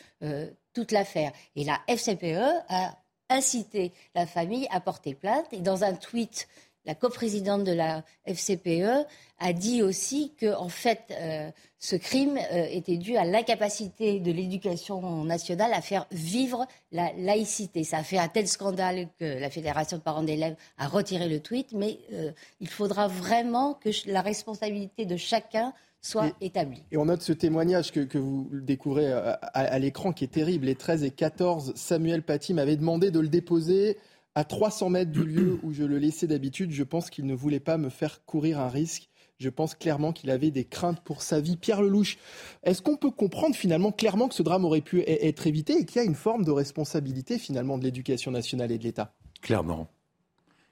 toute 0.73 0.91
l'affaire. 0.91 1.31
Et 1.55 1.63
la 1.63 1.79
FCPE 1.87 2.65
a 2.69 2.95
incité 3.29 3.93
la 4.15 4.25
famille 4.25 4.67
à 4.71 4.79
porter 4.79 5.13
plainte 5.13 5.45
et 5.51 5.59
dans 5.59 5.83
un 5.83 5.93
tweet 5.93 6.47
la 6.89 6.95
coprésidente 6.95 7.65
de 7.65 7.71
la 7.71 8.03
FCPE 8.25 9.05
a 9.37 9.53
dit 9.53 9.83
aussi 9.83 10.33
que, 10.39 10.55
en 10.55 10.69
fait, 10.69 11.01
euh, 11.11 11.51
ce 11.77 11.95
crime 11.95 12.39
euh, 12.51 12.65
était 12.71 12.97
dû 12.97 13.15
à 13.15 13.25
l'incapacité 13.25 14.19
de 14.19 14.31
l'éducation 14.31 15.23
nationale 15.23 15.71
à 15.73 15.81
faire 15.81 16.07
vivre 16.11 16.65
la 16.91 17.13
laïcité. 17.15 17.83
Ça 17.83 17.97
a 17.97 18.03
fait 18.03 18.17
un 18.17 18.27
tel 18.27 18.47
scandale 18.47 19.07
que 19.19 19.39
la 19.39 19.51
Fédération 19.51 19.97
de 19.97 20.01
parents 20.01 20.23
d'élèves 20.23 20.55
a 20.79 20.87
retiré 20.87 21.29
le 21.29 21.39
tweet, 21.39 21.73
mais 21.73 21.99
euh, 22.11 22.31
il 22.59 22.67
faudra 22.67 23.07
vraiment 23.07 23.75
que 23.75 23.89
la 24.07 24.21
responsabilité 24.21 25.05
de 25.05 25.15
chacun 25.15 25.73
soit 26.01 26.31
établie. 26.41 26.81
Et 26.91 26.97
on 26.97 27.05
note 27.05 27.21
ce 27.21 27.33
témoignage 27.33 27.91
que, 27.91 28.17
vous 28.17 28.49
découvrez 28.51 29.13
à, 29.13 29.33
à 29.53 29.77
l'écran 29.77 30.11
qui 30.11 30.23
est 30.23 30.33
terrible. 30.33 30.65
Les 30.65 30.75
13 30.75 31.03
et 31.03 31.11
14, 31.11 31.73
Samuel 31.75 32.23
Paty 32.23 32.55
m'avait 32.55 32.77
demandé 32.77 33.11
de 33.11 33.19
le 33.19 33.27
déposer 33.27 33.97
à 34.39 34.45
300 34.45 34.89
mètres 34.89 35.11
du 35.11 35.25
lieu 35.25 35.59
où 35.63 35.73
je 35.73 35.83
le 35.83 35.97
laissais 35.97 36.25
d'habitude, 36.25 36.71
je 36.71 36.83
pense 36.83 37.09
qu'il 37.09 37.25
ne 37.25 37.33
voulait 37.33 37.59
pas 37.59 37.77
me 37.77 37.89
faire 37.89 38.23
courir 38.23 38.61
un 38.61 38.69
risque. 38.69 39.09
Je 39.37 39.49
pense 39.49 39.75
clairement 39.75 40.13
qu'il 40.13 40.31
avait 40.31 40.49
des 40.49 40.63
craintes 40.63 41.01
pour 41.03 41.23
sa 41.23 41.41
vie. 41.41 41.57
Pierre 41.57 41.81
Lelouch, 41.81 42.17
est-ce 42.63 42.81
qu'on 42.81 42.95
peut 42.95 43.11
comprendre 43.11 43.53
finalement 43.53 43.91
clairement 43.91 44.29
que 44.29 44.35
ce 44.35 44.41
drame 44.41 44.63
aurait 44.63 44.79
pu 44.79 45.01
e-, 45.01 45.03
être 45.07 45.45
évité 45.45 45.73
et 45.73 45.85
qu'il 45.85 45.97
y 45.97 45.99
a 45.99 46.07
une 46.07 46.15
forme 46.15 46.45
de 46.45 46.51
responsabilité 46.51 47.37
finalement 47.37 47.77
de 47.77 47.83
l'éducation 47.83 48.31
nationale 48.31 48.71
et 48.71 48.77
de 48.77 48.83
l'État? 48.85 49.13
Clairement. 49.41 49.89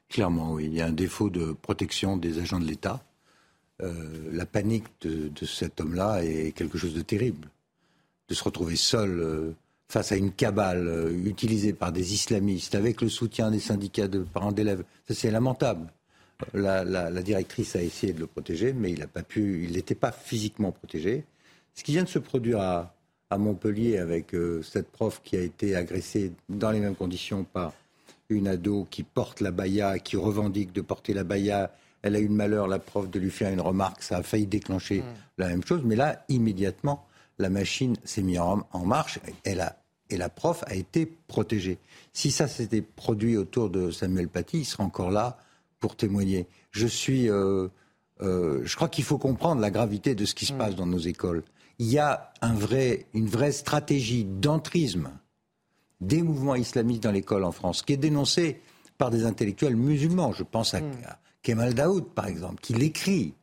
Clairement, 0.08 0.54
oui. 0.54 0.68
Il 0.68 0.74
y 0.74 0.80
a 0.80 0.86
un 0.86 0.94
défaut 0.94 1.30
de 1.30 1.52
protection 1.52 2.16
des 2.16 2.40
agents 2.40 2.62
de 2.62 2.68
l'État. 2.68 3.04
Euh, 3.84 4.30
la 4.32 4.46
panique 4.46 4.86
de, 5.02 5.46
cet 5.46 5.82
homme-là 5.82 6.24
est 6.24 6.54
quelque 6.54 6.78
chose 6.78 6.94
de 6.94 7.02
terrible. 7.02 7.50
De 8.30 8.34
se 8.34 8.46
retrouver 8.46 8.78
seul 8.78 9.20
euh, 9.20 9.52
face 9.90 10.12
à 10.12 10.16
une 10.16 10.32
cabale 10.32 10.88
euh, 10.88 11.26
utilisée 11.26 11.74
par 11.74 11.92
des 11.92 12.14
islamistes 12.14 12.76
avec 12.76 13.02
le 13.02 13.10
soutien 13.10 13.52
des 13.52 13.60
syndicats 13.60 14.08
de 14.08 14.20
parents 14.20 14.52
d'élèves, 14.52 14.84
c'est 15.10 15.32
lamentable. 15.32 15.92
La, 16.54 17.10
directrice 17.24 17.76
a 17.76 17.82
essayé 17.82 18.14
de 18.14 18.20
le 18.20 18.28
protéger, 18.28 18.72
mais 18.72 18.92
il 18.92 19.00
n'a 19.00 19.08
pas 19.08 19.24
pu, 19.24 19.64
il 19.64 19.72
n'était 19.72 19.96
pas 19.96 20.12
physiquement 20.12 20.72
protégé. 20.72 21.24
Ce 21.74 21.84
qui 21.84 21.94
vient 21.94 22.04
de 22.04 22.10
se 22.10 22.20
produire 22.20 22.60
à, 22.60 22.94
Montpellier 23.38 23.98
avec 23.98 24.34
cette 24.64 24.90
prof 24.90 25.20
qui 25.22 25.36
a 25.36 25.42
été 25.42 25.76
agressée 25.76 26.32
dans 26.48 26.72
les 26.72 26.80
mêmes 26.80 26.96
conditions 26.96 27.44
par 27.44 27.74
une 28.30 28.48
ado 28.48 28.88
qui 28.90 29.04
porte 29.04 29.42
la 29.42 29.52
baya, 29.52 30.00
qui 30.00 30.16
revendique 30.16 30.74
de 30.74 30.82
porter 30.82 31.14
la 31.14 31.24
baya. 31.24 31.72
Elle 32.02 32.16
a 32.16 32.20
eu 32.20 32.28
le 32.28 32.34
malheur, 32.34 32.68
la 32.68 32.80
prof, 32.80 33.10
de 33.10 33.20
lui 33.20 33.32
faire 33.32 33.52
une 33.52 33.62
remarque. 33.62 34.04
Ça 34.04 34.18
a 34.18 34.24
failli 34.24 34.46
déclencher 34.46 35.00
mm. 35.00 35.04
la 35.40 35.48
même 35.48 35.64
chose. 35.64 35.82
Mais 35.84 35.96
là, 35.96 36.24
immédiatement, 36.30 37.06
la 37.40 37.50
machine 37.50 37.96
s'est 38.04 38.22
mise 38.22 38.40
en, 38.40 38.86
marche. 38.86 39.20
Elle 39.44 39.62
a, 39.62 39.78
et 40.10 40.18
la 40.18 40.30
prof 40.30 40.64
a 40.68 40.76
été 40.76 41.06
protégée. 41.06 41.80
Si 42.14 42.32
ça 42.32 42.48
s'était 42.48 42.82
produit 42.82 43.38
autour 43.38 43.70
de 43.70 43.92
Samuel 43.92 44.28
Paty, 44.30 44.60
il 44.60 44.66
serait 44.66 44.84
encore 44.84 45.12
là 45.12 45.38
pour 45.80 45.96
témoigner. 45.96 46.48
Je 46.72 46.88
suis. 46.88 47.30
Euh, 47.30 47.68
euh, 48.22 48.62
je 48.64 48.76
crois 48.76 48.90
qu'il 48.90 49.04
faut 49.04 49.20
comprendre 49.20 49.62
la 49.62 49.70
gravité 49.70 50.16
de 50.16 50.26
ce 50.26 50.34
qui 50.34 50.46
se 50.46 50.54
mm. 50.54 50.58
passe 50.58 50.76
dans 50.76 50.88
nos 50.88 50.98
écoles. 50.98 51.44
Il 51.80 51.88
y 51.88 52.00
a 52.00 52.34
un 52.42 52.54
vrai, 52.54 53.06
une 53.14 53.28
vraie 53.28 53.52
stratégie 53.52 54.26
d'entrisme 54.26 55.12
des 56.02 56.22
mouvements 56.22 56.56
islamistes 56.56 57.04
dans 57.04 57.12
l'école 57.12 57.44
en 57.44 57.52
France, 57.52 57.84
qui 57.84 57.94
est 57.94 57.98
dénoncé 57.98 58.62
par 58.98 59.12
des 59.12 59.26
intellectuels 59.26 59.76
musulmans. 59.76 60.32
Je 60.32 60.44
pense 60.44 60.74
à, 60.74 60.82
hmm. 60.82 60.92
Kemal 61.44 61.74
Daoud, 61.74 62.10
par 62.14 62.28
exemple, 62.28 62.60
qui 62.62 62.74
l'écrit. 62.74 63.34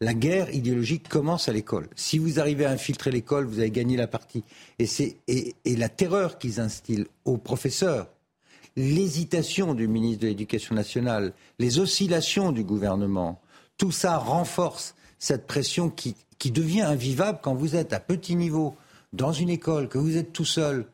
La 0.00 0.14
guerre 0.14 0.54
idéologique 0.54 1.08
commence 1.08 1.48
à 1.48 1.52
l'école. 1.52 1.88
Si 1.96 2.18
vous 2.18 2.38
arrivez 2.38 2.64
à 2.64 2.70
infiltrer 2.70 3.10
l'école, 3.10 3.46
vous 3.46 3.58
avez 3.58 3.70
gagné 3.70 3.96
la 3.96 4.06
partie. 4.06 4.44
Et, 4.78 5.54
la 5.64 5.88
terreur 5.88 6.38
qu'ils 6.38 6.60
instillent 6.60 7.06
aux 7.24 7.36
professeurs, 7.36 8.08
l'hésitation 8.76 9.74
du 9.74 9.88
ministre 9.88 10.22
de 10.22 10.28
l'Éducation 10.28 10.74
nationale, 10.74 11.32
les 11.58 11.80
oscillations 11.80 12.52
du 12.52 12.62
gouvernement, 12.62 13.40
tout 13.76 13.90
ça 13.90 14.18
renforce 14.18 14.94
cette 15.18 15.48
pression 15.48 15.90
qui 15.90 16.14
devient 16.50 16.82
invivable 16.82 17.40
quand 17.42 17.54
vous 17.54 17.74
êtes 17.74 17.92
à 17.92 17.98
petit 17.98 18.36
niveau 18.36 18.76
dans 19.12 19.32
une 19.32 19.50
école, 19.50 19.88
que 19.88 19.98
vous 19.98 20.16
êtes 20.16 20.32
tout 20.32 20.44
seul, 20.44 20.86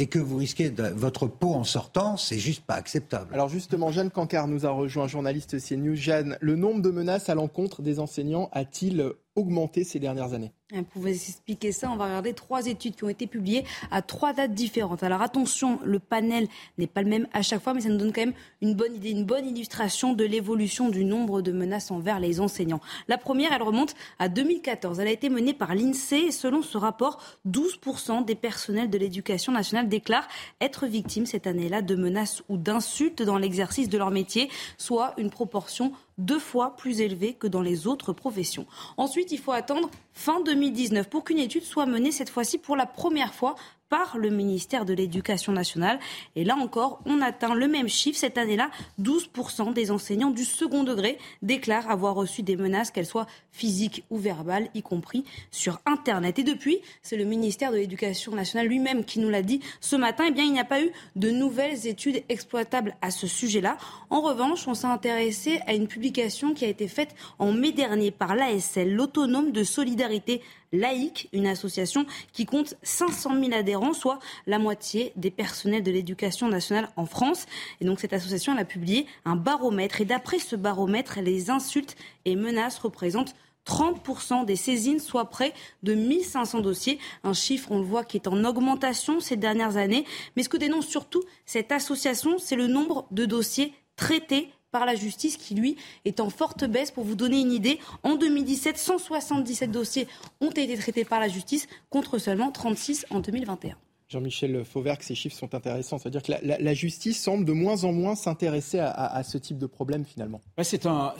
et 0.00 0.06
que 0.06 0.18
vous 0.18 0.38
risquez 0.38 0.72
votre 0.94 1.26
peau 1.26 1.52
en 1.52 1.62
sortant, 1.62 2.16
c'est 2.16 2.38
juste 2.38 2.64
pas 2.64 2.74
acceptable. 2.74 3.34
Alors 3.34 3.50
justement, 3.50 3.92
Jeanne 3.92 4.10
Cancard 4.10 4.48
nous 4.48 4.64
a 4.64 4.70
rejoint, 4.70 5.06
journaliste 5.06 5.60
CNews. 5.60 5.94
Jeanne, 5.94 6.38
le 6.40 6.56
nombre 6.56 6.80
de 6.80 6.90
menaces 6.90 7.28
à 7.28 7.34
l'encontre 7.34 7.82
des 7.82 8.00
enseignants 8.00 8.48
a-t-il 8.52 9.12
augmenté 9.36 9.84
ces 9.84 9.98
dernières 9.98 10.32
années 10.34 10.52
Pour 10.92 11.02
vous 11.02 11.08
expliquer 11.08 11.72
ça, 11.72 11.90
on 11.90 11.96
va 11.96 12.06
regarder 12.06 12.32
trois 12.32 12.66
études 12.66 12.96
qui 12.96 13.04
ont 13.04 13.08
été 13.08 13.26
publiées 13.26 13.64
à 13.90 14.02
trois 14.02 14.32
dates 14.32 14.54
différentes. 14.54 15.02
Alors 15.02 15.22
attention, 15.22 15.78
le 15.84 15.98
panel 16.00 16.48
n'est 16.78 16.88
pas 16.88 17.02
le 17.02 17.08
même 17.08 17.28
à 17.32 17.42
chaque 17.42 17.62
fois, 17.62 17.72
mais 17.72 17.80
ça 17.80 17.88
nous 17.88 17.96
donne 17.96 18.12
quand 18.12 18.22
même 18.22 18.34
une 18.60 18.74
bonne 18.74 18.94
idée, 18.94 19.10
une 19.10 19.24
bonne 19.24 19.46
illustration 19.46 20.14
de 20.14 20.24
l'évolution 20.24 20.88
du 20.88 21.04
nombre 21.04 21.42
de 21.42 21.52
menaces 21.52 21.90
envers 21.90 22.18
les 22.18 22.40
enseignants. 22.40 22.80
La 23.08 23.18
première, 23.18 23.52
elle 23.52 23.62
remonte 23.62 23.94
à 24.18 24.28
2014. 24.28 24.98
Elle 24.98 25.08
a 25.08 25.12
été 25.12 25.28
menée 25.28 25.54
par 25.54 25.74
l'INSEE 25.74 26.26
et 26.26 26.32
selon 26.32 26.62
ce 26.62 26.76
rapport, 26.76 27.22
12% 27.48 28.24
des 28.24 28.34
personnels 28.34 28.90
de 28.90 28.98
l'éducation 28.98 29.52
nationale 29.52 29.88
déclarent 29.88 30.28
être 30.60 30.86
victimes 30.86 31.26
cette 31.26 31.46
année-là 31.46 31.82
de 31.82 31.94
menaces 31.94 32.42
ou 32.48 32.56
d'insultes 32.56 33.22
dans 33.22 33.38
l'exercice 33.38 33.88
de 33.88 33.98
leur 33.98 34.10
métier, 34.10 34.50
soit 34.76 35.14
une 35.18 35.30
proportion 35.30 35.92
deux 36.20 36.38
fois 36.38 36.76
plus 36.76 37.00
élevé 37.00 37.34
que 37.34 37.46
dans 37.46 37.62
les 37.62 37.86
autres 37.86 38.12
professions. 38.12 38.66
Ensuite, 38.96 39.32
il 39.32 39.38
faut 39.38 39.52
attendre 39.52 39.90
fin 40.12 40.40
2019 40.40 41.08
pour 41.08 41.24
qu'une 41.24 41.38
étude 41.38 41.64
soit 41.64 41.86
menée 41.86 42.12
cette 42.12 42.30
fois-ci 42.30 42.58
pour 42.58 42.76
la 42.76 42.86
première 42.86 43.34
fois 43.34 43.56
par 43.90 44.16
le 44.16 44.30
ministère 44.30 44.86
de 44.86 44.94
l'Éducation 44.94 45.52
nationale. 45.52 45.98
Et 46.36 46.44
là 46.44 46.56
encore, 46.56 47.02
on 47.04 47.20
atteint 47.20 47.54
le 47.54 47.68
même 47.68 47.88
chiffre. 47.88 48.18
Cette 48.18 48.38
année-là, 48.38 48.70
12% 49.02 49.74
des 49.74 49.90
enseignants 49.90 50.30
du 50.30 50.44
second 50.44 50.84
degré 50.84 51.18
déclarent 51.42 51.90
avoir 51.90 52.14
reçu 52.14 52.42
des 52.42 52.56
menaces, 52.56 52.90
qu'elles 52.90 53.04
soient 53.04 53.26
physiques 53.50 54.04
ou 54.08 54.16
verbales, 54.16 54.68
y 54.74 54.82
compris 54.82 55.24
sur 55.50 55.80
Internet. 55.84 56.38
Et 56.38 56.44
depuis, 56.44 56.78
c'est 57.02 57.16
le 57.16 57.24
ministère 57.24 57.72
de 57.72 57.76
l'Éducation 57.76 58.32
nationale 58.32 58.68
lui-même 58.68 59.04
qui 59.04 59.18
nous 59.18 59.28
l'a 59.28 59.42
dit 59.42 59.60
ce 59.80 59.96
matin, 59.96 60.24
eh 60.28 60.30
bien, 60.30 60.44
il 60.44 60.52
n'y 60.52 60.60
a 60.60 60.64
pas 60.64 60.82
eu 60.82 60.92
de 61.16 61.30
nouvelles 61.30 61.86
études 61.86 62.22
exploitables 62.28 62.96
à 63.02 63.10
ce 63.10 63.26
sujet-là. 63.26 63.76
En 64.08 64.20
revanche, 64.20 64.68
on 64.68 64.74
s'est 64.74 64.86
intéressé 64.86 65.60
à 65.66 65.74
une 65.74 65.88
publication 65.88 66.54
qui 66.54 66.64
a 66.64 66.68
été 66.68 66.86
faite 66.86 67.14
en 67.40 67.52
mai 67.52 67.72
dernier 67.72 68.12
par 68.12 68.36
l'ASL, 68.36 68.94
l'Autonome 68.94 69.50
de 69.50 69.64
Solidarité 69.64 70.42
laïque, 70.72 71.28
une 71.32 71.46
association 71.46 72.06
qui 72.32 72.46
compte 72.46 72.76
500 72.82 73.40
000 73.40 73.52
adhérents, 73.52 73.92
soit 73.92 74.18
la 74.46 74.58
moitié 74.58 75.12
des 75.16 75.30
personnels 75.30 75.82
de 75.82 75.90
l'éducation 75.90 76.48
nationale 76.48 76.90
en 76.96 77.06
France. 77.06 77.46
Et 77.80 77.84
donc 77.84 78.00
cette 78.00 78.12
association 78.12 78.56
a 78.56 78.64
publié 78.64 79.06
un 79.24 79.36
baromètre. 79.36 80.00
Et 80.00 80.04
d'après 80.04 80.38
ce 80.38 80.56
baromètre, 80.56 81.20
les 81.20 81.50
insultes 81.50 81.96
et 82.24 82.36
menaces 82.36 82.78
représentent 82.78 83.34
30% 83.66 84.44
des 84.44 84.56
saisines, 84.56 85.00
soit 85.00 85.26
près 85.26 85.52
de 85.82 85.94
1500 85.94 86.60
dossiers. 86.60 86.98
Un 87.24 87.34
chiffre, 87.34 87.70
on 87.70 87.78
le 87.78 87.84
voit, 87.84 88.04
qui 88.04 88.16
est 88.16 88.26
en 88.26 88.44
augmentation 88.44 89.20
ces 89.20 89.36
dernières 89.36 89.76
années. 89.76 90.04
Mais 90.34 90.42
ce 90.42 90.48
que 90.48 90.56
dénonce 90.56 90.86
surtout 90.86 91.22
cette 91.44 91.70
association, 91.72 92.38
c'est 92.38 92.56
le 92.56 92.66
nombre 92.66 93.06
de 93.10 93.26
dossiers 93.26 93.74
traités 93.96 94.50
par 94.70 94.86
la 94.86 94.94
justice 94.94 95.36
qui, 95.36 95.54
lui, 95.54 95.76
est 96.04 96.20
en 96.20 96.30
forte 96.30 96.64
baisse. 96.64 96.90
Pour 96.90 97.04
vous 97.04 97.14
donner 97.14 97.40
une 97.40 97.52
idée, 97.52 97.78
en 98.02 98.16
2017, 98.16 98.78
177 98.78 99.70
dossiers 99.70 100.08
ont 100.40 100.50
été 100.50 100.76
traités 100.76 101.04
par 101.04 101.20
la 101.20 101.28
justice 101.28 101.68
contre 101.90 102.18
seulement 102.18 102.50
36 102.50 103.06
en 103.10 103.20
2021. 103.20 103.76
Jean-Michel 104.10 104.64
Fauvergue, 104.64 105.02
ces 105.02 105.14
chiffres 105.14 105.36
sont 105.36 105.54
intéressants. 105.54 105.98
C'est-à-dire 105.98 106.22
que 106.24 106.32
la, 106.42 106.74
justice 106.74 107.22
semble 107.22 107.44
de 107.44 107.52
moins 107.52 107.84
en 107.84 107.92
moins 107.92 108.16
s'intéresser 108.16 108.80
à, 108.80 109.22
ce 109.22 109.38
type 109.38 109.56
de 109.56 109.66
problème 109.66 110.04
finalement. 110.04 110.40
c'est 110.58 110.84
un, 110.86 111.14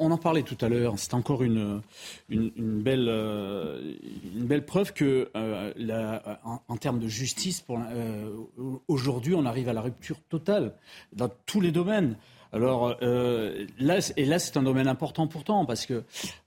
on 0.00 0.10
en 0.10 0.18
parlait 0.18 0.42
tout 0.42 0.58
à 0.60 0.68
l'heure. 0.68 0.94
C'est 0.96 1.14
encore 1.14 1.44
une, 1.44 1.80
une, 2.28 2.82
belle, 2.82 3.06
euh, 3.08 3.94
une 4.34 4.44
belle 4.46 4.66
preuve 4.66 4.92
que 4.92 5.30
euh, 5.36 5.72
la, 5.76 6.40
en, 6.66 6.76
termes 6.76 6.98
de 6.98 7.06
justice, 7.06 7.64
euh, 7.70 8.34
aujourd'hui, 8.88 9.36
on 9.36 9.46
arrive 9.46 9.68
à 9.68 9.72
la 9.72 9.80
rupture 9.80 10.20
totale 10.28 10.74
dans 11.12 11.30
tous 11.46 11.60
les 11.60 11.70
domaines. 11.70 12.16
Alors 12.52 12.96
euh, 13.02 13.66
là, 13.78 13.98
et 14.16 14.24
là, 14.24 14.38
c'est 14.38 14.56
un 14.56 14.62
domaine 14.62 14.88
important 14.88 15.26
pourtant 15.26 15.64
parce 15.64 15.86
que 15.86 16.02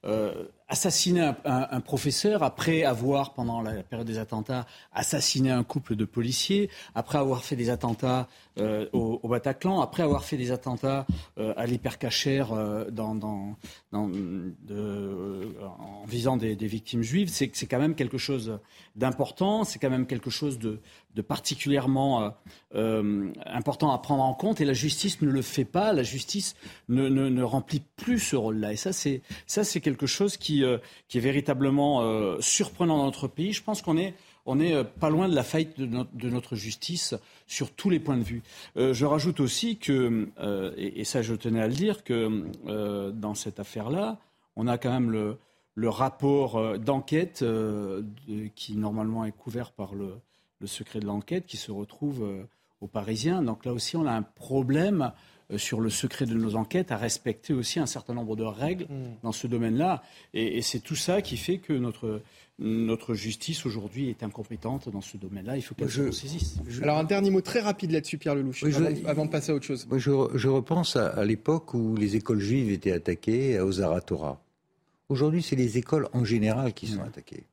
euh, 0.05 0.33
assassiner 0.67 1.31
un, 1.45 1.81
professeur 1.81 2.43
après 2.43 2.83
avoir, 2.83 3.33
pendant 3.33 3.61
la 3.61 3.83
période 3.83 4.07
des 4.07 4.17
attentats, 4.17 4.65
assassiné 4.93 5.51
un 5.51 5.63
couple 5.63 5.95
de 5.95 6.05
policiers, 6.05 6.69
après 6.95 7.17
avoir 7.17 7.43
fait 7.43 7.55
des 7.55 7.69
attentats 7.69 8.27
euh, 8.59 8.87
au, 8.93 9.27
Bataclan, 9.27 9.81
après 9.81 10.03
avoir 10.03 10.23
fait 10.23 10.37
des 10.37 10.51
attentats 10.51 11.07
euh, 11.39 11.53
à 11.57 11.65
l'hypercachère 11.65 12.53
euh, 12.53 12.85
dans 12.91 13.13
en 13.91 14.07
visant 16.07 16.37
des, 16.37 16.55
victimes 16.55 17.01
juives, 17.01 17.29
c'est 17.29 17.49
quand 17.65 17.79
même 17.79 17.95
quelque 17.95 18.17
chose 18.17 18.59
d'important, 18.95 19.63
c'est 19.63 19.79
quand 19.79 19.89
même 19.89 20.05
quelque 20.05 20.29
chose 20.29 20.59
de, 20.59 20.79
de 21.15 21.21
particulièrement 21.21 22.33
important 22.73 23.91
à 23.91 23.97
prendre 23.99 24.23
en 24.23 24.33
compte. 24.33 24.61
Et 24.61 24.65
la 24.65 24.73
justice 24.73 25.21
ne 25.21 25.29
le 25.29 25.41
fait 25.41 25.65
pas, 25.65 25.93
la 25.93 26.03
justice 26.03 26.55
ne, 26.89 27.07
ne, 27.07 27.29
ne 27.29 27.43
remplit 27.43 27.83
plus 27.95 28.19
ce 28.19 28.35
rôle-là. 28.35 28.73
Et 28.73 28.75
ça, 28.75 28.93
c'est 28.93 29.81
quelque 29.81 30.07
chose 30.07 30.37
qui, 30.37 30.62
qui 31.07 31.17
est 31.17 31.21
véritablement 31.21 32.37
surprenant 32.39 32.97
dans 32.97 33.05
notre 33.05 33.27
pays. 33.27 33.53
Je 33.53 33.63
pense 33.63 33.81
qu'on 33.81 33.97
est 33.97 34.13
on 34.45 34.55
n'est 34.55 34.73
euh, 34.73 34.83
pas 34.83 35.09
loin 35.09 35.29
de 35.29 35.35
la 35.35 35.43
faillite 35.43 35.79
de, 35.79 36.29
notre 36.29 36.55
justice 36.55 37.15
sur 37.47 37.71
tous 37.71 37.89
les 37.89 37.99
points 37.99 38.17
de 38.17 38.23
vue. 38.23 38.43
Euh, 38.77 38.93
je 38.93 39.05
rajoute 39.05 39.39
aussi 39.39 39.77
que, 39.77 40.29
euh, 40.39 40.73
et, 40.77 41.03
ça 41.03 41.21
je 41.21 41.35
tenais 41.35 41.61
à 41.61 41.67
le 41.67 41.73
dire, 41.73 42.03
que 42.03 43.11
dans 43.11 43.35
cette 43.35 43.59
affaire-là, 43.59 44.17
on 44.55 44.67
a 44.67 44.77
quand 44.77 44.91
même 44.91 45.11
le, 45.11 45.37
rapport 45.89 46.77
d'enquête 46.77 47.43
qui 48.55 48.75
normalement 48.75 49.25
est 49.25 49.31
couvert 49.31 49.71
par 49.71 49.95
le, 49.95 50.15
secret 50.65 50.99
de 50.99 51.05
l'enquête 51.05 51.45
qui 51.45 51.57
se 51.57 51.71
retrouve 51.71 52.45
aux 52.79 52.87
Parisiens. 52.87 53.41
Donc 53.41 53.65
là 53.65 53.73
aussi, 53.73 53.97
on 53.97 54.05
a 54.05 54.13
un 54.13 54.21
problème 54.21 55.11
sur 55.57 55.81
le 55.81 55.89
secret 55.89 56.25
de 56.25 56.33
nos 56.33 56.55
enquêtes, 56.55 56.91
à 56.91 56.97
respecter 56.97 57.53
aussi 57.53 57.79
un 57.79 57.85
certain 57.85 58.13
nombre 58.13 58.35
de 58.35 58.43
règles 58.43 58.85
mmh. 58.85 59.03
dans 59.23 59.31
ce 59.31 59.47
domaine-là. 59.47 60.03
et 60.33 60.61
c'est 60.61 60.79
tout 60.79 60.95
ça 60.95 61.21
qui 61.21 61.37
fait 61.37 61.57
que 61.57 61.73
notre 61.73 62.21
notre 62.59 63.15
justice 63.15 63.65
aujourd'hui 63.65 64.09
est 64.09 64.23
incompétente 64.23 64.89
dans 64.89 65.01
ce 65.01 65.17
domaine-là. 65.17 65.57
Il 65.57 65.63
faut 65.63 65.73
qu'elle 65.73 65.89
se 65.89 66.11
saisisse. 66.11 66.57
Alors 66.81 66.97
un 66.97 67.03
dernier 67.03 67.31
mot 67.31 67.41
très 67.41 67.59
rapide 67.59 67.91
là-dessus, 67.91 68.17
Pierre 68.17 68.35
Lelouch, 68.35 68.63
avant, 69.05 69.25
de 69.25 69.31
passer 69.31 69.51
à 69.51 69.55
autre 69.55 69.65
chose. 69.65 69.87
je, 69.91 70.47
repense 70.47 70.95
à, 70.95 71.25
l'époque 71.25 71.73
où 71.73 71.95
les 71.95 72.15
écoles 72.15 72.39
juives 72.39 72.71
étaient 72.71 72.91
attaquées 72.91 73.57
à 73.57 73.65
Ozaratora. 73.65 74.41
Aujourd'hui, 75.09 75.41
c'est 75.41 75.55
les 75.55 75.77
écoles 75.77 76.07
en 76.13 76.23
général 76.23 76.73
qui 76.73 76.87
sont 76.87 77.01
mmh. 77.01 77.07
attaquées. 77.07 77.43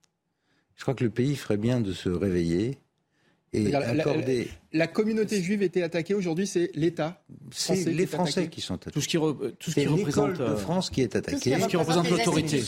Je 0.77 0.83
crois 0.83 0.95
que 0.95 1.05
le 1.05 1.11
pays 1.11 1.37
ferait 1.37 1.57
bien 1.57 1.81
de 1.81 1.93
se 1.93 2.09
réveiller 2.09 2.79
et 3.53 3.75
accorder. 3.75 4.49
La, 4.73 4.87
communauté 4.87 5.43
juive 5.43 5.63
était 5.63 5.83
attaquée 5.83 6.15
aujourd'hui, 6.15 6.47
c'est 6.47 6.71
l'État. 6.75 7.23
C'est 7.51 7.85
les 7.87 8.07
Français 8.07 8.49
qui 8.49 8.61
sont 8.61 8.75
attaqués. 8.75 8.93
Tout 8.93 9.01
ce 9.01 9.09
qui, 9.09 9.17
tout 9.17 9.71
ce 9.71 9.75
qui 9.75 9.87
représente 9.87 10.39
de 10.39 10.55
France 10.55 10.91
qui 10.91 11.03
est 11.03 11.17
attaquée. 11.17 11.53
Tout 11.53 11.63
ce 11.63 11.67
qui, 11.67 11.77
représente 11.77 12.09
l'autorité. 12.09 12.63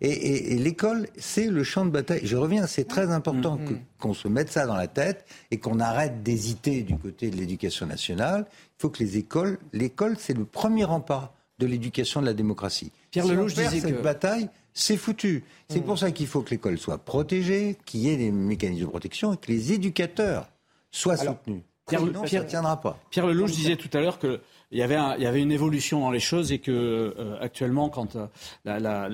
Et, 0.00 0.56
l'école, 0.56 1.08
c'est 1.16 1.46
le 1.46 1.64
champ 1.64 1.86
de 1.86 1.90
bataille. 1.90 2.20
Je 2.24 2.36
reviens, 2.36 2.66
c'est 2.66 2.84
très 2.84 3.10
important 3.10 3.56
mmh, 3.56 3.70
mmh. 3.70 3.80
qu'on 3.98 4.14
se 4.14 4.28
mette 4.28 4.50
ça 4.50 4.66
dans 4.66 4.76
la 4.76 4.88
tête 4.88 5.24
et 5.50 5.58
qu'on 5.58 5.80
arrête 5.80 6.22
d'hésiter 6.22 6.82
du 6.82 6.96
côté 6.96 7.30
de 7.30 7.36
l'éducation 7.36 7.86
nationale. 7.86 8.46
Il 8.50 8.82
faut 8.82 8.90
que 8.90 9.02
les 9.02 9.16
écoles, 9.16 9.58
l'école, 9.72 10.16
c'est 10.18 10.36
le 10.36 10.44
premier 10.44 10.84
rempart 10.84 11.34
de 11.58 11.66
l'éducation 11.66 12.20
de 12.20 12.26
la 12.26 12.34
démocratie. 12.34 12.92
Pierre 13.10 13.24
si 13.24 13.30
Lelouch 13.30 13.54
disait 13.54 13.80
cette 13.80 14.02
bataille, 14.02 14.48
c'est 14.78 14.96
foutu. 14.96 15.44
C'est 15.68 15.80
pour 15.80 15.98
ça 15.98 16.12
qu'il 16.12 16.26
faut 16.26 16.42
que 16.42 16.50
l'école 16.50 16.78
soit 16.78 16.98
protégée, 16.98 17.76
qu'il 17.84 18.00
y 18.00 18.08
ait 18.08 18.16
des 18.16 18.30
mécanismes 18.30 18.82
de 18.82 18.90
protection 18.90 19.34
et 19.34 19.36
que 19.36 19.50
les 19.50 19.72
éducateurs 19.72 20.48
soient 20.90 21.16
soutenus. 21.16 21.62
Pierre, 21.88 22.00
Sinon, 22.00 22.22
Pierre, 22.22 22.42
ça 22.42 22.48
tiendra 22.48 22.80
pas. 22.80 22.98
Pierre 23.10 23.26
Lelouch 23.26 23.50
disait 23.50 23.76
tout 23.76 23.88
à 23.92 24.00
l'heure 24.00 24.18
que 24.18 24.40
il 24.70 24.78
y 24.78 24.82
avait, 24.82 24.98
il 25.16 25.22
y 25.22 25.26
avait 25.26 25.40
une 25.40 25.52
évolution 25.52 26.00
dans 26.00 26.10
les 26.10 26.20
choses 26.20 26.52
et 26.52 26.58
que 26.58 26.70
euh, 27.18 27.38
actuellement, 27.40 27.88
quand 27.88 28.16
euh, 28.16 28.26
euh, 28.66 29.08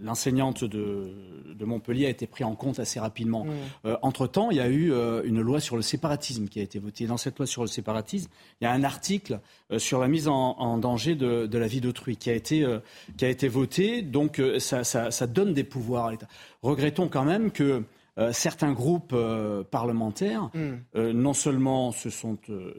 l'enseignante 0.00 0.62
de, 0.62 1.12
de, 1.52 1.64
Montpellier 1.64 2.06
a 2.06 2.10
été 2.10 2.28
prise 2.28 2.46
en 2.46 2.54
compte 2.54 2.78
assez 2.78 3.00
rapidement. 3.00 3.44
Mmh. 3.44 3.90
entre 4.02 4.28
temps, 4.28 4.50
il 4.52 4.58
y 4.58 4.60
a 4.60 4.68
eu 4.68 4.92
une 5.24 5.40
loi 5.40 5.58
sur 5.58 5.74
le 5.74 5.82
séparatisme 5.82 6.46
qui 6.46 6.60
a 6.60 6.62
été 6.62 6.78
votée. 6.78 7.06
Dans 7.06 7.16
cette 7.16 7.38
loi 7.38 7.46
sur 7.46 7.62
le 7.62 7.68
séparatisme, 7.68 8.30
il 8.60 8.64
y 8.64 8.66
a 8.68 8.72
un 8.72 8.84
article 8.84 9.40
sur 9.78 9.98
la 10.00 10.06
mise 10.06 10.28
en, 10.28 10.56
en 10.58 10.78
danger 10.78 11.16
de, 11.16 11.46
de, 11.46 11.58
la 11.58 11.66
vie 11.66 11.80
d'autrui 11.80 12.16
qui 12.16 12.30
a 12.30 12.34
été 12.34 12.64
qui 13.16 13.24
a 13.24 13.28
été 13.28 13.48
voté. 13.48 14.02
Donc 14.02 14.40
ça, 14.58 14.84
ça, 14.84 15.10
ça 15.10 15.26
donne 15.26 15.54
des 15.54 15.64
pouvoirs 15.64 16.06
à 16.06 16.10
l'État. 16.12 16.28
Regrettons 16.62 17.08
quand 17.08 17.24
même 17.24 17.50
que 17.50 17.82
euh, 18.18 18.32
certains 18.32 18.72
groupes 18.72 19.12
euh, 19.12 19.62
parlementaires, 19.62 20.50
hmm. 20.54 20.76
euh, 20.96 21.12
non 21.12 21.34
seulement 21.34 21.92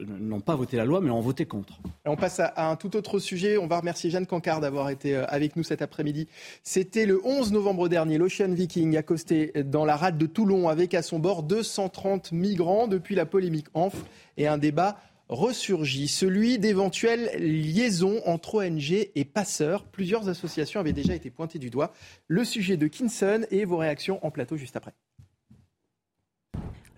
n'ont 0.00 0.40
pas 0.40 0.56
voté 0.56 0.76
la 0.76 0.84
loi, 0.84 1.00
mais 1.00 1.10
ont 1.10 1.20
voté 1.20 1.46
contre. 1.46 1.80
on 2.06 2.16
passe 2.16 2.40
à, 2.40 2.68
un 2.68 2.74
tout 2.74 2.96
autre 2.96 3.20
sujet. 3.20 3.56
On 3.56 3.68
va 3.68 3.78
remercier 3.78 4.10
Jeanne 4.10 4.26
Cancard 4.26 4.60
d'avoir 4.60 4.90
été 4.90 5.14
avec 5.14 5.54
nous 5.54 5.62
cet 5.62 5.80
après-midi. 5.80 6.26
C'était 6.64 7.06
le 7.06 7.24
11 7.24 7.52
novembre 7.52 7.88
dernier. 7.88 8.18
L'Ocean 8.18 8.50
Viking 8.50 8.96
accosté 8.96 9.52
dans 9.64 9.84
la 9.84 9.94
rade 9.94 10.18
de 10.18 10.26
Toulon 10.26 10.68
avec 10.68 10.92
à 10.94 11.02
son 11.02 11.20
bord 11.20 11.44
230 11.44 12.32
migrants. 12.32 12.88
Depuis 12.88 13.14
la 13.14 13.24
polémique 13.24 13.66
enfle 13.74 14.04
et 14.38 14.48
un 14.48 14.58
débat 14.58 14.98
ressurgit, 15.28 16.08
celui 16.08 16.58
d'éventuelles 16.58 17.30
liaisons 17.38 18.22
entre 18.26 18.56
ONG 18.56 18.92
et 19.14 19.24
passeurs. 19.24 19.84
Plusieurs 19.84 20.28
associations 20.28 20.80
avaient 20.80 20.92
déjà 20.92 21.14
été 21.14 21.30
pointées 21.30 21.60
du 21.60 21.70
doigt. 21.70 21.92
Le 22.26 22.44
sujet 22.44 22.76
de 22.76 22.88
Kinson 22.88 23.46
et 23.52 23.64
vos 23.64 23.76
réactions 23.76 24.24
en 24.26 24.32
plateau 24.32 24.56
juste 24.56 24.74
après. 24.76 24.94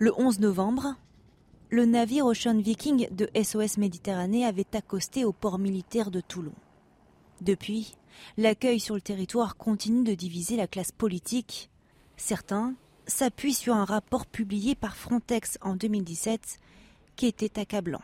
Le 0.03 0.18
11 0.18 0.40
novembre, 0.40 0.94
le 1.68 1.84
navire 1.84 2.24
Ocean 2.24 2.59
Viking 2.59 3.14
de 3.14 3.28
SOS 3.36 3.76
Méditerranée 3.76 4.46
avait 4.46 4.74
accosté 4.74 5.26
au 5.26 5.32
port 5.34 5.59
militaire 5.59 6.11
de 6.11 6.22
Toulon. 6.22 6.55
Depuis, 7.42 7.92
l'accueil 8.38 8.80
sur 8.80 8.94
le 8.94 9.03
territoire 9.03 9.59
continue 9.59 10.03
de 10.03 10.14
diviser 10.14 10.57
la 10.57 10.66
classe 10.66 10.90
politique. 10.90 11.68
Certains 12.16 12.72
s'appuient 13.07 13.53
sur 13.53 13.74
un 13.74 13.84
rapport 13.84 14.24
publié 14.24 14.74
par 14.74 14.96
Frontex 14.96 15.59
en 15.61 15.76
2017 15.76 16.57
qui 17.14 17.26
était 17.26 17.61
accablant. 17.61 18.01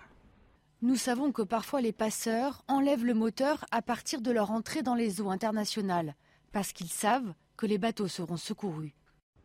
Nous 0.83 0.97
savons 0.97 1.33
que 1.33 1.41
parfois 1.41 1.81
les 1.81 1.93
passeurs 1.93 2.63
enlèvent 2.69 3.07
le 3.07 3.15
moteur 3.15 3.65
à 3.71 3.81
partir 3.81 4.21
de 4.21 4.33
leur 4.33 4.51
entrée 4.51 4.83
dans 4.83 4.97
les 4.97 5.23
eaux 5.23 5.31
internationales, 5.31 6.15
parce 6.53 6.75
qu'ils 6.75 6.91
savent 6.91 7.33
que 7.57 7.65
les 7.65 7.79
bateaux 7.79 8.07
seront 8.07 8.37
secourus. 8.37 8.95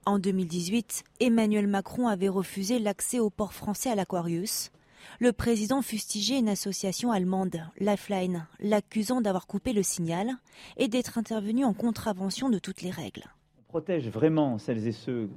En 0.07 0.17
2018, 0.17 1.03
Emmanuel 1.19 1.67
Macron 1.67 2.07
avait 2.07 2.27
refusé 2.27 2.79
l'accès 2.79 3.19
au 3.19 3.29
port 3.29 3.53
français 3.53 3.91
à 3.91 3.95
l'Aquarius. 3.95 4.71
Le 5.19 5.31
président 5.31 5.83
fustigeait 5.83 6.39
une 6.39 6.49
association 6.49 7.11
allemande, 7.11 7.61
Lifeline, 7.79 8.47
l'accusant 8.59 9.21
d'avoir 9.21 9.45
coupé 9.45 9.73
le 9.73 9.83
signal 9.83 10.31
et 10.77 10.87
d'être 10.87 11.19
intervenu 11.19 11.65
en 11.65 11.73
contravention 11.73 12.49
de 12.49 12.57
toutes 12.57 12.81
les 12.81 12.89
règles. 12.89 13.25
On 13.59 13.69
protège 13.69 14.09
vraiment 14.09 14.57
celles 14.57 14.87
et 14.87 14.91
ceux 14.91 15.29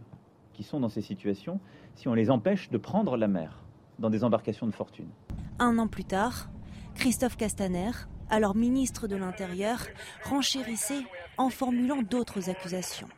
qui 0.54 0.62
sont 0.62 0.80
dans 0.80 0.88
ces 0.88 1.02
situations 1.02 1.60
si 1.94 2.08
on 2.08 2.14
les 2.14 2.30
empêche 2.30 2.70
de 2.70 2.78
prendre 2.78 3.18
la 3.18 3.28
mer 3.28 3.60
dans 3.98 4.08
des 4.08 4.24
embarcations 4.24 4.66
de 4.66 4.72
fortune. 4.72 5.10
Un 5.58 5.78
an 5.78 5.88
plus 5.88 6.04
tard, 6.04 6.48
Christophe 6.94 7.36
Castaner, 7.36 7.90
alors 8.30 8.54
ministre 8.54 9.08
de 9.08 9.16
l'Intérieur, 9.16 9.80
renchérissait 10.24 11.02
en 11.36 11.50
formulant 11.50 12.00
d'autres 12.00 12.48
accusations. 12.48 13.08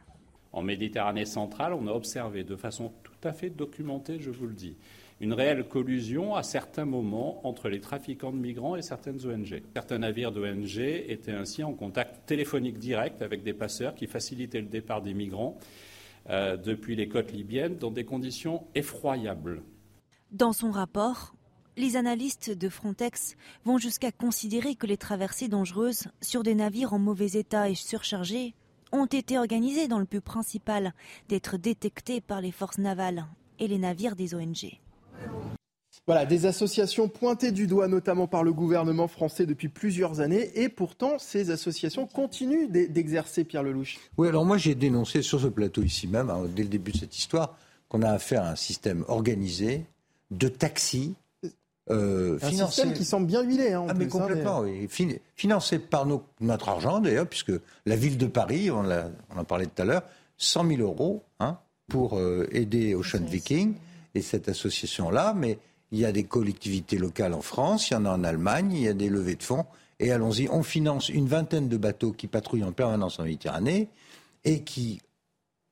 En 0.57 0.63
Méditerranée 0.63 1.27
centrale, 1.27 1.75
on 1.75 1.87
a 1.87 1.93
observé 1.93 2.43
de 2.43 2.57
façon 2.57 2.91
tout 3.03 3.29
à 3.29 3.35
fait 3.35 3.51
documentée, 3.51 4.17
je 4.21 4.31
vous 4.31 4.47
le 4.47 4.55
dis, 4.55 4.75
une 5.21 5.35
réelle 5.35 5.69
collusion 5.69 6.35
à 6.35 6.43
certains 6.43 6.87
moments 6.87 7.47
entre 7.47 7.69
les 7.69 7.79
trafiquants 7.79 8.33
de 8.33 8.39
migrants 8.39 8.75
et 8.75 8.81
certaines 8.81 9.19
ONG. 9.27 9.63
Certains 9.75 9.99
navires 9.99 10.33
d'ONG 10.33 10.79
étaient 10.79 11.33
ainsi 11.33 11.63
en 11.63 11.75
contact 11.75 12.25
téléphonique 12.25 12.79
direct 12.79 13.21
avec 13.21 13.43
des 13.43 13.53
passeurs 13.53 13.95
qui 13.95 14.07
facilitaient 14.07 14.63
le 14.63 14.69
départ 14.69 15.03
des 15.03 15.13
migrants 15.13 15.59
euh, 16.31 16.57
depuis 16.57 16.97
les 16.97 17.07
côtes 17.07 17.33
libyennes 17.33 17.77
dans 17.77 17.91
des 17.91 18.07
conditions 18.07 18.65
effroyables. 18.75 19.61
Dans 20.33 20.55
son 20.55 20.71
rapport, 20.71 21.35
les 21.77 21.97
analystes 21.97 22.51
de 22.51 22.71
Frontex 22.71 23.37
vont 23.67 23.77
jusqu'à 23.77 24.11
considérer 24.11 24.75
que 24.75 24.87
les 24.87 24.97
traversées 24.97 25.49
dangereuses 25.49 26.09
sur 26.23 26.43
des 26.43 26.55
navires 26.55 26.95
en 26.95 26.99
mauvais 26.99 27.33
état 27.33 27.69
et 27.69 27.75
surchargés 27.75 28.55
ont 28.97 29.07
été 29.07 29.39
organisés 29.39 29.89
dans 29.89 29.99
le 29.99 30.05
but 30.05 30.21
principal 30.21 30.93
d'être 31.29 31.57
détectés 31.57 32.21
par 32.21 32.41
les 32.41 32.53
forces 32.53 32.79
navales 32.79 33.27
et 33.59 33.69
les 33.69 33.79
navires 33.79 34.17
des 34.17 34.35
ONG. 34.35 34.79
Voilà, 36.07 36.25
des 36.25 36.47
associations 36.47 37.09
pointées 37.09 37.51
du 37.51 37.67
doigt 37.67 37.89
notamment 37.89 38.29
par 38.29 38.45
le 38.45 38.53
gouvernement 38.53 39.09
français 39.09 39.45
depuis 39.45 39.69
plusieurs 39.69 40.21
années 40.21 40.51
et 40.55 40.69
pourtant 40.69 41.19
ces 41.19 41.51
associations 41.51 42.07
continuent 42.07 42.69
d'exercer 42.71 43.43
Pierre 43.43 43.65
Lelouch. 43.65 43.99
Oui, 44.17 44.29
alors 44.29 44.45
moi 44.45 44.57
j'ai 44.57 44.77
dénoncé 44.77 45.23
sur 45.23 45.41
ce 45.41 45.49
plateau 45.49 45.83
ici 45.83 46.07
même, 46.07 46.31
hein, 46.31 46.45
dès 46.55 46.63
le 46.63 46.69
début 46.69 46.93
de 46.93 46.99
cette 46.99 47.19
histoire, 47.19 47.59
qu'on 47.89 48.03
a 48.03 48.11
affaire 48.11 48.45
à 48.45 48.51
un 48.51 48.57
système 48.57 49.05
organisé 49.09 49.85
de 50.31 50.49
taxis 50.49 51.15
euh, 51.91 52.39
un 52.43 52.51
système 52.51 52.93
qui 52.93 53.05
semble 53.05 53.27
bien 53.27 53.43
huilé. 53.43 53.73
Hein, 53.73 53.87
ah, 53.89 53.95
mais 53.95 54.07
hein, 54.07 54.09
complètement, 54.09 54.61
oui. 54.61 54.89
financé 55.37 55.79
par 55.79 56.07
notre 56.41 56.69
argent, 56.69 57.01
d'ailleurs, 57.01 57.29
puisque 57.29 57.53
la 57.85 57.97
ville 57.97 58.19
de 58.19 58.27
Paris, 58.27 58.71
on, 58.71 58.85
en 59.37 59.45
parlait 59.45 59.67
tout 59.67 59.83
à 59.83 59.85
l'heure, 59.85 60.03
100 60.39 60.69
000 60.69 60.81
euros 60.83 61.23
hein, 61.39 61.59
pour 61.89 62.19
euh, 62.19 62.49
aider 62.51 62.95
Ocean 62.95 63.25
Viking 63.25 63.75
et 64.15 64.23
cette 64.23 64.49
association-là. 64.49 65.35
Mais 65.37 65.59
il 65.93 66.01
y 66.01 66.05
a 66.05 66.13
des 66.13 66.25
collectivités 66.25 66.99
locales 66.99 67.35
en 67.35 67.43
France, 67.43 67.91
il 67.91 67.95
y 67.95 67.97
en 67.97 68.05
a 68.05 68.11
en 68.11 68.25
Allemagne, 68.25 68.73
il 68.73 68.83
y 68.83 68.89
a 68.89 68.95
des 68.95 69.09
levées 69.09 69.37
de 69.37 69.43
fonds. 69.43 69.67
Et 70.01 70.11
allons-y, 70.13 70.49
on 70.51 70.63
finance 70.63 71.09
une 71.09 71.29
vingtaine 71.29 71.69
de 71.69 71.77
bateaux 71.77 72.13
qui 72.13 72.27
patrouillent 72.27 72.65
en 72.65 72.73
permanence 72.73 73.19
en 73.19 73.23
Méditerranée 73.23 73.89
et 74.45 74.61
qui 74.63 75.01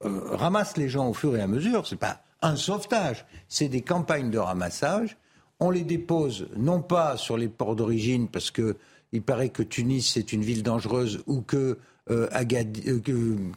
euh, 0.05 0.21
ramassent 0.31 0.77
les 0.77 0.89
gens 0.89 1.09
au 1.09 1.15
fur 1.15 1.37
et 1.37 1.41
à 1.41 1.47
mesure. 1.47 1.87
Ce 1.87 1.95
n'est 1.95 1.99
pas 1.99 2.21
un 2.41 2.57
sauvetage, 2.57 3.27
c'est 3.49 3.69
des 3.69 3.81
campagnes 3.81 4.31
de 4.31 4.39
ramassage 4.39 5.17
on 5.61 5.71
les 5.71 5.85
dépose 5.85 6.49
non 6.57 6.83
pas 6.83 7.17
sur 7.17 7.37
les 7.37 7.49
ports 7.49 7.77
d'origine 7.77 8.29
parce 8.29 8.51
que 8.51 8.77
il 9.13 9.23
paraît 9.23 9.49
que 9.49 9.63
Tunis 9.63 10.11
c'est 10.13 10.33
une 10.33 10.43
ville 10.43 10.63
dangereuse 10.63 11.23
ou 11.27 11.41
que, 11.41 11.79
euh, 12.11 12.29
euh, 12.35 13.01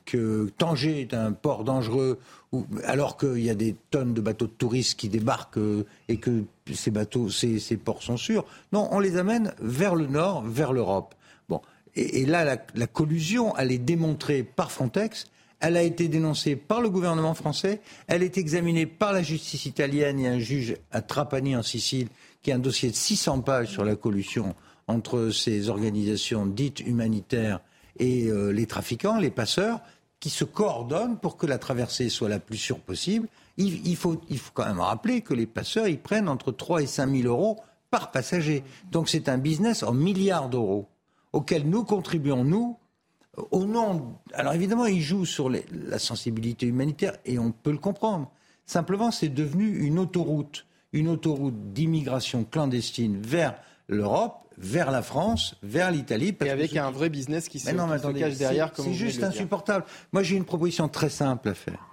que, 0.06 0.50
Tanger 0.58 1.02
est 1.02 1.14
un 1.14 1.32
port 1.32 1.64
dangereux, 1.64 2.20
alors 2.84 3.18
qu'il 3.18 3.40
y 3.40 3.50
a 3.50 3.56
des 3.56 3.76
tonnes 3.90 4.14
de 4.14 4.22
bateaux 4.22 4.46
de 4.46 4.52
touristes 4.52 5.00
qui 5.00 5.10
débarquent 5.10 5.58
euh, 5.58 5.86
et 6.08 6.18
que 6.18 6.44
ces 6.72 6.92
bateaux, 6.92 7.30
ces, 7.30 7.60
ports 7.84 8.04
sont 8.04 8.18
sûrs. 8.18 8.46
Non, 8.72 8.88
on 8.92 9.00
les 9.00 9.18
amène 9.18 9.54
vers 9.60 9.96
le 9.96 10.06
nord, 10.06 10.44
vers 10.44 10.74
l'Europe. 10.74 11.16
Bon, 11.50 11.62
et, 11.96 12.26
là, 12.26 12.46
la, 12.46 12.58
la, 12.76 12.88
collusion, 12.88 13.58
elle 13.58 13.72
est 13.72 13.80
démontrée 13.80 14.44
par 14.44 14.72
Frontex. 14.72 15.26
Elle 15.60 15.78
a 15.78 15.84
été 15.84 16.08
dénoncée 16.08 16.56
par 16.56 16.82
le 16.82 16.90
gouvernement 16.90 17.34
français. 17.34 17.82
Elle 18.08 18.24
est 18.24 18.38
examinée 18.38 18.86
par 18.86 19.14
la 19.14 19.24
justice 19.24 19.66
italienne. 19.66 20.20
Il 20.20 20.24
y 20.24 20.28
a 20.28 20.32
un 20.32 20.40
juge 20.40 20.76
à 20.92 21.02
Trapani 21.02 21.56
en 21.56 21.64
Sicile 21.64 22.10
qui 22.44 22.52
a 22.52 22.56
un 22.56 22.60
dossier 22.60 22.90
de 22.90 22.96
600 22.96 23.42
pages 23.42 23.70
sur 23.70 23.84
la 23.84 23.96
collusion 23.96 24.56
entre 24.88 25.32
ces 25.32 25.70
organisations 25.70 26.46
dites 26.46 26.80
humanitaires 26.80 27.60
et 28.00 28.28
euh, 28.28 28.52
les 28.52 28.68
trafiquants, 28.68 29.18
les 29.18 29.32
passeurs, 29.32 29.82
qui 30.20 30.30
se 30.30 30.44
coordonnent 30.44 31.18
pour 31.18 31.38
que 31.38 31.46
la 31.46 31.58
traversée 31.58 32.10
soit 32.10 32.30
la 32.30 32.40
plus 32.40 32.58
sûre 32.58 32.80
possible. 32.80 33.28
Il, 33.58 33.96
faut, 33.96 34.22
il 34.30 34.38
faut 34.38 34.52
quand 34.54 34.66
même 34.66 34.80
rappeler 34.80 35.22
que 35.22 35.34
les 35.34 35.48
passeurs, 35.48 35.88
ils 35.88 36.00
prennent 36.00 36.30
entre 36.30 36.52
3 36.52 36.84
et 36.84 36.88
5 36.88 37.10
000 37.10 37.28
euros 37.28 37.58
par 37.90 38.12
passager. 38.12 38.64
Donc 38.92 39.10
c'est 39.10 39.30
un 39.30 39.38
business 39.38 39.82
en 39.82 39.94
milliards 39.94 40.50
d'euros 40.50 40.88
auquel 41.34 41.68
nous 41.68 41.84
contribuons, 41.84 42.44
nous, 42.44 42.78
au 43.52 43.66
nom. 43.66 44.16
Alors 44.34 44.54
évidemment, 44.54 44.86
il 44.86 45.02
joue 45.02 45.26
sur 45.26 45.50
la 45.50 46.00
sensibilité 46.00 46.66
humanitaire 46.66 47.18
et 47.26 47.40
on 47.40 47.52
peut 47.52 47.72
le 47.72 47.78
comprendre. 47.78 48.32
Simplement, 48.66 49.12
c'est 49.12 49.30
devenu 49.30 49.86
une 49.86 50.00
autoroute, 50.00 50.66
une 50.92 51.08
autoroute 51.08 51.74
d'immigration 51.74 52.44
clandestine 52.44 53.22
vers 53.22 53.56
l'Europe, 53.88 54.44
vers 54.58 54.92
la 54.92 55.02
France, 55.02 55.56
vers 55.64 55.92
l'Italie. 55.92 56.36
Et 56.44 56.50
avec 56.50 56.76
un 56.76 56.92
vrai 56.92 57.10
business 57.10 57.48
qui 57.48 57.60
se, 57.60 57.72
non, 57.72 57.88
qui 57.88 58.00
se 58.00 58.12
cache 58.12 58.38
derrière. 58.38 58.72
C'est 58.76 58.94
juste 58.94 59.24
insupportable. 59.24 59.86
Moi, 60.12 60.24
j'ai 60.24 60.36
une 60.36 60.46
proposition 60.46 60.90
très 60.90 61.10
simple 61.10 61.50
à 61.50 61.54
faire. 61.54 61.86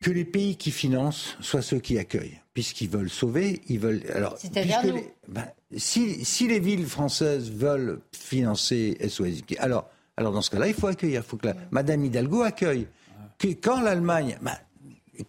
Que 0.00 0.10
les 0.10 0.26
pays 0.26 0.56
qui 0.56 0.70
financent 0.70 1.36
soient 1.40 1.62
ceux 1.62 1.78
qui 1.78 1.96
accueillent, 1.96 2.42
puisqu'ils 2.54 2.88
veulent 2.88 3.10
sauver, 3.10 3.60
ils 3.68 3.80
veulent. 3.80 4.02
Alors, 4.14 4.38
ben, 5.28 5.46
si, 5.76 6.24
si, 6.24 6.48
les 6.48 6.60
villes 6.60 6.86
françaises 6.86 7.50
veulent 7.50 8.00
financer 8.12 8.96
SOS, 9.06 9.42
alors, 9.58 9.90
alors 10.16 10.32
dans 10.32 10.42
ce 10.42 10.50
cas-là, 10.50 10.68
il 10.68 10.74
faut 10.74 10.86
accueillir. 10.86 11.22
Il 11.24 11.28
faut 11.28 11.36
que 11.36 11.48
la, 11.48 11.54
Madame 11.72 12.04
Hidalgo 12.04 12.42
accueille. 12.42 12.86
Que, 13.38 13.48
quand 13.48 13.80
l'Allemagne, 13.80 14.38
ben, 14.40 14.56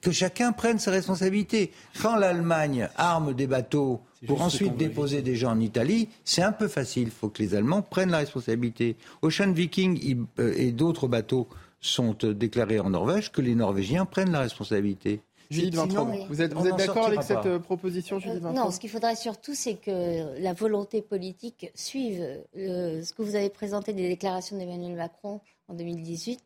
que 0.01 0.11
chacun 0.11 0.51
prenne 0.51 0.80
ses 0.80 0.91
responsabilités. 0.91 1.71
Quand 2.01 2.15
l'Allemagne 2.15 2.89
arme 2.95 3.34
des 3.34 3.47
bateaux 3.47 4.01
pour 4.28 4.41
ensuite 4.41 4.78
déposer 4.78 5.21
des 5.21 5.36
gens 5.36 5.51
en 5.51 5.59
Italie, 5.59 6.09
c'est 6.23 6.41
un 6.41 6.51
peu 6.51 6.67
facile. 6.67 7.03
Il 7.03 7.11
faut 7.11 7.30
que 7.30 7.41
les 7.41 7.55
Allemands 7.55 7.82
prennent 7.82 8.11
la 8.11 8.19
responsabilité. 8.19 8.97
Ocean 9.21 9.51
Viking 9.51 10.26
euh, 10.39 10.53
et 10.57 10.71
d'autres 10.71 11.07
bateaux 11.07 11.47
sont 11.82 12.15
euh, 12.23 12.34
déclarés 12.34 12.80
en 12.80 12.89
Norvège, 12.89 13.32
que 13.32 13.41
les 13.41 13.55
Norvégiens 13.55 14.05
prennent 14.05 14.32
la 14.32 14.39
responsabilité. 14.39 15.21
Judith 15.49 15.75
vous 15.75 16.41
êtes, 16.41 16.53
vous 16.53 16.67
êtes 16.67 16.75
d'accord 16.75 17.07
avec 17.07 17.23
cette 17.23 17.45
euh, 17.45 17.59
proposition, 17.59 18.19
Judith 18.19 18.41
Non, 18.41 18.71
ce 18.71 18.79
qu'il 18.79 18.89
faudrait 18.89 19.15
surtout, 19.15 19.55
c'est 19.55 19.75
que 19.75 20.39
la 20.39 20.53
volonté 20.53 21.01
politique 21.01 21.71
suive 21.75 22.43
ce 22.55 23.13
que 23.13 23.21
vous 23.21 23.35
avez 23.35 23.49
présenté 23.49 23.93
des 23.93 24.07
déclarations 24.07 24.57
d'Emmanuel 24.57 24.95
Macron 24.95 25.41
en 25.67 25.73
2018 25.73 26.41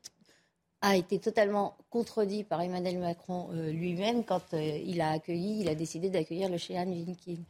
a 0.82 0.96
été 0.96 1.20
totalement 1.20 1.76
contredit 1.90 2.44
par 2.44 2.62
Emmanuel 2.62 3.00
Macron 3.00 3.50
euh, 3.52 3.72
lui-même 3.72 4.24
quand 4.24 4.54
euh, 4.54 4.80
il 4.86 5.02
a 5.02 5.12
accueilli, 5.12 5.62
il 5.62 5.70
a 5.70 5.76
décidé 5.76 6.10
d'accueillir 6.10 6.50
le 6.50 6.58
Shehan 6.58 6.86
Vinkin. 6.86 7.42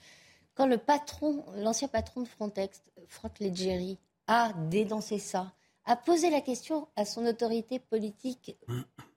Quand 0.55 0.65
le 0.65 0.77
patron, 0.77 1.45
l'ancien 1.55 1.87
patron 1.87 2.21
de 2.21 2.27
Frontex, 2.27 2.81
Franck 3.07 3.39
Leggeri, 3.39 3.97
a 4.27 4.51
dénoncé 4.69 5.19
ça, 5.19 5.53
a 5.85 5.95
posé 5.95 6.29
la 6.29 6.41
question 6.41 6.87
à 6.95 7.05
son 7.05 7.25
autorité 7.25 7.79
politique 7.79 8.55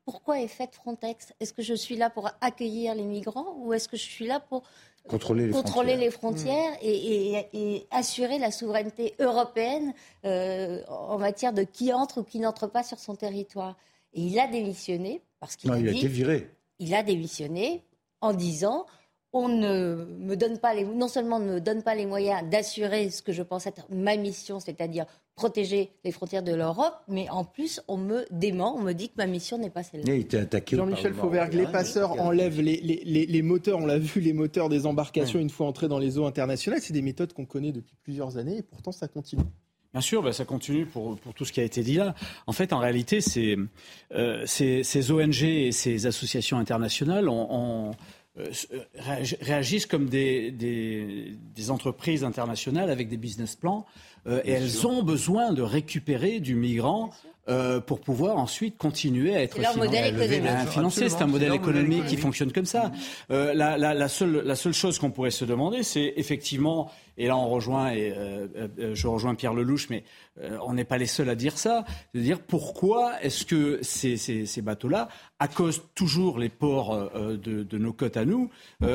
pourquoi 0.04 0.40
est 0.40 0.48
faite 0.48 0.74
Frontex? 0.74 1.32
Est-ce 1.40 1.52
que 1.52 1.62
je 1.62 1.74
suis 1.74 1.96
là 1.96 2.10
pour 2.10 2.30
accueillir 2.40 2.94
les 2.94 3.04
migrants 3.04 3.56
ou 3.58 3.72
est-ce 3.72 3.88
que 3.88 3.96
je 3.96 4.02
suis 4.02 4.26
là 4.26 4.40
pour 4.40 4.62
contrôler 5.08 5.46
les 5.46 5.52
contrôler 5.52 6.10
frontières, 6.10 6.76
les 6.80 6.90
frontières 6.90 7.48
et, 7.52 7.86
assurer 7.90 8.38
la 8.38 8.50
souveraineté 8.50 9.14
européenne 9.18 9.94
euh, 10.24 10.82
en 10.88 11.18
matière 11.18 11.52
de 11.52 11.62
qui 11.62 11.92
entre 11.92 12.20
ou 12.20 12.24
qui 12.24 12.38
n'entre 12.38 12.66
pas 12.66 12.82
sur 12.82 12.98
son 12.98 13.14
territoire? 13.14 13.76
Et 14.14 14.22
il 14.22 14.38
a 14.38 14.46
démissionné 14.46 15.22
parce 15.40 15.56
qu'il 15.56 15.70
a, 15.70 15.78
il 15.78 15.88
a 15.88 15.92
été 15.92 16.08
viré. 16.08 16.50
Il 16.78 16.94
a 16.94 17.02
démissionné 17.02 17.82
en 18.20 18.32
disant 18.32 18.86
on 19.32 19.48
ne 19.48 20.04
me 20.18 20.36
donne 20.36 20.58
pas 20.58 20.74
les, 20.74 20.84
non 20.84 21.08
seulement 21.08 21.38
ne 21.38 21.54
me 21.54 21.60
donne 21.60 21.82
pas 21.82 21.94
les 21.94 22.06
moyens 22.06 22.48
d'assurer 22.50 23.10
ce 23.10 23.22
que 23.22 23.32
je 23.32 23.42
pense 23.42 23.66
être 23.66 23.86
ma 23.90 24.16
mission, 24.16 24.60
c'est-à-dire 24.60 25.06
protéger 25.34 25.90
les 26.04 26.12
frontières 26.12 26.42
de 26.42 26.54
l'Europe, 26.54 26.94
mais 27.08 27.28
en 27.30 27.44
plus 27.44 27.80
on 27.88 27.96
me 27.96 28.26
dément, 28.30 28.76
on 28.76 28.82
me 28.82 28.92
dit 28.92 29.08
que 29.08 29.14
ma 29.16 29.26
mission 29.26 29.56
n'est 29.56 29.70
pas 29.70 29.82
celle-là. 29.82 30.12
Jean-Michel 30.70 31.14
Fauvergue, 31.14 31.54
les 31.54 31.66
passeurs 31.66 32.20
enlèvent 32.20 32.60
les, 32.60 32.76
les, 32.76 33.26
les, 33.26 33.42
moteurs, 33.42 33.78
on 33.78 33.86
l'a 33.86 33.98
vu, 33.98 34.20
les 34.20 34.34
moteurs 34.34 34.68
des 34.68 34.84
embarcations 34.84 35.38
une 35.38 35.50
fois 35.50 35.66
entrés 35.66 35.88
dans 35.88 35.98
les 35.98 36.18
eaux 36.18 36.26
internationales. 36.26 36.80
C'est 36.82 36.92
des 36.92 37.02
méthodes 37.02 37.32
qu'on 37.32 37.46
connaît 37.46 37.72
depuis 37.72 37.96
plusieurs 38.02 38.36
années 38.36 38.58
et 38.58 38.62
pourtant 38.62 38.92
ça 38.92 39.08
continue. 39.08 39.44
Bien 39.92 40.00
sûr, 40.00 40.22
bah, 40.22 40.32
ça 40.32 40.46
continue 40.46 40.86
pour, 40.86 41.18
pour, 41.18 41.34
tout 41.34 41.44
ce 41.44 41.52
qui 41.52 41.60
a 41.60 41.64
été 41.64 41.82
dit 41.82 41.96
là. 41.96 42.14
En 42.46 42.52
fait, 42.52 42.72
en 42.72 42.78
réalité, 42.78 43.18
euh, 44.12 44.42
ces, 44.46 44.82
ces, 44.84 45.10
ONG 45.12 45.42
et 45.42 45.70
ces 45.70 46.06
associations 46.06 46.56
internationales 46.56 47.28
ont, 47.28 47.90
réagissent 49.40 49.86
comme 49.86 50.08
des, 50.08 50.50
des, 50.50 51.36
des, 51.54 51.70
entreprises 51.70 52.24
internationales 52.24 52.88
avec 52.88 53.08
des 53.08 53.18
business 53.18 53.56
plans 53.56 53.84
euh, 54.26 54.40
et 54.44 54.52
elles 54.52 54.86
ont 54.86 55.02
besoin 55.02 55.52
de 55.52 55.62
récupérer 55.62 56.40
du 56.40 56.54
migrant 56.54 57.10
euh, 57.48 57.80
pour 57.80 58.00
pouvoir 58.00 58.38
ensuite 58.38 58.78
continuer 58.78 59.34
à 59.34 59.42
être 59.42 59.56
financé. 60.66 61.08
C'est 61.08 61.22
un 61.22 61.26
modèle 61.26 61.52
économique 61.52 62.06
qui 62.06 62.16
fonctionne 62.16 62.52
comme 62.52 62.66
ça. 62.66 62.92
Euh, 63.32 63.52
la, 63.52 63.76
la, 63.76 63.94
la, 63.94 64.06
seule, 64.06 64.42
la 64.44 64.54
seule 64.54 64.72
chose 64.72 65.00
qu'on 65.00 65.10
pourrait 65.10 65.32
se 65.32 65.44
demander, 65.44 65.82
c'est 65.82 66.12
effectivement, 66.16 66.88
et 67.18 67.26
là 67.26 67.36
on 67.36 67.48
rejoint, 67.48 67.90
et 67.90 68.12
euh, 68.16 68.46
euh 68.78 68.94
je 68.94 69.08
rejoins 69.08 69.34
Pierre 69.34 69.54
Lelouch, 69.54 69.88
mais 69.90 70.04
euh, 70.40 70.56
on 70.64 70.74
n'est 70.74 70.84
pas 70.84 70.98
les 70.98 71.06
seuls 71.06 71.28
à 71.28 71.34
dire 71.34 71.58
ça, 71.58 71.84
de 72.14 72.20
dire 72.20 72.38
pourquoi 72.40 73.20
est-ce 73.22 73.44
que 73.44 73.80
ces, 73.82 74.16
ces, 74.16 74.46
ces 74.46 74.62
bateaux-là 74.62 75.08
accostent 75.40 75.92
toujours 75.96 76.38
les 76.38 76.48
ports 76.48 77.10
de, 77.12 77.36
de, 77.36 77.78
nos 77.78 77.92
côtes 77.92 78.16
à 78.16 78.24
nous, 78.24 78.50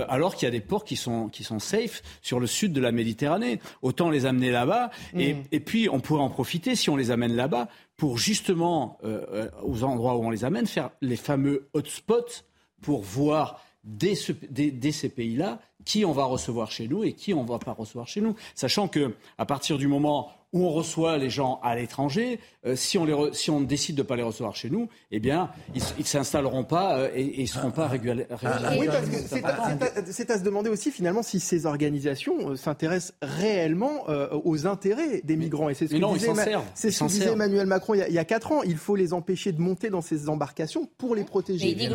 alors 0.07 0.34
qu'il 0.36 0.45
y 0.45 0.47
a 0.47 0.51
des 0.51 0.61
ports 0.61 0.86
qui 0.86 0.95
sont, 0.95 1.28
qui 1.28 1.43
sont 1.43 1.59
safe 1.59 2.01
sur 2.21 2.39
le 2.39 2.47
sud 2.47 2.71
de 2.71 2.80
la 2.80 2.93
Méditerranée. 2.93 3.59
Autant 3.82 4.09
les 4.09 4.25
amener 4.25 4.51
là-bas, 4.51 4.89
et, 5.18 5.34
mm. 5.34 5.43
et 5.51 5.59
puis 5.59 5.89
on 5.89 5.99
pourrait 5.99 6.22
en 6.22 6.30
profiter 6.30 6.76
si 6.76 6.89
on 6.89 6.95
les 6.95 7.11
amène 7.11 7.36
là-bas 7.36 7.68
pour 7.97 8.18
justement, 8.18 8.97
euh, 9.03 9.26
euh, 9.32 9.49
aux 9.63 9.84
endroits 9.84 10.15
où 10.15 10.24
on 10.24 10.30
les 10.30 10.45
amène, 10.45 10.68
faire 10.68 10.91
les 11.01 11.15
fameux 11.15 11.68
hotspots 11.74 12.43
pour 12.82 13.01
voir 13.01 13.63
dès, 13.84 14.15
ces 14.15 15.09
pays-là 15.09 15.59
qui 15.86 16.05
on 16.05 16.11
va 16.11 16.26
recevoir 16.26 16.72
chez 16.72 16.88
nous 16.88 17.03
et 17.03 17.13
qui 17.13 17.34
on 17.34 17.43
ne 17.43 17.47
va 17.47 17.59
pas 17.59 17.72
recevoir 17.72 18.07
chez 18.07 18.22
nous. 18.22 18.36
Sachant 18.55 18.88
que 18.88 19.15
à 19.38 19.45
partir 19.45 19.78
du 19.78 19.88
moment 19.88 20.32
où 20.53 20.65
on 20.65 20.71
reçoit 20.71 21.17
les 21.17 21.29
gens 21.29 21.59
à 21.61 21.75
l'étranger, 21.75 22.39
euh, 22.65 22.75
si, 22.75 22.97
on 22.97 23.05
les 23.05 23.15
si 23.33 23.51
on 23.51 23.61
décide 23.61 23.95
de 23.95 24.01
ne 24.01 24.07
pas 24.07 24.15
les 24.15 24.23
recevoir 24.23 24.55
chez 24.55 24.69
nous, 24.69 24.87
eh 25.11 25.19
bien, 25.19 25.49
ils 25.75 25.81
ne 25.99 26.03
s'installeront 26.03 26.63
pas 26.63 26.97
euh, 26.97 27.09
et 27.13 27.39
ils 27.39 27.43
ne 27.43 27.47
seront 27.47 27.71
pas 27.71 27.87
régularisés. 27.87 28.27
Ah, 28.43 28.73
oui, 28.79 28.87
parce 28.87 29.07
que 29.07 30.11
c'est 30.11 30.31
à, 30.31 30.37
se 30.37 30.43
demander 30.43 30.69
aussi 30.69 30.91
finalement 30.91 31.21
si 31.21 31.39
ces 31.39 31.65
organisations 31.65 32.51
euh, 32.51 32.55
s'intéressent 32.55 33.13
réellement 33.21 34.05
aux 34.45 34.67
intérêts 34.67 35.21
des 35.23 35.35
migrants. 35.35 35.69
Et 35.69 35.73
c'est 35.73 35.87
ce 35.87 35.93
que, 35.93 37.07
disait, 37.07 37.31
Emmanuel 37.31 37.67
Macron 37.67 37.93
il 37.93 38.13
y, 38.13 38.19
a, 38.19 38.25
quatre 38.25 38.51
ans. 38.51 38.63
Il 38.63 38.77
faut 38.77 38.95
les 38.95 39.13
empêcher 39.13 39.51
de 39.51 39.61
monter 39.61 39.89
dans 39.89 40.01
ces 40.01 40.29
embarcations 40.29 40.89
pour 40.97 41.15
les 41.15 41.23
protéger. 41.23 41.69
il 41.69 41.77
dit, 41.77 41.87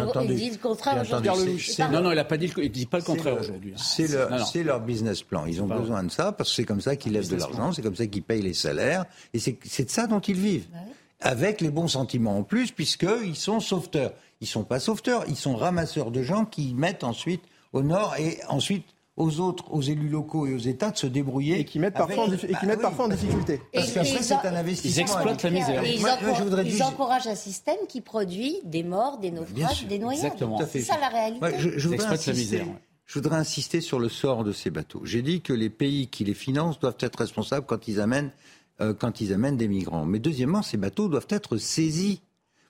le 0.51 0.57
contraire 0.57 1.01
aujourd'hui. 1.01 1.31
Non, 1.91 2.03
non, 2.03 2.13
il 2.13 2.17
n'a 2.17 2.25
pas 2.25 2.37
dit, 2.37 2.53
il 2.57 2.71
dit 2.71 2.87
pas 2.87 2.99
le 2.99 3.05
contraire 3.05 3.39
aujourd'hui. 3.41 3.75
C'est 3.77 4.63
leur, 4.63 4.81
business 4.81 5.23
plan. 5.23 5.47
Ils 5.47 5.63
ont 5.63 5.67
besoin 5.67 6.03
de 6.03 6.11
ça 6.11 6.33
parce 6.33 6.51
que 6.51 6.57
c'est 6.57 6.65
comme 6.65 6.81
ça 6.81 6.97
qu'ils 6.97 7.13
lèvent 7.13 7.31
de 7.31 7.37
l'argent, 7.37 7.73
c'est 7.73 7.83
comme 7.83 7.97
ça 7.97 8.07
qu'ils 8.07 8.23
payent 8.23 8.42
les 8.43 8.55
salaires. 8.55 9.05
Et 9.35 9.39
c'est 9.39 9.85
de 9.85 9.91
ça 9.91 10.07
dont 10.07 10.21
ils 10.21 10.39
vivent. 10.39 10.67
Avec 11.21 11.61
les 11.61 11.71
bons 11.71 11.89
sentiments 11.89 12.39
en 12.39 12.43
plus, 12.43 12.73
puisqu'ils 12.73 13.37
sont 13.37 13.61
sauveteurs. 13.61 14.13
Ils 14.41 14.47
ne 14.47 14.49
sont 14.49 14.65
pas 14.65 14.81
sauveteurs, 14.81 15.25
ils 15.29 15.37
sont 15.37 15.55
ramasseurs 15.55 16.11
de 16.11 16.21
gens 16.23 16.45
qui 16.45 16.75
mettent 16.75 17.05
ensuite 17.05 17.43
au 17.73 17.83
nord 17.83 18.17
et 18.19 18.41
ensuite 18.49 18.85
aux 19.17 19.41
autres, 19.41 19.73
aux 19.73 19.83
élus 19.83 20.09
locaux 20.09 20.47
et 20.47 20.55
aux 20.55 20.59
États 20.59 20.91
de 20.91 20.97
se 20.97 21.07
débrouiller. 21.07 21.61
Et 21.61 21.65
qui 21.65 21.79
mettent 21.79 21.95
parfois, 21.95 22.25
en, 22.25 22.33
et 22.33 22.39
qui 22.39 22.67
mettent 22.67 22.81
parfois 22.81 23.07
en 23.07 23.09
difficulté. 23.09 23.61
Parce 23.73 23.93
qu'après, 23.93 24.23
c'est 24.23 24.35
un 24.35 24.57
investissement. 24.57 24.97
Ils 24.97 25.01
exploitent 25.01 25.43
la 25.43 25.51
misère. 25.51 25.85
ils, 25.85 26.83
encouragent 26.83 27.27
un 27.27 27.35
système 27.35 27.77
qui 27.89 28.01
produit 28.01 28.57
des 28.65 28.83
morts, 28.83 29.19
des 29.19 29.31
naufrages, 29.31 29.87
des 29.87 29.99
noyades. 29.99 30.33
C'est 30.71 30.81
ça 30.81 30.99
la 30.99 31.09
réalité. 31.09 31.47
je, 31.59 31.89
voudrais 31.89 32.07
insister, 32.07 32.65
je 33.13 33.19
voudrais 33.19 33.37
insister 33.37 33.83
sur 33.83 33.99
le 33.99 34.09
sort 34.09 34.43
de 34.43 34.53
ces 34.53 34.71
bateaux. 34.71 35.03
J'ai 35.05 35.21
dit 35.21 35.43
que 35.43 35.53
les 35.53 35.69
pays 35.69 36.07
qui 36.07 36.25
les 36.25 36.33
financent 36.33 36.81
doivent 36.81 36.97
être 36.99 37.19
responsables 37.19 37.67
quand 37.67 37.87
ils 37.87 38.01
amènent 38.01 38.31
euh, 38.81 38.95
quand 38.95 39.21
ils 39.21 39.35
amènent 39.35 39.59
des 39.59 39.69
migrants. 39.69 40.07
Mais 40.07 40.19
deuxièmement, 40.19 40.63
ces 40.63 40.79
bateaux 40.79 41.09
doivent 41.09 41.27
être 41.29 41.59
saisis. 41.59 42.23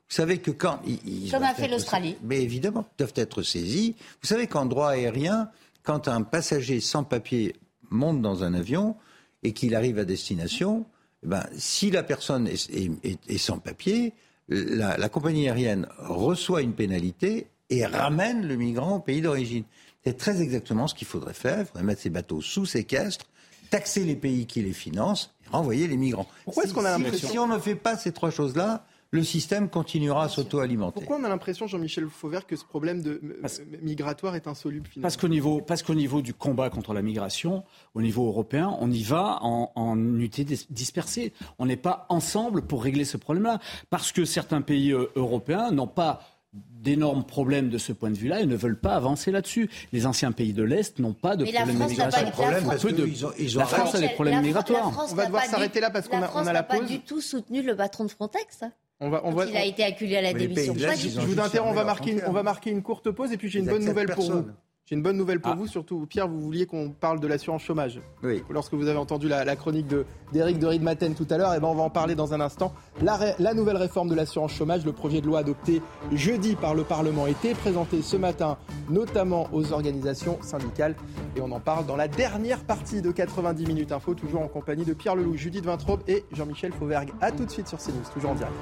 Vous 0.09 0.17
savez 0.17 0.39
que 0.39 0.51
quand 0.51 0.81
ils, 0.85 1.31
comme 1.31 1.45
a 1.45 1.55
fait 1.55 1.69
l'Australie. 1.69 2.17
Mais 2.25 2.43
évidemment, 2.43 2.85
doivent 2.99 3.13
être 3.15 3.43
saisis. 3.43 3.95
Vous 4.21 4.27
savez 4.27 4.49
qu'en 4.49 4.67
droit 4.67 4.89
aérien, 4.89 5.49
quand 5.85 6.09
un 6.09 6.23
passager 6.23 6.81
sans 6.81 7.05
papier 7.05 7.55
monte 7.91 8.21
dans 8.21 8.43
un 8.43 8.53
avion 8.53 8.97
et 9.45 9.53
qu'il 9.53 9.77
arrive 9.77 10.01
à 10.01 10.05
destination, 10.05 10.87
eh 11.23 11.29
ben, 11.29 11.47
si 11.57 11.93
la 11.93 12.03
personne 12.03 12.49
est, 12.49 13.39
sans 13.39 13.61
papier, 13.61 14.13
la, 14.49 14.99
la, 14.99 15.09
compagnie 15.09 15.49
aérienne 15.49 15.87
reçoit 15.99 16.63
une 16.63 16.73
pénalité 16.73 17.47
et 17.71 17.87
ramène 17.87 18.45
le 18.45 18.57
migrant 18.57 18.97
au 18.97 19.01
pays 19.01 19.21
d'origine. 19.21 19.63
C'est 20.05 20.17
très 20.17 20.43
exactement 20.43 20.89
ce 20.89 20.95
qu'il 20.95 21.07
faudrait 21.07 21.35
faire. 21.35 21.61
Il 21.61 21.67
faudrait 21.67 21.85
mettre 21.85 22.01
ces 22.03 22.11
bateaux 22.11 22.41
sous 22.41 22.67
séquestre, 22.67 23.27
taxer 23.71 24.05
les 24.05 24.17
pays 24.17 24.47
qui 24.47 24.63
les 24.63 24.73
financent 24.73 25.33
renvoyer 25.53 25.87
les 25.87 25.97
migrants. 25.97 26.27
Pourquoi 26.45 26.65
est-ce 26.65 26.75
qu'on 26.75 26.85
a 26.85 26.99
l'impression 26.99 27.29
Si 27.29 27.39
on 27.39 27.47
ne 27.47 27.59
fait 27.59 27.75
pas 27.75 27.97
ces 27.97 28.13
trois 28.13 28.31
choses-là, 28.31 28.85
le 29.11 29.23
système 29.23 29.69
continuera 29.69 30.25
à 30.25 30.29
s'auto-alimenter. 30.31 30.95
Pourquoi 30.95 31.19
on 31.19 31.25
a 31.25 31.29
l'impression, 31.29 31.67
Jean-Michel 31.67 32.09
Fauvert, 32.09 32.47
que 32.47 32.57
ce 32.57 32.65
problème 32.65 33.03
de 33.03 33.21
migratoire 33.83 34.35
est 34.35 34.47
insoluble 34.47 34.87
finalement? 34.87 35.03
Parce 35.05 35.19
qu'au 35.19 35.29
niveau, 35.29 35.61
parce 35.61 35.83
qu'au 35.83 35.95
niveau 35.95 36.23
du 36.23 36.33
combat 36.33 36.71
contre 36.71 36.95
la 36.95 37.03
migration, 37.03 37.63
au 37.95 38.01
niveau 38.01 38.27
européen, 38.27 38.75
on 38.81 38.91
y 38.91 39.03
va 39.03 39.39
en, 39.43 39.71
en 39.75 39.99
unité 39.99 40.47
dispersée. 40.71 41.35
On 41.59 41.67
n'est 41.67 41.77
pas 41.77 42.07
ensemble 42.09 42.63
pour 42.63 42.83
régler 42.83 43.05
ce 43.05 43.19
problème-là. 43.19 43.61
Parce 43.91 44.13
que 44.13 44.25
certains 44.25 44.63
pays 44.63 44.93
euh, 44.93 45.13
européens 45.15 45.71
n'ont 45.73 45.87
pas 45.87 46.23
d'énormes 46.53 47.25
problèmes 47.25 47.71
de 47.71 47.79
ce 47.79 47.93
point 47.93 48.11
de 48.11 48.17
vue-là 48.17 48.41
et 48.41 48.47
ne 48.47 48.57
veulent 48.57 48.79
pas 48.79 48.95
avancer 48.95 49.31
là-dessus. 49.31 49.71
Les 49.93 50.07
anciens 50.07 50.33
pays 50.33 50.53
de 50.53 50.63
l'Est 50.63 50.99
n'ont 50.99 51.15
pas 51.15 51.37
de 51.37 51.45
problème 51.45 51.79
de 51.79 51.85
migration. 51.85 52.31
Problème 52.31 52.65
parce 52.65 52.85
de... 52.85 53.07
ils 53.07 53.27
ont, 53.27 53.33
ils 53.39 53.57
ont 53.57 53.61
la 53.61 53.67
France 53.67 53.95
a 53.95 54.01
des 54.01 54.09
problèmes 54.09 54.43
migratoires. 54.43 55.09
on 55.11 55.15
va 55.15 55.27
devoir 55.27 55.45
s'arrêter 55.45 55.81
là 55.81 55.91
parce 55.91 56.09
qu'on 56.09 56.23
a, 56.23 56.31
on 56.35 56.47
a 56.47 56.53
la 56.53 56.63
pause. 56.63 56.81
n'a 56.81 56.87
pas 56.87 56.93
du 56.93 57.01
tout 57.01 57.21
soutenu 57.21 57.63
le 57.63 57.77
patron 57.77 58.05
de 58.05 58.11
Frontex. 58.11 58.65
On 59.01 59.11
va, 59.11 59.23
on 59.25 59.33
va, 59.33 59.47
il 59.47 59.57
a 59.57 59.65
été 59.65 59.83
acculé 59.83 60.17
à 60.17 60.23
la 60.23 60.33
démission. 60.33 60.75
Je 60.77 61.21
vous 61.21 61.41
interromps, 61.41 61.73
on 61.73 61.75
va, 61.75 61.85
marquer 61.85 62.13
une, 62.13 62.23
on 62.27 62.33
va 62.33 62.43
marquer 62.43 62.71
une 62.71 62.83
courte 62.83 63.11
pause 63.11 63.33
et 63.33 63.37
puis 63.37 63.49
j'ai 63.49 63.61
une 63.61 63.67
bonne 63.67 63.85
nouvelle 63.85 64.09
pour 64.09 64.31
vous. 64.31 64.45
J'ai 64.93 64.97
une 64.97 65.03
bonne 65.03 65.17
nouvelle 65.17 65.41
pour 65.41 65.53
ah. 65.53 65.57
vous, 65.57 65.67
surtout 65.67 66.05
Pierre, 66.05 66.29
vous 66.29 66.39
vouliez 66.39 66.67
qu'on 66.67 66.91
parle 66.91 67.19
de 67.19 67.27
l'assurance 67.27 67.63
chômage. 67.63 67.99
Oui. 68.23 68.43
Lorsque 68.51 68.75
vous 68.75 68.89
avez 68.89 68.99
entendu 68.99 69.27
la, 69.27 69.57
chronique 69.57 69.87
d'Éric 70.35 70.59
de, 70.59 70.71
de 70.71 70.79
Maten 70.81 71.15
tout 71.15 71.27
à 71.31 71.39
l'heure, 71.39 71.55
et 71.55 71.57
eh 71.57 71.61
ben 71.61 71.69
on 71.69 71.75
va 71.75 71.85
en 71.85 71.89
parler 71.89 72.15
dans 72.15 72.35
un 72.35 72.43
instant. 72.43 72.75
La, 73.01 73.19
la 73.39 73.55
nouvelle 73.55 73.79
réforme 73.79 74.11
de 74.11 74.15
l'assurance 74.15 74.53
chômage, 74.53 74.85
le 74.85 74.93
projet 74.93 75.23
de 75.23 75.27
loi 75.27 75.39
adopté 75.39 75.81
jeudi 76.13 76.57
par 76.57 76.75
le 76.75 76.85
Parlement 76.85 77.27
était 77.27 77.55
présenté 77.55 78.03
ce 78.03 78.19
matin, 78.19 78.59
notamment 78.91 79.49
aux 79.55 79.73
organisations 79.73 80.37
syndicales. 80.43 80.95
Et 81.37 81.41
on 81.41 81.51
en 81.53 81.61
parle 81.61 81.87
dans 81.87 81.97
la 81.97 82.09
dernière 82.09 82.63
partie 82.63 83.01
de 83.01 83.11
90 83.11 83.65
minutes 83.65 83.93
info, 83.93 84.13
toujours 84.13 84.43
en 84.43 84.49
compagnie 84.49 84.85
de 84.85 84.93
Pierre 84.93 85.17
Leloup, 85.17 85.39
Judith 85.39 85.65
Vintraube 85.65 86.03
et 86.07 86.27
Jean-Michel 86.33 86.71
Fauvergue. 86.71 87.13
A 87.23 87.33
tout 87.33 87.47
de 87.47 87.51
suite 87.51 87.67
sur 87.67 87.79
CNews, 87.79 88.05
toujours 88.13 88.33
en 88.33 88.35
direct. 88.35 88.53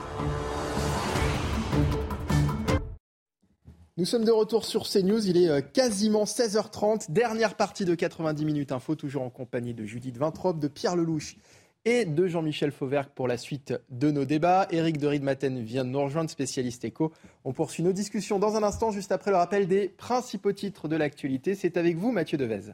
Nous 3.96 4.04
sommes 4.04 4.24
de 4.24 4.30
retour 4.30 4.64
sur 4.64 4.88
CNews, 4.88 5.26
il 5.26 5.36
est 5.36 5.48
euh, 5.48 5.60
quasiment 5.60 6.22
16h30, 6.22 7.10
dernière 7.10 7.56
partie 7.56 7.84
de 7.84 7.96
90 7.96 8.44
minutes 8.44 8.70
info, 8.70 8.94
toujours 8.94 9.22
en 9.22 9.30
compagnie 9.30 9.74
de 9.74 9.84
Judith 9.84 10.16
Vintrop, 10.16 10.60
de 10.60 10.68
Pierre 10.68 10.94
Lelouch 10.94 11.36
et 11.84 12.04
de 12.04 12.26
Jean-Michel 12.28 12.70
Fauvergue 12.70 13.08
pour 13.14 13.26
la 13.26 13.36
suite 13.36 13.74
de 13.90 14.12
nos 14.12 14.24
débats. 14.24 14.68
Éric 14.70 14.98
de 14.98 15.08
Riedmaten 15.08 15.60
vient 15.60 15.84
de 15.84 15.90
nous 15.90 16.02
rejoindre, 16.02 16.30
spécialiste 16.30 16.84
éco. 16.84 17.12
On 17.44 17.52
poursuit 17.52 17.82
nos 17.82 17.92
discussions 17.92 18.38
dans 18.38 18.54
un 18.54 18.62
instant, 18.62 18.92
juste 18.92 19.10
après 19.10 19.32
le 19.32 19.38
rappel 19.38 19.66
des 19.66 19.88
principaux 19.88 20.52
titres 20.52 20.86
de 20.86 20.94
l'actualité. 20.94 21.56
C'est 21.56 21.76
avec 21.76 21.96
vous, 21.96 22.12
Mathieu 22.12 22.38
Devez. 22.38 22.72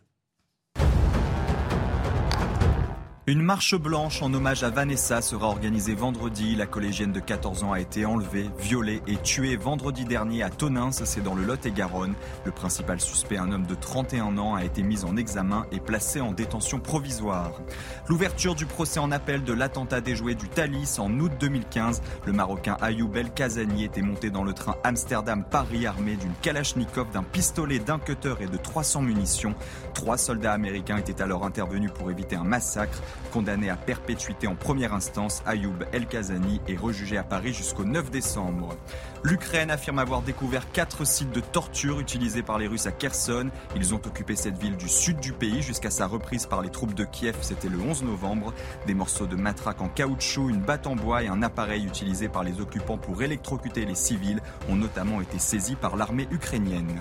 Une 3.28 3.42
marche 3.42 3.74
blanche 3.74 4.22
en 4.22 4.32
hommage 4.34 4.62
à 4.62 4.70
Vanessa 4.70 5.20
sera 5.20 5.48
organisée 5.48 5.96
vendredi. 5.96 6.54
La 6.54 6.66
collégienne 6.66 7.10
de 7.10 7.18
14 7.18 7.64
ans 7.64 7.72
a 7.72 7.80
été 7.80 8.06
enlevée, 8.06 8.48
violée 8.60 9.02
et 9.08 9.16
tuée 9.16 9.56
vendredi 9.56 10.04
dernier 10.04 10.44
à 10.44 10.48
Tonins, 10.48 10.92
c'est 10.92 11.24
dans 11.24 11.34
le 11.34 11.42
Lot-et-Garonne. 11.42 12.14
Le 12.44 12.52
principal 12.52 13.00
suspect, 13.00 13.36
un 13.36 13.50
homme 13.50 13.66
de 13.66 13.74
31 13.74 14.38
ans, 14.38 14.54
a 14.54 14.62
été 14.62 14.84
mis 14.84 15.04
en 15.04 15.16
examen 15.16 15.66
et 15.72 15.80
placé 15.80 16.20
en 16.20 16.30
détention 16.30 16.78
provisoire. 16.78 17.60
L'ouverture 18.06 18.54
du 18.54 18.64
procès 18.64 19.00
en 19.00 19.10
appel 19.10 19.42
de 19.42 19.52
l'attentat 19.52 20.00
déjoué 20.00 20.36
du 20.36 20.48
Thalys 20.48 21.00
en 21.00 21.10
août 21.18 21.32
2015. 21.40 22.02
Le 22.26 22.32
Marocain 22.32 22.76
Ayoub 22.80 23.16
El 23.16 23.32
Kazani 23.32 23.82
était 23.82 24.02
monté 24.02 24.30
dans 24.30 24.44
le 24.44 24.52
train 24.52 24.76
Amsterdam-Paris 24.84 25.84
armé 25.84 26.14
d'une 26.14 26.34
Kalachnikov, 26.42 27.10
d'un 27.10 27.24
pistolet, 27.24 27.80
d'un 27.80 27.98
cutter 27.98 28.34
et 28.38 28.46
de 28.46 28.56
300 28.56 29.02
munitions. 29.02 29.56
Trois 29.94 30.16
soldats 30.16 30.52
américains 30.52 30.98
étaient 30.98 31.20
alors 31.20 31.44
intervenus 31.44 31.90
pour 31.92 32.08
éviter 32.12 32.36
un 32.36 32.44
massacre. 32.44 33.02
Condamné 33.32 33.70
à 33.70 33.76
perpétuité 33.76 34.46
en 34.46 34.54
première 34.54 34.94
instance, 34.94 35.42
Ayoub 35.46 35.84
El 35.92 36.06
Kazani 36.06 36.60
est 36.68 36.76
rejugé 36.76 37.18
à 37.18 37.22
Paris 37.22 37.52
jusqu'au 37.52 37.84
9 37.84 38.10
décembre. 38.10 38.76
L'Ukraine 39.22 39.70
affirme 39.70 39.98
avoir 39.98 40.22
découvert 40.22 40.70
quatre 40.72 41.04
sites 41.04 41.32
de 41.32 41.40
torture 41.40 42.00
utilisés 42.00 42.42
par 42.42 42.58
les 42.58 42.66
Russes 42.66 42.86
à 42.86 42.92
Kherson. 42.92 43.50
Ils 43.74 43.94
ont 43.94 44.00
occupé 44.04 44.36
cette 44.36 44.58
ville 44.58 44.76
du 44.76 44.88
sud 44.88 45.20
du 45.20 45.32
pays 45.32 45.62
jusqu'à 45.62 45.90
sa 45.90 46.06
reprise 46.06 46.46
par 46.46 46.62
les 46.62 46.70
troupes 46.70 46.94
de 46.94 47.04
Kiev, 47.04 47.36
c'était 47.40 47.68
le 47.68 47.80
11 47.80 48.04
novembre. 48.04 48.54
Des 48.86 48.94
morceaux 48.94 49.26
de 49.26 49.36
matraque 49.36 49.80
en 49.80 49.88
caoutchouc, 49.88 50.48
une 50.48 50.60
batte 50.60 50.86
en 50.86 50.96
bois 50.96 51.22
et 51.22 51.28
un 51.28 51.42
appareil 51.42 51.84
utilisé 51.84 52.28
par 52.28 52.44
les 52.44 52.60
occupants 52.60 52.98
pour 52.98 53.22
électrocuter 53.22 53.84
les 53.84 53.94
civils 53.94 54.40
ont 54.68 54.76
notamment 54.76 55.20
été 55.20 55.38
saisis 55.38 55.76
par 55.76 55.96
l'armée 55.96 56.28
ukrainienne. 56.30 57.00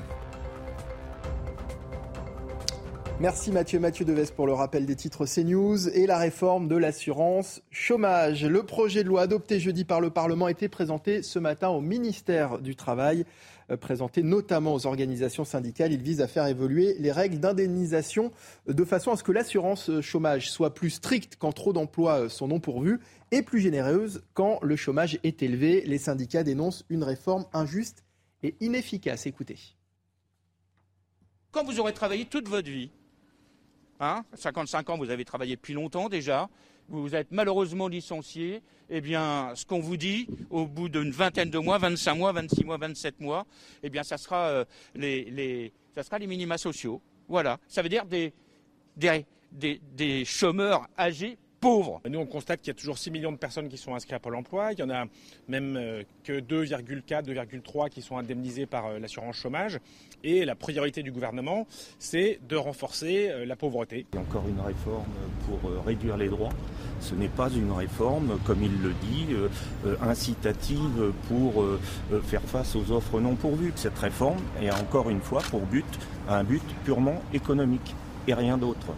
Merci 3.21 3.53
Mathieu 3.53 3.79
Mathieu 3.79 4.03
Deves 4.03 4.33
pour 4.33 4.45
le 4.45 4.51
rappel 4.51 4.85
des 4.85 4.97
titres 4.97 5.25
CNews 5.25 5.87
et 5.87 6.05
la 6.05 6.17
réforme 6.17 6.67
de 6.67 6.75
l'assurance 6.75 7.61
chômage. 7.71 8.43
Le 8.43 8.63
projet 8.63 9.03
de 9.03 9.07
loi 9.07 9.21
adopté 9.21 9.57
jeudi 9.57 9.85
par 9.85 10.01
le 10.01 10.09
Parlement 10.09 10.49
été 10.49 10.67
présenté 10.67 11.23
ce 11.23 11.39
matin 11.39 11.69
au 11.69 11.79
ministère 11.79 12.59
du 12.59 12.75
Travail, 12.75 13.25
euh, 13.71 13.77
présenté 13.77 14.21
notamment 14.21 14.73
aux 14.73 14.85
organisations 14.85 15.45
syndicales. 15.45 15.93
Il 15.93 16.01
vise 16.01 16.19
à 16.19 16.27
faire 16.27 16.45
évoluer 16.45 16.97
les 16.99 17.13
règles 17.13 17.39
d'indemnisation 17.39 18.33
de 18.67 18.83
façon 18.83 19.11
à 19.11 19.15
ce 19.15 19.23
que 19.23 19.31
l'assurance 19.31 20.01
chômage 20.01 20.51
soit 20.51 20.73
plus 20.73 20.89
stricte 20.89 21.37
quand 21.39 21.53
trop 21.53 21.71
d'emplois 21.71 22.27
sont 22.27 22.49
non 22.49 22.59
pourvus 22.59 22.99
et 23.31 23.43
plus 23.43 23.61
généreuse 23.61 24.23
quand 24.33 24.59
le 24.61 24.75
chômage 24.75 25.19
est 25.23 25.41
élevé. 25.41 25.83
Les 25.85 25.99
syndicats 25.99 26.43
dénoncent 26.43 26.83
une 26.89 27.03
réforme 27.03 27.45
injuste 27.53 28.03
et 28.43 28.55
inefficace. 28.59 29.25
Écoutez. 29.25 29.57
Quand 31.53 31.63
vous 31.63 31.79
aurez 31.79 31.93
travaillé 31.93 32.25
toute 32.25 32.49
votre 32.49 32.69
vie, 32.69 32.91
Hein? 33.99 34.23
55 34.33 34.89
ans, 34.89 34.97
vous 34.97 35.09
avez 35.09 35.25
travaillé 35.25 35.55
depuis 35.55 35.73
longtemps 35.73 36.09
déjà. 36.09 36.49
Vous 36.89 37.15
êtes 37.15 37.31
malheureusement 37.31 37.87
licencié. 37.87 38.61
Eh 38.89 39.01
bien, 39.01 39.51
ce 39.55 39.65
qu'on 39.65 39.79
vous 39.79 39.97
dit, 39.97 40.27
au 40.49 40.67
bout 40.67 40.89
d'une 40.89 41.11
vingtaine 41.11 41.49
de 41.49 41.57
mois, 41.57 41.77
25 41.77 42.15
mois, 42.15 42.31
26 42.31 42.63
mois, 42.65 42.77
27 42.77 43.19
mois, 43.19 43.45
eh 43.81 43.89
bien, 43.89 44.03
ça 44.03 44.17
sera, 44.17 44.47
euh, 44.49 44.65
les, 44.93 45.25
les, 45.31 45.73
sera 46.01 46.19
les 46.19 46.27
minima 46.27 46.57
sociaux. 46.57 47.01
Voilà. 47.27 47.59
Ça 47.67 47.81
veut 47.81 47.89
dire 47.89 48.05
des 48.05 48.33
chômeurs 50.25 50.87
âgés 50.97 51.37
nous, 51.65 52.19
on 52.19 52.25
constate 52.27 52.61
qu'il 52.61 52.67
y 52.67 52.75
a 52.75 52.79
toujours 52.79 52.99
6 52.99 53.09
millions 53.09 53.31
de 53.31 53.37
personnes 53.37 53.69
qui 53.69 53.77
sont 53.77 53.95
inscrites 53.95 54.13
à 54.13 54.19
Pôle 54.19 54.35
emploi. 54.35 54.73
Il 54.73 54.79
y 54.79 54.83
en 54.83 54.89
a 54.91 55.05
même 55.47 55.75
euh, 55.77 56.03
que 56.23 56.39
2,4, 56.39 57.23
2,3 57.23 57.89
qui 57.89 58.03
sont 58.03 58.17
indemnisés 58.17 58.67
par 58.67 58.85
euh, 58.85 58.99
l'assurance 58.99 59.35
chômage. 59.35 59.79
Et 60.23 60.45
la 60.45 60.53
priorité 60.53 61.01
du 61.01 61.11
gouvernement, 61.11 61.65
c'est 61.97 62.39
de 62.47 62.55
renforcer 62.55 63.29
euh, 63.29 63.45
la 63.45 63.55
pauvreté. 63.55 64.05
Il 64.13 64.15
y 64.15 64.19
a 64.19 64.21
encore 64.21 64.47
une 64.47 64.59
réforme 64.59 65.05
pour 65.47 65.85
réduire 65.85 66.17
les 66.17 66.29
droits. 66.29 66.53
Ce 66.99 67.15
n'est 67.15 67.29
pas 67.29 67.49
une 67.49 67.71
réforme, 67.71 68.39
comme 68.45 68.61
il 68.63 68.81
le 68.81 68.93
dit, 69.01 69.35
incitative 70.01 71.11
pour 71.27 71.65
faire 72.23 72.41
face 72.41 72.75
aux 72.75 72.91
offres 72.91 73.19
non 73.19 73.35
pourvues. 73.35 73.73
Cette 73.75 73.97
réforme 73.97 74.39
est 74.61 74.71
encore 74.71 75.09
une 75.09 75.21
fois 75.21 75.41
pour 75.49 75.61
but 75.61 75.85
un 76.29 76.43
but 76.43 76.63
purement 76.83 77.21
économique 77.33 77.93
et 78.27 78.33
rien 78.33 78.57
d'autre. 78.57 78.95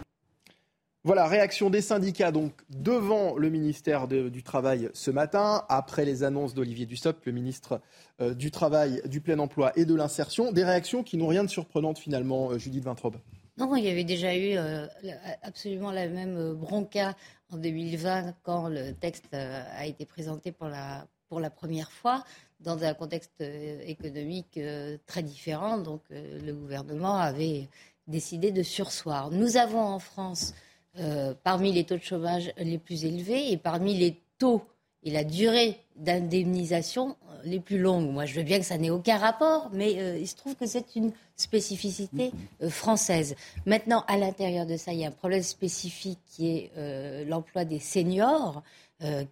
Voilà, 1.04 1.28
réaction 1.28 1.70
des 1.70 1.82
syndicats 1.82 2.32
donc 2.32 2.54
devant 2.70 3.38
le 3.38 3.50
ministère 3.50 4.08
du 4.08 4.44
Travail 4.44 4.90
ce 4.94 5.12
matin, 5.12 5.64
après 5.70 6.04
les 6.04 6.24
annonces 6.24 6.54
d'Olivier 6.54 6.86
Dussopt, 6.86 7.26
le 7.26 7.32
ministre 7.32 7.80
euh, 8.20 8.34
du 8.34 8.52
Travail, 8.52 9.02
du 9.06 9.22
Plein 9.22 9.40
Emploi 9.40 9.72
et 9.78 9.86
de 9.86 9.96
l'Insertion. 9.96 10.52
Des 10.52 10.66
réactions 10.66 11.04
qui 11.04 11.16
n'ont 11.18 11.28
rien 11.28 11.44
de 11.44 11.50
surprenant 11.50 11.94
finalement, 11.94 12.52
euh, 12.52 12.58
Judith 12.58 12.84
Vintrobe. 12.84 13.18
Non, 13.58 13.76
il 13.76 13.86
y 13.86 13.90
avait 13.90 14.04
déjà 14.04 14.36
eu 14.36 14.58
euh, 14.58 14.86
absolument 15.44 15.92
la 15.92 16.08
même 16.08 16.54
bronca 16.54 17.16
en 17.52 17.58
2020 17.58 18.34
quand 18.44 18.68
le 18.68 18.92
texte 18.94 19.34
a 19.34 19.86
été 19.86 20.06
présenté 20.06 20.52
pour 20.52 20.68
la, 20.68 21.08
pour 21.30 21.40
la 21.40 21.50
première 21.50 21.92
fois 21.92 22.24
dans 22.60 22.84
un 22.84 22.94
contexte 22.94 23.42
économique 23.86 24.60
très 25.06 25.24
différent. 25.24 25.78
Donc 25.78 26.02
le 26.10 26.52
gouvernement 26.52 27.18
avait 27.18 27.70
décidé 28.08 28.52
de 28.52 28.62
sursoir. 28.62 29.32
Nous 29.32 29.58
avons 29.58 29.82
en 29.82 30.00
France 30.00 30.54
euh, 31.00 31.36
parmi 31.44 31.72
les 31.72 31.84
taux 31.84 31.98
de 31.98 32.02
chômage 32.02 32.52
les 32.58 32.80
plus 32.80 33.06
élevés 33.06 33.52
et 33.52 33.58
parmi 33.58 33.96
les 33.96 34.20
taux 34.40 34.64
et 35.04 35.12
la 35.12 35.24
durée 35.24 35.80
d'indemnisation 35.96 37.16
euh, 37.30 37.38
les 37.44 37.60
plus 37.60 37.78
longues. 37.78 38.10
Moi, 38.10 38.26
je 38.26 38.34
veux 38.34 38.42
bien 38.42 38.58
que 38.58 38.66
ça 38.66 38.80
n'ait 38.80 38.90
aucun 38.90 39.18
rapport, 39.18 39.70
mais 39.74 40.00
euh, 40.00 40.18
il 40.18 40.28
se 40.28 40.36
trouve 40.36 40.56
que 40.56 40.66
c'est 40.66 40.96
une 40.96 41.12
spécificité 41.36 42.32
française. 42.68 43.36
Maintenant, 43.68 44.04
à 44.08 44.18
l'intérieur 44.18 44.66
de 44.66 44.76
ça, 44.76 44.92
il 44.92 45.00
y 45.00 45.06
a 45.06 45.10
un 45.10 45.12
problème 45.12 45.44
spécifique 45.44 46.20
qui 46.26 46.50
est 46.50 47.26
l'emploi 47.28 47.64
des 47.64 47.80
seniors, 47.80 48.64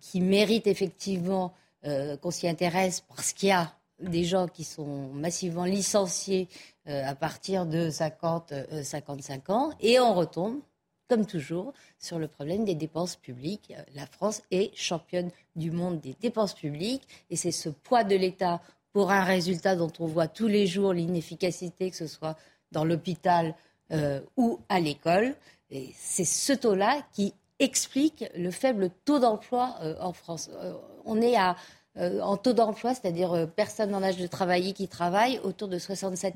qui 0.01 0.21
mérite 0.21 0.67
effectivement 0.67 1.51
qu'on 1.83 2.29
s'y 2.29 2.47
intéresse 2.47 3.03
parce 3.07 3.33
qu'il 3.33 3.49
y 3.49 3.53
a 3.53 3.73
des 3.99 4.23
gens 4.23 4.47
qui 4.47 4.63
sont 4.63 5.07
massivement 5.13 5.65
licenciés 5.65 6.47
à 6.85 7.15
partir 7.15 7.65
de 7.65 7.89
50-55 7.89 9.51
ans, 9.51 9.71
et 9.79 9.99
on 9.99 10.13
retombe 10.13 10.59
comme 11.07 11.25
toujours, 11.25 11.73
sur 11.99 12.19
le 12.19 12.27
problème 12.27 12.65
des 12.65 12.75
dépenses 12.75 13.15
publiques. 13.15 13.73
La 13.93 14.05
France 14.05 14.41
est 14.51 14.75
championne 14.75 15.29
du 15.55 15.71
monde 15.71 15.99
des 16.01 16.15
dépenses 16.19 16.53
publiques 16.53 17.07
et 17.29 17.35
c'est 17.35 17.51
ce 17.51 17.69
poids 17.69 18.03
de 18.03 18.15
l'État 18.15 18.61
pour 18.91 19.11
un 19.11 19.23
résultat 19.23 19.75
dont 19.75 19.91
on 19.99 20.07
voit 20.07 20.27
tous 20.27 20.47
les 20.47 20.67
jours 20.67 20.93
l'inefficacité, 20.93 21.91
que 21.91 21.97
ce 21.97 22.07
soit 22.07 22.37
dans 22.71 22.85
l'hôpital 22.85 23.53
euh, 23.91 24.21
ou 24.37 24.59
à 24.69 24.79
l'école. 24.79 25.35
Et 25.69 25.91
c'est 25.97 26.25
ce 26.25 26.53
taux-là 26.53 27.01
qui 27.13 27.33
explique 27.59 28.25
le 28.35 28.51
faible 28.51 28.89
taux 29.03 29.19
d'emploi 29.19 29.75
euh, 29.81 29.95
en 29.99 30.13
France. 30.13 30.49
Euh, 30.53 30.73
on 31.03 31.21
est 31.21 31.35
à, 31.35 31.55
en 31.97 32.35
taux 32.35 32.51
d'emploi, 32.51 32.93
c'est-à-dire 32.93 33.47
personnes 33.55 33.95
en 33.95 34.03
âge 34.03 34.17
de 34.17 34.27
travailler 34.27 34.73
qui 34.73 34.89
travaillent, 34.89 35.39
autour 35.43 35.69
de 35.69 35.79
67 35.79 36.35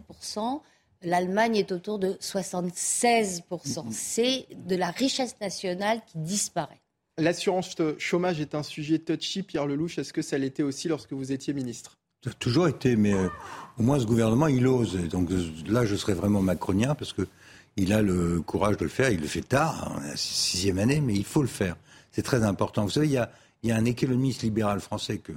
L'Allemagne 1.01 1.55
est 1.55 1.71
autour 1.71 1.97
de 1.97 2.13
76%. 2.13 3.41
Mm-hmm. 3.41 3.91
C'est 3.91 4.47
de 4.55 4.75
la 4.75 4.91
richesse 4.91 5.35
nationale 5.39 6.01
qui 6.05 6.17
disparaît. 6.17 6.81
L'assurance 7.17 7.75
chômage 7.97 8.39
est 8.39 8.55
un 8.55 8.63
sujet 8.63 8.99
touchy, 8.99 9.43
Pierre 9.43 9.65
Lelouch. 9.65 9.97
Est-ce 9.97 10.13
que 10.13 10.21
ça 10.21 10.37
l'était 10.37 10.63
aussi 10.63 10.87
lorsque 10.87 11.13
vous 11.13 11.31
étiez 11.31 11.53
ministre? 11.53 11.97
Ça 12.23 12.31
a 12.31 12.33
toujours 12.33 12.67
été, 12.67 12.97
mais 12.97 13.13
euh, 13.13 13.29
au 13.77 13.83
moins 13.83 13.99
ce 13.99 14.05
gouvernement, 14.05 14.47
il 14.47 14.67
ose. 14.67 14.97
donc 15.09 15.31
euh, 15.31 15.41
là, 15.67 15.85
je 15.85 15.95
serais 15.95 16.13
vraiment 16.13 16.41
macronien 16.41 16.95
parce 16.95 17.13
qu'il 17.13 17.93
a 17.93 18.01
le 18.01 18.41
courage 18.41 18.75
de 18.77 18.83
le 18.83 18.89
faire. 18.89 19.09
Il 19.09 19.21
le 19.21 19.27
fait 19.27 19.41
tard, 19.41 19.93
hein, 19.95 20.01
la 20.05 20.17
sixième 20.17 20.79
année, 20.79 20.99
mais 20.99 21.13
il 21.13 21.23
faut 21.23 21.41
le 21.41 21.47
faire. 21.47 21.77
C'est 22.11 22.23
très 22.23 22.43
important. 22.43 22.83
Vous 22.83 22.91
savez, 22.91 23.07
il 23.07 23.13
y 23.13 23.17
a, 23.17 23.31
il 23.63 23.69
y 23.69 23.71
a 23.71 23.77
un 23.77 23.85
économiste 23.85 24.41
libéral 24.41 24.81
français 24.81 25.19
que 25.19 25.31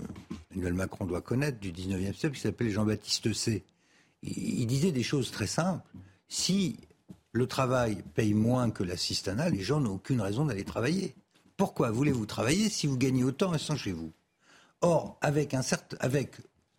Emmanuel 0.52 0.74
Macron 0.74 1.04
doit 1.04 1.20
connaître 1.20 1.60
du 1.60 1.70
19e 1.70 2.14
siècle 2.14 2.34
qui 2.34 2.40
s'appelle 2.40 2.70
Jean-Baptiste 2.70 3.32
C 3.32 3.62
il 4.22 4.66
disait 4.66 4.92
des 4.92 5.02
choses 5.02 5.30
très 5.30 5.46
simples. 5.46 5.88
Si 6.28 6.78
le 7.32 7.46
travail 7.46 8.02
paye 8.14 8.34
moins 8.34 8.70
que 8.70 8.84
l'assistanat, 8.84 9.50
les 9.50 9.62
gens 9.62 9.80
n'ont 9.80 9.94
aucune 9.94 10.20
raison 10.20 10.44
d'aller 10.44 10.64
travailler. 10.64 11.14
Pourquoi 11.56 11.90
voulez-vous 11.90 12.26
travailler 12.26 12.68
si 12.68 12.86
vous 12.86 12.96
gagnez 12.96 13.24
autant 13.24 13.48
en 13.48 13.50
restant 13.50 13.76
chez 13.76 13.92
vous? 13.92 14.12
Or, 14.80 15.18
avec, 15.20 15.54
un 15.54 15.62
certain, 15.62 15.96
avec 16.00 16.36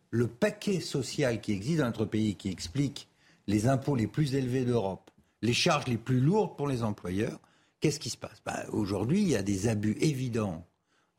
le 0.09 0.27
paquet 0.27 0.79
social 0.79 1.41
qui 1.41 1.53
existe 1.53 1.79
dans 1.79 1.85
notre 1.85 2.05
pays, 2.05 2.35
qui 2.35 2.49
explique 2.49 3.07
les 3.47 3.67
impôts 3.67 3.95
les 3.95 4.07
plus 4.07 4.35
élevés 4.35 4.65
d'Europe, 4.65 5.09
les 5.41 5.53
charges 5.53 5.87
les 5.87 5.97
plus 5.97 6.19
lourdes 6.19 6.55
pour 6.55 6.67
les 6.67 6.83
employeurs, 6.83 7.39
qu'est-ce 7.79 7.99
qui 7.99 8.09
se 8.09 8.17
passe? 8.17 8.41
Bah, 8.45 8.63
Aujourd'hui, 8.71 9.21
il 9.21 9.29
y 9.29 9.35
a 9.35 9.43
des 9.43 9.67
abus 9.67 9.97
évidents 9.99 10.65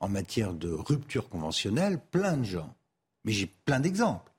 en 0.00 0.08
matière 0.08 0.54
de 0.54 0.70
rupture 0.70 1.28
conventionnelle. 1.28 2.00
Plein 2.10 2.36
de 2.36 2.44
gens, 2.44 2.74
mais 3.24 3.32
j'ai 3.32 3.46
plein 3.46 3.80
d'exemples, 3.80 4.32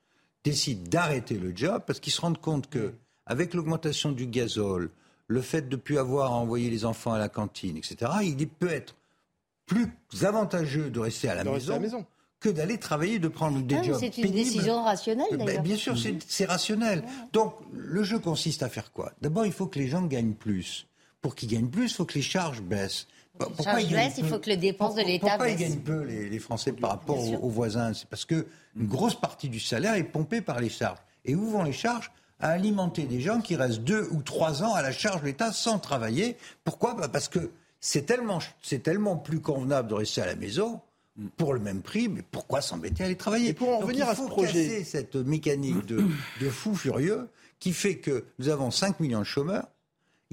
décident 0.45 0.87
d'arrêter 0.89 1.35
le 1.35 1.51
job 1.53 1.83
parce 1.85 1.99
qu'ils 1.99 2.13
se 2.13 2.21
rendent 2.21 2.39
compte 2.39 2.69
que, 2.69 2.93
avec 3.25 3.53
l'augmentation 3.53 4.11
du 4.11 4.27
gazole, 4.27 4.91
le 5.27 5.41
fait 5.41 5.63
de 5.63 5.75
ne 5.75 5.81
plus 5.81 5.97
avoir 5.97 6.31
à 6.31 6.35
envoyer 6.35 6.69
les 6.69 6.85
enfants 6.85 7.11
à 7.11 7.17
la 7.17 7.29
cantine, 7.29 7.75
etc., 7.75 8.11
il 8.23 8.47
peut 8.47 8.69
être 8.69 8.95
plus 9.65 9.89
avantageux 10.23 10.89
de 10.91 10.99
rester 10.99 11.27
à 11.27 11.35
la, 11.35 11.43
maison, 11.43 12.05
que 12.39 12.49
d'aller 12.49 12.77
travailler, 12.77 13.17
de 13.17 13.27
prendre 13.27 13.59
des 13.61 13.75
ah, 13.75 13.81
jobs. 13.83 13.97
C'est 13.99 14.17
une 14.19 14.31
décision 14.31 14.83
rationnelle 14.83 15.27
ben, 15.31 15.45
d'ailleurs. 15.45 15.63
bien 15.63 15.75
sûr, 15.75 15.95
c'est 16.27 16.45
rationnel. 16.45 17.03
Donc 17.33 17.55
le 17.73 18.03
jeu 18.03 18.19
consiste 18.19 18.61
à 18.61 18.69
faire 18.69 18.91
quoi? 18.91 19.11
D'abord, 19.21 19.47
il 19.47 19.51
faut 19.51 19.65
que 19.65 19.79
les 19.79 19.87
gens 19.87 20.03
gagnent 20.03 20.35
plus. 20.35 20.85
Pour 21.21 21.33
qu'ils 21.33 21.49
gagnent 21.49 21.69
plus, 21.69 21.85
il 21.85 21.93
faut 21.95 22.05
que 22.05 22.13
les 22.13 22.21
charges 22.21 22.61
baissent. 22.61 23.07
Pourquoi 23.38 23.81
ils 23.81 23.89
baissent, 23.89 24.17
il 24.17 24.25
faut 24.25 24.39
que 24.39 24.49
les 24.49 24.57
dépenses 24.57 24.95
de 24.95 25.01
l'État 25.01 25.27
Pourquoi 25.27 25.49
ils 25.49 25.57
gagnent 25.57 25.79
peu, 25.79 26.03
les, 26.03 26.39
Français, 26.39 26.71
par 26.71 26.91
rapport 26.91 27.17
aux, 27.43 27.49
voisins? 27.49 27.93
C'est 27.93 28.07
parce 28.07 28.25
qu'une 28.25 28.45
grosse 28.77 29.19
partie 29.19 29.49
du 29.49 29.59
salaire 29.59 29.95
est 29.95 30.03
pompée 30.03 30.41
par 30.41 30.59
les 30.59 30.69
charges. 30.69 30.99
Et 31.25 31.36
où 31.36 31.49
vont 31.49 31.63
les 31.63 31.73
charges? 31.73 32.11
À 32.39 32.49
alimenter 32.49 33.03
des 33.03 33.21
gens 33.21 33.39
qui 33.39 33.55
restent 33.55 33.79
deux 33.79 34.09
ou 34.11 34.21
trois 34.21 34.61
ans 34.61 34.73
à 34.73 34.81
la 34.81 34.91
charge 34.91 35.21
de 35.21 35.27
l'État 35.27 35.53
sans 35.53 35.79
travailler. 35.79 36.36
Pourquoi? 36.65 36.93
Bah, 36.93 37.07
Parce 37.07 37.29
que 37.29 37.51
c'est 37.79 38.05
tellement, 38.05 38.39
c'est 38.61 38.83
tellement 38.83 39.15
plus 39.15 39.39
convenable 39.39 39.88
de 39.88 39.93
rester 39.93 40.21
à 40.21 40.25
la 40.25 40.36
maison 40.36 40.81
pour 41.38 41.53
le 41.53 41.61
même 41.61 41.81
prix, 41.81 42.09
mais 42.09 42.23
pourquoi 42.29 42.59
s'embêter 42.59 43.03
à 43.03 43.05
aller 43.05 43.15
travailler? 43.15 43.49
Et 43.49 43.53
pour 43.53 43.69
en 43.69 43.79
revenir 43.79 44.09
à 44.09 44.15
ce 44.15 44.23
projet, 44.23 44.67
casser 44.67 44.83
cette 44.83 45.15
mécanique 45.15 45.86
de, 45.86 46.03
de 46.41 46.49
fou 46.49 46.75
furieux 46.75 47.29
qui 47.59 47.73
fait 47.73 47.97
que 47.97 48.25
nous 48.39 48.49
avons 48.49 48.69
5 48.69 48.99
millions 48.99 49.19
de 49.19 49.25
chômeurs. 49.25 49.67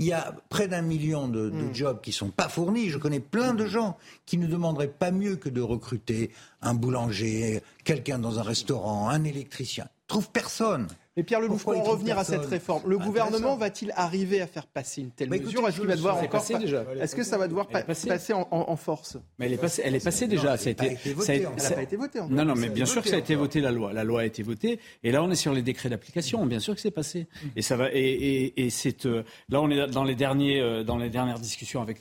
Il 0.02 0.08
y 0.08 0.12
a 0.12 0.34
près 0.48 0.66
d'un 0.66 0.82
million 0.82 1.28
de, 1.28 1.48
de 1.48 1.62
hmm. 1.62 1.74
jobs 1.74 2.00
qui 2.00 2.10
ne 2.10 2.14
sont 2.14 2.30
pas 2.30 2.48
fournis. 2.48 2.88
Je 2.88 2.98
connais 2.98 3.20
plein 3.20 3.54
de 3.54 3.66
gens 3.66 3.96
qui 4.26 4.36
ne 4.36 4.48
demanderaient 4.48 4.88
pas 4.88 5.12
mieux 5.12 5.36
que 5.36 5.48
de 5.48 5.60
recruter 5.60 6.32
un 6.60 6.74
boulanger, 6.74 7.62
quelqu'un 7.84 8.18
dans 8.18 8.40
un 8.40 8.42
restaurant, 8.42 9.08
un 9.08 9.22
électricien. 9.22 9.86
Trouve 10.08 10.28
personne. 10.30 10.88
Mais 11.16 11.24
Pierre 11.24 11.40
Lelouch, 11.40 11.62
pour 11.62 11.76
en 11.76 11.82
revenir 11.82 12.18
à 12.18 12.24
cette 12.24 12.46
réforme, 12.46 12.82
le 12.86 12.96
gouvernement 12.96 13.56
va-t-il 13.56 13.92
arriver 13.96 14.40
à 14.40 14.46
faire 14.46 14.66
passer 14.66 15.02
une 15.02 15.10
telle 15.10 15.28
bah, 15.28 15.36
mesure? 15.36 15.68
Est-ce 15.68 15.78
qu'il 15.78 15.86
va 15.86 15.96
devoir 15.96 16.16
encore 16.16 16.42
Est-ce 17.00 17.14
que 17.14 17.22
ça 17.22 17.36
va 17.36 17.48
devoir 17.48 17.66
passer 17.68 18.32
en, 18.32 18.76
force? 18.76 19.18
Mais 19.38 19.46
elle 19.46 19.52
est 19.52 19.58
passée, 19.58 19.82
elle 19.84 19.94
est 19.94 20.04
passée 20.04 20.26
déjà. 20.26 20.56
Ça 20.56 20.70
a 20.70 20.72
été, 20.72 20.96
elle 21.28 21.42
n'a 21.42 21.70
pas 21.70 21.82
été 21.82 21.96
votée. 21.96 22.20
Non, 22.30 22.46
non, 22.46 22.54
mais 22.54 22.70
bien 22.70 22.86
sûr 22.86 23.02
que 23.02 23.08
ça 23.08 23.16
a 23.16 23.18
été 23.18 23.34
voté 23.34 23.60
la 23.60 23.72
loi. 23.72 23.92
La 23.92 24.04
loi 24.04 24.22
a 24.22 24.24
été 24.24 24.42
votée, 24.42 24.80
et 25.02 25.12
là 25.12 25.22
on 25.22 25.30
est 25.30 25.36
sur 25.36 25.52
les 25.52 25.62
décrets 25.62 25.90
d'application. 25.90 26.46
Bien 26.46 26.60
sûr 26.60 26.74
que 26.74 26.80
c'est 26.80 26.90
passé. 26.90 27.26
Et 27.56 27.62
ça 27.62 27.76
va. 27.76 27.88
Et, 27.92 28.70
c'est 28.70 29.04
euh, 29.04 29.22
là 29.50 29.60
on 29.60 29.70
est 29.70 29.86
dans 29.88 30.04
les 30.04 30.14
derniers, 30.14 30.60
euh, 30.60 30.82
dans 30.82 30.96
les 30.96 31.10
dernières 31.10 31.38
discussions 31.38 31.82
avec 31.82 31.98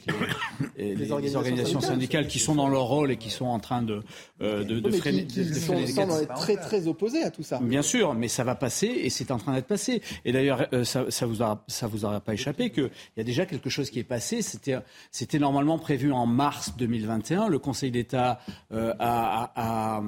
les, 0.77 0.95
les, 0.95 1.11
organisations, 1.11 1.81
syndicales, 1.81 2.27
qui 2.27 2.39
sont 2.39 2.55
dans 2.55 2.69
leur 2.69 2.83
rôle 2.83 3.11
et 3.11 3.17
qui 3.17 3.29
sont 3.29 3.45
en 3.45 3.59
train 3.59 3.81
de 3.81 4.01
euh, 4.41 4.63
de, 4.63 4.91
freiner. 4.91 5.25
Qui, 5.25 5.41
être 5.41 6.33
très 6.35 6.55
très 6.55 6.87
opposés 6.87 7.23
à 7.23 7.31
tout 7.31 7.43
ça. 7.43 7.59
Bien 7.61 7.81
sûr, 7.81 8.13
mais 8.13 8.29
ça 8.29 8.43
va 8.43 8.55
passer 8.55 9.00
et 9.05 9.09
c'est 9.09 9.31
en 9.31 9.37
train 9.37 9.53
d'être 9.53 9.67
passé. 9.67 10.01
Et 10.25 10.31
d'ailleurs, 10.31 10.67
euh, 10.73 10.83
ça, 10.83 11.09
ça 11.09 11.25
vous 11.25 11.43
a, 11.43 11.63
ça 11.67 11.87
vous 11.87 12.05
aura 12.05 12.19
pas 12.19 12.33
échappé 12.33 12.69
qu'il 12.69 12.89
y 13.17 13.21
a 13.21 13.23
déjà 13.23 13.45
quelque 13.45 13.69
chose 13.69 13.89
qui 13.89 13.99
est 13.99 14.03
passé. 14.03 14.41
C'était, 14.41 15.39
normalement 15.39 15.79
prévu 15.79 16.11
en 16.11 16.25
mars 16.25 16.73
2021. 16.77 17.47
Le 17.47 17.59
Conseil 17.59 17.91
d'État 17.91 18.39
euh, 18.71 18.93
a, 18.99 19.51
a, 19.55 20.03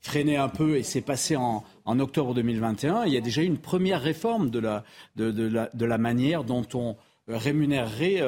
freiné 0.00 0.36
un 0.36 0.48
peu 0.48 0.76
et 0.76 0.82
c'est 0.82 1.00
passé 1.00 1.36
en, 1.36 1.64
octobre 1.86 2.34
2021. 2.34 3.04
Il 3.04 3.12
y 3.12 3.16
a 3.16 3.20
déjà 3.20 3.42
eu 3.42 3.46
une 3.46 3.58
première 3.58 4.02
réforme 4.02 4.50
de 4.50 4.58
la, 4.58 4.84
de 5.16 5.46
la, 5.46 5.70
de 5.72 5.84
la 5.84 5.98
manière 5.98 6.44
dont 6.44 6.66
on 6.74 6.96
rémunérerait 7.28 8.18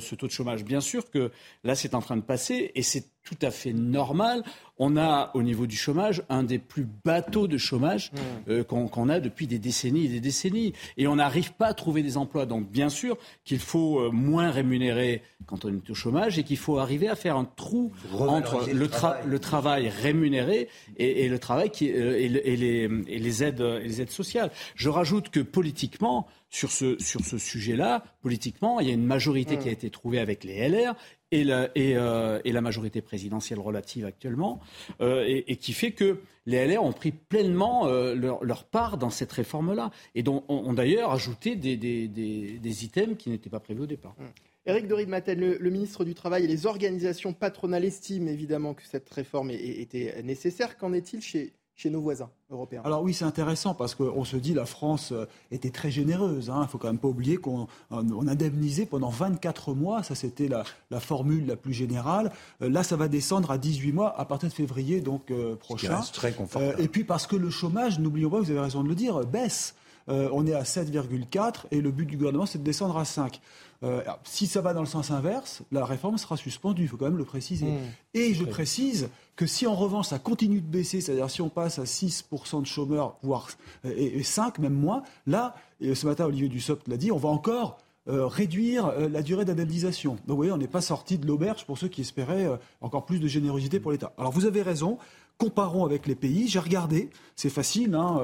ce 0.00 0.14
taux 0.14 0.26
de 0.26 0.32
chômage. 0.32 0.64
Bien 0.64 0.80
sûr 0.80 1.10
que 1.10 1.30
là, 1.64 1.74
c'est 1.74 1.94
en 1.94 2.00
train 2.00 2.16
de 2.16 2.22
passer 2.22 2.72
et 2.74 2.82
c'est 2.82 3.04
tout 3.28 3.46
à 3.46 3.50
fait 3.50 3.72
normal. 3.72 4.42
On 4.78 4.96
a 4.96 5.32
au 5.34 5.42
niveau 5.42 5.66
du 5.66 5.76
chômage 5.76 6.22
un 6.28 6.44
des 6.44 6.58
plus 6.58 6.86
bateaux 7.04 7.48
de 7.48 7.58
chômage 7.58 8.12
mmh. 8.12 8.50
euh, 8.50 8.64
qu'on 8.64 9.08
a 9.08 9.20
depuis 9.20 9.46
des 9.46 9.58
décennies 9.58 10.06
et 10.06 10.08
des 10.08 10.20
décennies. 10.20 10.72
Et 10.96 11.06
on 11.08 11.16
n'arrive 11.16 11.52
pas 11.52 11.66
à 11.66 11.74
trouver 11.74 12.02
des 12.02 12.16
emplois. 12.16 12.46
Donc 12.46 12.70
bien 12.70 12.88
sûr 12.88 13.18
qu'il 13.44 13.58
faut 13.58 14.00
euh, 14.00 14.10
moins 14.10 14.50
rémunérer 14.50 15.22
quand 15.46 15.64
on 15.64 15.74
est 15.74 15.90
au 15.90 15.94
chômage 15.94 16.38
et 16.38 16.44
qu'il 16.44 16.56
faut 16.56 16.78
arriver 16.78 17.08
à 17.08 17.16
faire 17.16 17.36
un 17.36 17.44
trou 17.44 17.92
entre 18.18 18.68
le, 18.72 18.88
le, 19.26 19.38
travail 19.38 19.88
rémunéré 19.88 20.68
et, 20.96 21.28
le 21.28 21.38
travail 21.38 21.70
qui, 21.70 21.92
euh, 21.92 22.18
et, 22.18 22.28
les, 22.28 22.88
et, 23.08 23.18
les, 23.18 23.44
aides, 23.44 23.60
les 23.60 24.00
aides 24.00 24.10
sociales. 24.10 24.50
Je 24.74 24.88
rajoute 24.88 25.28
que 25.28 25.40
politiquement, 25.40 26.26
sur 26.50 26.70
ce, 26.70 26.98
sur 26.98 27.20
ce 27.24 27.38
sujet-là, 27.38 28.02
politiquement, 28.22 28.80
il 28.80 28.88
y 28.88 28.90
a 28.90 28.94
une 28.94 29.04
majorité 29.04 29.58
qui 29.58 29.68
a 29.68 29.70
mmh. 29.70 29.74
été 29.74 29.90
trouvée 29.90 30.18
avec 30.18 30.44
les 30.44 30.68
LR 30.68 30.94
et 31.30 31.44
la, 31.44 31.70
et, 31.74 31.96
euh, 31.96 32.40
et 32.44 32.52
la 32.52 32.60
majorité 32.60 33.02
présidentielle 33.02 33.60
relative 33.60 34.06
actuellement, 34.06 34.60
euh, 35.00 35.24
et, 35.26 35.44
et, 35.52 35.56
qui 35.56 35.74
fait 35.74 35.92
que 35.92 36.20
les 36.46 36.66
LR 36.66 36.82
ont 36.82 36.92
pris 36.92 37.12
pleinement 37.12 37.86
euh, 37.86 38.14
leur, 38.14 38.42
leur, 38.42 38.64
part 38.64 38.96
dans 38.96 39.10
cette 39.10 39.32
réforme-là, 39.32 39.90
et 40.14 40.22
dont 40.22 40.44
ont, 40.48 40.72
d'ailleurs 40.72 41.12
ajouté 41.12 41.54
des, 41.54 41.76
des, 41.76 42.08
des, 42.08 42.58
des, 42.58 42.84
items 42.84 43.16
qui 43.18 43.28
n'étaient 43.28 43.50
pas 43.50 43.60
prévus 43.60 43.82
au 43.82 43.86
départ. 43.86 44.14
Mmh. 44.18 44.24
Éric 44.66 44.86
de 44.86 45.04
Maten, 45.04 45.38
le, 45.38 45.56
le, 45.58 45.70
ministre 45.70 46.04
du 46.04 46.14
Travail 46.14 46.44
et 46.44 46.46
les 46.46 46.66
organisations 46.66 47.32
patronales 47.32 47.84
estiment 47.84 48.28
évidemment 48.28 48.74
que 48.74 48.82
cette 48.84 49.08
réforme 49.08 49.50
était 49.50 50.22
nécessaire. 50.22 50.76
Qu'en 50.76 50.92
est-il 50.92 51.22
chez, 51.22 51.54
chez 51.78 51.90
nos 51.90 52.00
voisins 52.00 52.28
européens. 52.50 52.82
Alors 52.84 53.04
oui, 53.04 53.14
c'est 53.14 53.24
intéressant 53.24 53.72
parce 53.72 53.94
qu'on 53.94 54.24
se 54.24 54.36
dit 54.36 54.52
la 54.52 54.66
France 54.66 55.12
euh, 55.12 55.26
était 55.52 55.70
très 55.70 55.92
généreuse. 55.92 56.46
Il 56.46 56.50
hein. 56.50 56.62
ne 56.62 56.66
faut 56.66 56.76
quand 56.76 56.88
même 56.88 56.98
pas 56.98 57.06
oublier 57.06 57.36
qu'on 57.36 57.68
on 57.92 58.26
indemnisait 58.26 58.84
pendant 58.84 59.10
24 59.10 59.74
mois. 59.74 60.02
Ça, 60.02 60.16
c'était 60.16 60.48
la, 60.48 60.64
la, 60.90 60.98
formule 60.98 61.46
la 61.46 61.54
plus 61.54 61.72
générale. 61.72 62.32
Euh, 62.62 62.68
là, 62.68 62.82
ça 62.82 62.96
va 62.96 63.06
descendre 63.06 63.52
à 63.52 63.58
18 63.58 63.92
mois 63.92 64.18
à 64.18 64.24
partir 64.24 64.48
de 64.48 64.54
février 64.54 65.00
donc 65.00 65.30
euh, 65.30 65.54
prochain. 65.54 66.00
très 66.12 66.32
confortable. 66.32 66.82
et 66.82 66.88
puis 66.88 67.04
parce 67.04 67.28
que 67.28 67.36
le 67.36 67.48
chômage, 67.48 68.00
n'oublions 68.00 68.28
pas, 68.28 68.40
vous 68.40 68.50
avez 68.50 68.60
raison 68.60 68.82
de 68.82 68.88
le 68.88 68.96
dire, 68.96 69.20
baisse. 69.24 69.76
On 70.08 70.46
est 70.46 70.54
à 70.54 70.62
7,4 70.62 71.66
et 71.70 71.80
le 71.80 71.90
but 71.90 72.06
du 72.06 72.16
gouvernement, 72.16 72.46
c'est 72.46 72.58
de 72.58 72.64
descendre 72.64 72.96
à 72.96 73.04
5. 73.04 73.40
Euh, 73.84 74.02
si 74.24 74.48
ça 74.48 74.60
va 74.60 74.74
dans 74.74 74.80
le 74.80 74.86
sens 74.86 75.12
inverse, 75.12 75.62
la 75.70 75.84
réforme 75.84 76.18
sera 76.18 76.36
suspendue, 76.36 76.82
il 76.82 76.88
faut 76.88 76.96
quand 76.96 77.04
même 77.04 77.18
le 77.18 77.24
préciser. 77.24 77.66
Mmh. 77.66 77.78
Et 78.14 78.34
je 78.34 78.44
précise 78.44 79.08
que 79.36 79.46
si 79.46 79.68
en 79.68 79.74
revanche 79.76 80.08
ça 80.08 80.18
continue 80.18 80.60
de 80.60 80.66
baisser, 80.66 81.00
c'est-à-dire 81.00 81.30
si 81.30 81.42
on 81.42 81.48
passe 81.48 81.78
à 81.78 81.84
6% 81.84 82.62
de 82.62 82.66
chômeurs, 82.66 83.16
voire 83.22 83.48
euh, 83.84 83.94
et, 83.96 84.22
5, 84.24 84.58
même 84.58 84.74
moins, 84.74 85.04
là, 85.28 85.54
et 85.80 85.94
ce 85.94 86.06
matin 86.06 86.24
Olivier 86.24 86.48
Dussopt 86.48 86.88
l'a 86.88 86.96
dit, 86.96 87.12
on 87.12 87.18
va 87.18 87.28
encore 87.28 87.78
euh, 88.08 88.26
réduire 88.26 88.92
la 88.98 89.22
durée 89.22 89.44
d'indemnisation. 89.44 90.12
Donc 90.12 90.30
vous 90.30 90.36
voyez, 90.36 90.52
on 90.52 90.58
n'est 90.58 90.66
pas 90.66 90.80
sorti 90.80 91.16
de 91.16 91.26
l'auberge 91.26 91.64
pour 91.64 91.78
ceux 91.78 91.88
qui 91.88 92.00
espéraient 92.00 92.48
encore 92.80 93.04
plus 93.04 93.20
de 93.20 93.28
générosité 93.28 93.78
pour 93.78 93.92
l'État. 93.92 94.12
Alors 94.18 94.32
vous 94.32 94.46
avez 94.46 94.62
raison, 94.62 94.98
comparons 95.38 95.84
avec 95.84 96.06
les 96.06 96.14
pays. 96.14 96.48
J'ai 96.48 96.58
regardé, 96.58 97.10
c'est 97.36 97.50
facile, 97.50 97.94
hein, 97.94 98.20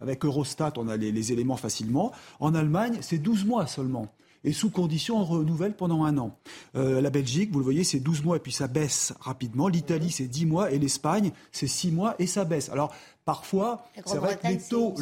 avec 0.00 0.24
Eurostat, 0.24 0.72
on 0.76 0.88
a 0.88 0.96
les, 0.96 1.12
les 1.12 1.32
éléments 1.32 1.56
facilement. 1.56 2.12
En 2.40 2.54
Allemagne, 2.54 2.98
c'est 3.02 3.18
12 3.18 3.44
mois 3.44 3.66
seulement 3.66 4.08
et 4.44 4.52
sous 4.52 4.70
condition 4.70 5.18
on 5.18 5.24
renouvelle 5.24 5.74
pendant 5.74 6.04
un 6.04 6.16
an. 6.18 6.36
Euh, 6.76 7.00
la 7.00 7.10
Belgique, 7.10 7.50
vous 7.52 7.58
le 7.58 7.64
voyez, 7.64 7.84
c'est 7.84 8.00
12 8.00 8.24
mois 8.24 8.36
et 8.36 8.40
puis 8.40 8.52
ça 8.52 8.68
baisse 8.68 9.12
rapidement. 9.20 9.68
L'Italie, 9.68 10.10
c'est 10.10 10.26
10 10.26 10.46
mois 10.46 10.70
et 10.70 10.78
l'Espagne, 10.78 11.32
c'est 11.52 11.66
6 11.66 11.92
mois 11.92 12.14
et 12.18 12.26
ça 12.26 12.44
baisse. 12.44 12.68
Alors 12.70 12.94
parfois, 13.24 13.84
c'est 14.06 14.18
vrai 14.18 14.38
que 14.40 14.46
les 14.48 14.58
taux... 14.58 14.94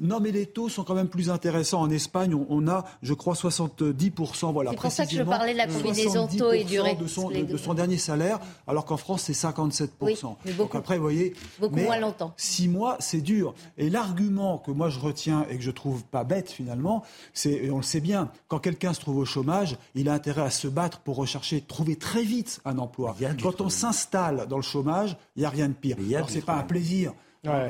Non, 0.00 0.20
mais 0.20 0.30
les 0.30 0.46
taux 0.46 0.68
sont 0.68 0.84
quand 0.84 0.94
même 0.94 1.08
plus 1.08 1.30
intéressants. 1.30 1.80
En 1.80 1.90
Espagne, 1.90 2.34
on, 2.34 2.68
a, 2.68 2.84
je 3.02 3.14
crois, 3.14 3.34
70%. 3.34 4.52
Voilà, 4.52 4.70
c'est 4.70 4.76
pour 4.76 4.90
ça 4.90 5.06
que 5.06 5.12
je 5.12 5.22
parlais 5.22 5.52
de 5.52 5.58
la 5.58 5.66
combinaison 5.66 6.26
taux 6.26 6.52
et 6.52 6.64
durée. 6.64 6.94
De 6.94 7.06
son, 7.06 7.30
de, 7.30 7.56
son 7.56 7.74
dernier 7.74 7.98
salaire, 7.98 8.40
alors 8.66 8.84
qu'en 8.84 8.96
France, 8.96 9.22
c'est 9.22 9.32
57%. 9.32 9.88
Oui, 10.00 10.16
mais 10.44 10.52
beaucoup, 10.52 10.62
Donc 10.62 10.74
après, 10.74 10.96
vous 10.96 11.02
voyez. 11.02 11.34
Beaucoup 11.60 11.76
moins 11.76 11.98
longtemps. 11.98 12.32
Six 12.36 12.68
mois, 12.68 12.96
c'est 13.00 13.20
dur. 13.20 13.54
Et 13.78 13.90
l'argument 13.90 14.58
que 14.58 14.70
moi 14.70 14.88
je 14.88 14.98
retiens 14.98 15.46
et 15.50 15.56
que 15.56 15.62
je 15.62 15.70
trouve 15.70 16.04
pas 16.04 16.24
bête 16.24 16.50
finalement, 16.50 17.02
c'est, 17.32 17.52
et 17.52 17.70
on 17.70 17.78
le 17.78 17.82
sait 17.82 18.00
bien, 18.00 18.30
quand 18.48 18.58
quelqu'un 18.58 18.92
se 18.92 19.00
trouve 19.00 19.18
au 19.18 19.24
chômage, 19.24 19.76
il 19.94 20.08
a 20.08 20.12
intérêt 20.12 20.42
à 20.42 20.50
se 20.50 20.68
battre 20.68 21.00
pour 21.00 21.16
rechercher, 21.16 21.60
trouver 21.60 21.96
très 21.96 22.22
vite 22.22 22.60
un 22.64 22.78
emploi. 22.78 23.16
Quand 23.42 23.60
on 23.60 23.68
s'installe 23.68 24.46
dans 24.48 24.56
le 24.56 24.62
chômage, 24.62 25.16
il 25.36 25.40
n'y 25.40 25.46
a 25.46 25.50
rien 25.50 25.68
de 25.68 25.74
pire. 25.74 25.96
Alors, 26.14 26.30
c'est 26.30 26.44
pas 26.44 26.56
un 26.56 26.62
plaisir. 26.62 27.12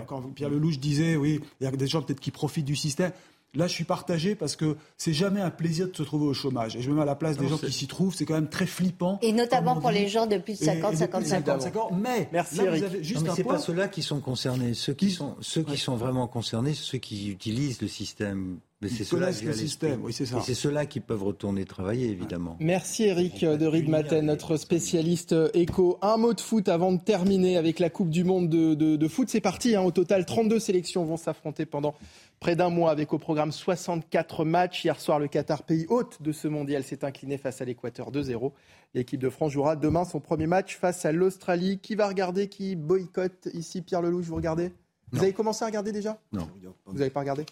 Quand 0.07 0.23
Pierre 0.35 0.51
Lelouch 0.51 0.79
disait, 0.79 1.17
oui, 1.17 1.41
il 1.61 1.65
y 1.65 1.67
a 1.67 1.71
des 1.71 1.87
gens 1.87 2.03
peut-être 2.03 2.21
qui 2.21 2.31
profitent 2.31 2.65
du 2.65 2.77
système. 2.77 3.13
Là, 3.55 3.67
je 3.67 3.73
suis 3.73 3.85
partagé 3.85 4.35
parce 4.35 4.55
que 4.55 4.77
c'est 4.99 5.15
jamais 5.15 5.41
un 5.41 5.51
plaisir 5.51 5.89
de 5.89 5.97
se 5.97 6.03
trouver 6.03 6.27
au 6.27 6.35
chômage. 6.35 6.77
Et 6.77 6.83
je 6.83 6.91
me 6.91 6.97
mets 6.97 7.03
à 7.03 7.07
la 7.07 7.15
place 7.15 7.39
des 7.39 7.49
gens 7.49 7.57
qui 7.57 7.73
s'y 7.73 7.87
trouvent. 7.87 8.15
C'est 8.15 8.27
quand 8.27 8.35
même 8.35 8.51
très 8.51 8.67
flippant. 8.67 9.19
Et 9.23 9.33
notamment 9.33 9.81
pour 9.81 9.91
les 9.91 10.09
gens 10.09 10.27
de 10.27 10.37
plus 10.37 10.59
de 10.59 10.65
50, 10.65 10.97
55 10.97 11.77
ans. 11.77 11.91
Mais, 11.99 12.29
Merci, 12.33 12.57
là, 12.57 12.71
Vous 12.71 13.03
juste 13.03 13.23
mais 13.23 13.31
c'est 13.35 13.45
pas 13.45 13.59
ceux-là 13.59 13.89
qui 13.89 14.03
sont 14.03 14.21
concernés. 14.21 14.75
Ceux 14.75 14.93
qui 14.93 15.11
sont, 15.11 15.37
ceux 15.41 15.63
qui 15.63 15.79
sont 15.79 15.97
vraiment 15.97 16.27
concernés, 16.27 16.75
ceux 16.75 16.99
qui 16.99 17.31
utilisent 17.31 17.81
le 17.81 17.89
système 17.89 18.59
Mais 18.83 18.91
c'est 18.91 19.05
ceux-là 19.05 19.31
le 19.31 19.53
système, 19.55 20.05
oui, 20.05 20.13
c'est 20.13 20.27
ça. 20.27 20.37
Et 20.37 20.41
c'est 20.43 20.55
ceux-là 20.55 20.85
qui 20.85 21.01
peuvent 21.01 21.23
retourner 21.23 21.65
travailler, 21.65 22.11
évidemment. 22.11 22.59
Merci 22.61 23.05
Eric 23.05 23.43
de 23.43 23.67
Riedmaten, 23.67 24.27
notre 24.27 24.59
spécialiste 24.59 25.35
éco. 25.55 25.99
Un 26.03 26.19
mot 26.19 26.35
de 26.35 26.41
foot 26.43 26.69
avant 26.69 26.93
de 26.93 27.01
terminer 27.01 27.57
avec 27.57 27.79
la 27.79 27.89
Coupe 27.89 28.11
du 28.11 28.23
Monde 28.23 28.51
de, 28.51 29.09
foot. 29.09 29.31
C'est 29.31 29.41
parti, 29.41 29.75
hein. 29.77 29.83
au 29.83 29.93
total, 29.93 30.27
32 30.27 30.59
sélections 30.59 31.07
vont 31.07 31.17
s'affronter 31.17 31.65
pendant 31.65 31.95
près 32.39 32.55
d'un 32.55 32.69
mois 32.69 32.91
avec 32.91 33.15
au 33.15 33.19
programme 33.19 33.51
64 33.51 34.45
matchs. 34.45 34.85
Hier 34.85 35.01
soir, 35.01 35.19
le 35.19 35.29
Qatar, 35.29 35.63
pays 35.63 35.87
hôte 35.89 36.21
de 36.21 36.33
ce 36.33 36.47
mondial, 36.47 36.85
s'est 36.85 37.03
incliné 37.03 37.39
face 37.39 37.63
à 37.63 37.65
l'Équateur 37.65 38.13
2-0. 38.13 38.53
L'équipe 38.93 39.21
de 39.21 39.31
France 39.31 39.53
jouera 39.53 39.77
demain 39.77 40.05
son 40.05 40.21
premier 40.21 40.47
match 40.47 40.77
face 40.77 41.07
à 41.07 41.13
l'Australie. 41.13 41.79
Qui 41.79 41.95
va 41.95 42.09
regarder 42.09 42.49
Qui 42.49 42.77
boycotte 42.77 43.49
ici 43.55 43.81
Pierre 43.81 44.03
Lelouch, 44.03 44.27
vous 44.27 44.37
regardez? 44.37 44.71
Vous 45.13 45.23
avez 45.23 45.33
commencé 45.33 45.63
à 45.63 45.67
regarder 45.67 45.93
déjà? 45.93 46.21
Non. 46.33 46.47
Vous 46.85 46.99
n'avez 46.99 47.11
pas 47.11 47.21
regardé? 47.21 47.47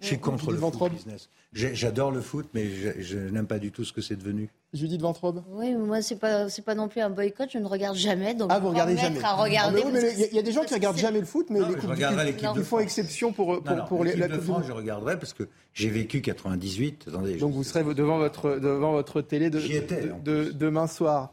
Je 0.00 0.06
suis 0.06 0.18
contre 0.18 0.52
le 0.52 0.58
foot 0.58 0.92
business. 0.92 1.28
J'adore 1.52 2.10
le 2.10 2.22
foot, 2.22 2.46
mais 2.54 2.66
je, 3.00 3.18
n'aime 3.18 3.46
pas 3.46 3.58
du 3.58 3.72
tout 3.72 3.84
ce 3.84 3.92
que 3.92 4.00
c'est 4.00 4.16
devenu. 4.16 4.48
Judith 4.72 5.02
Ventrobe 5.02 5.42
Oui, 5.50 5.74
moi, 5.74 6.00
c'est 6.00 6.16
pas, 6.16 6.46
pas 6.64 6.74
non 6.74 6.88
plus 6.88 7.02
un 7.02 7.10
boycott, 7.10 7.50
je 7.52 7.58
ne 7.58 7.66
regarde 7.66 7.96
jamais. 7.96 8.34
Donc 8.34 8.50
ah, 8.50 8.58
vous 8.58 8.70
regardez 8.70 8.96
jamais 8.96 9.22
à 9.22 9.34
regarder. 9.34 9.82
Il 10.30 10.34
y, 10.34 10.38
a 10.38 10.42
des 10.42 10.52
gens 10.52 10.64
qui 10.64 10.72
regardent 10.72 10.96
jamais 10.96 11.20
le 11.20 11.26
foot, 11.26 11.48
mais 11.50 11.60
non, 11.60 11.68
les 11.68 12.34
ils 12.56 12.64
font 12.64 12.78
exception 12.78 13.32
pour, 13.32 13.62
pour, 13.62 13.84
pour 13.84 14.04
les, 14.04 14.16
la 14.16 14.28
de 14.28 14.38
France, 14.38 14.64
je 14.66 14.72
regarderai 14.72 15.18
parce 15.18 15.34
que 15.34 15.48
j'ai 15.74 15.90
vécu 15.90 16.22
98. 16.22 17.04
Attendez, 17.08 17.36
donc 17.36 17.52
vous 17.52 17.64
serez 17.64 17.82
devant 17.94 18.16
votre, 18.16 18.58
devant 18.58 18.92
votre 18.92 19.20
télé 19.20 19.50
de, 19.50 19.60
de, 20.24 20.52
demain 20.52 20.86
soir. 20.86 21.32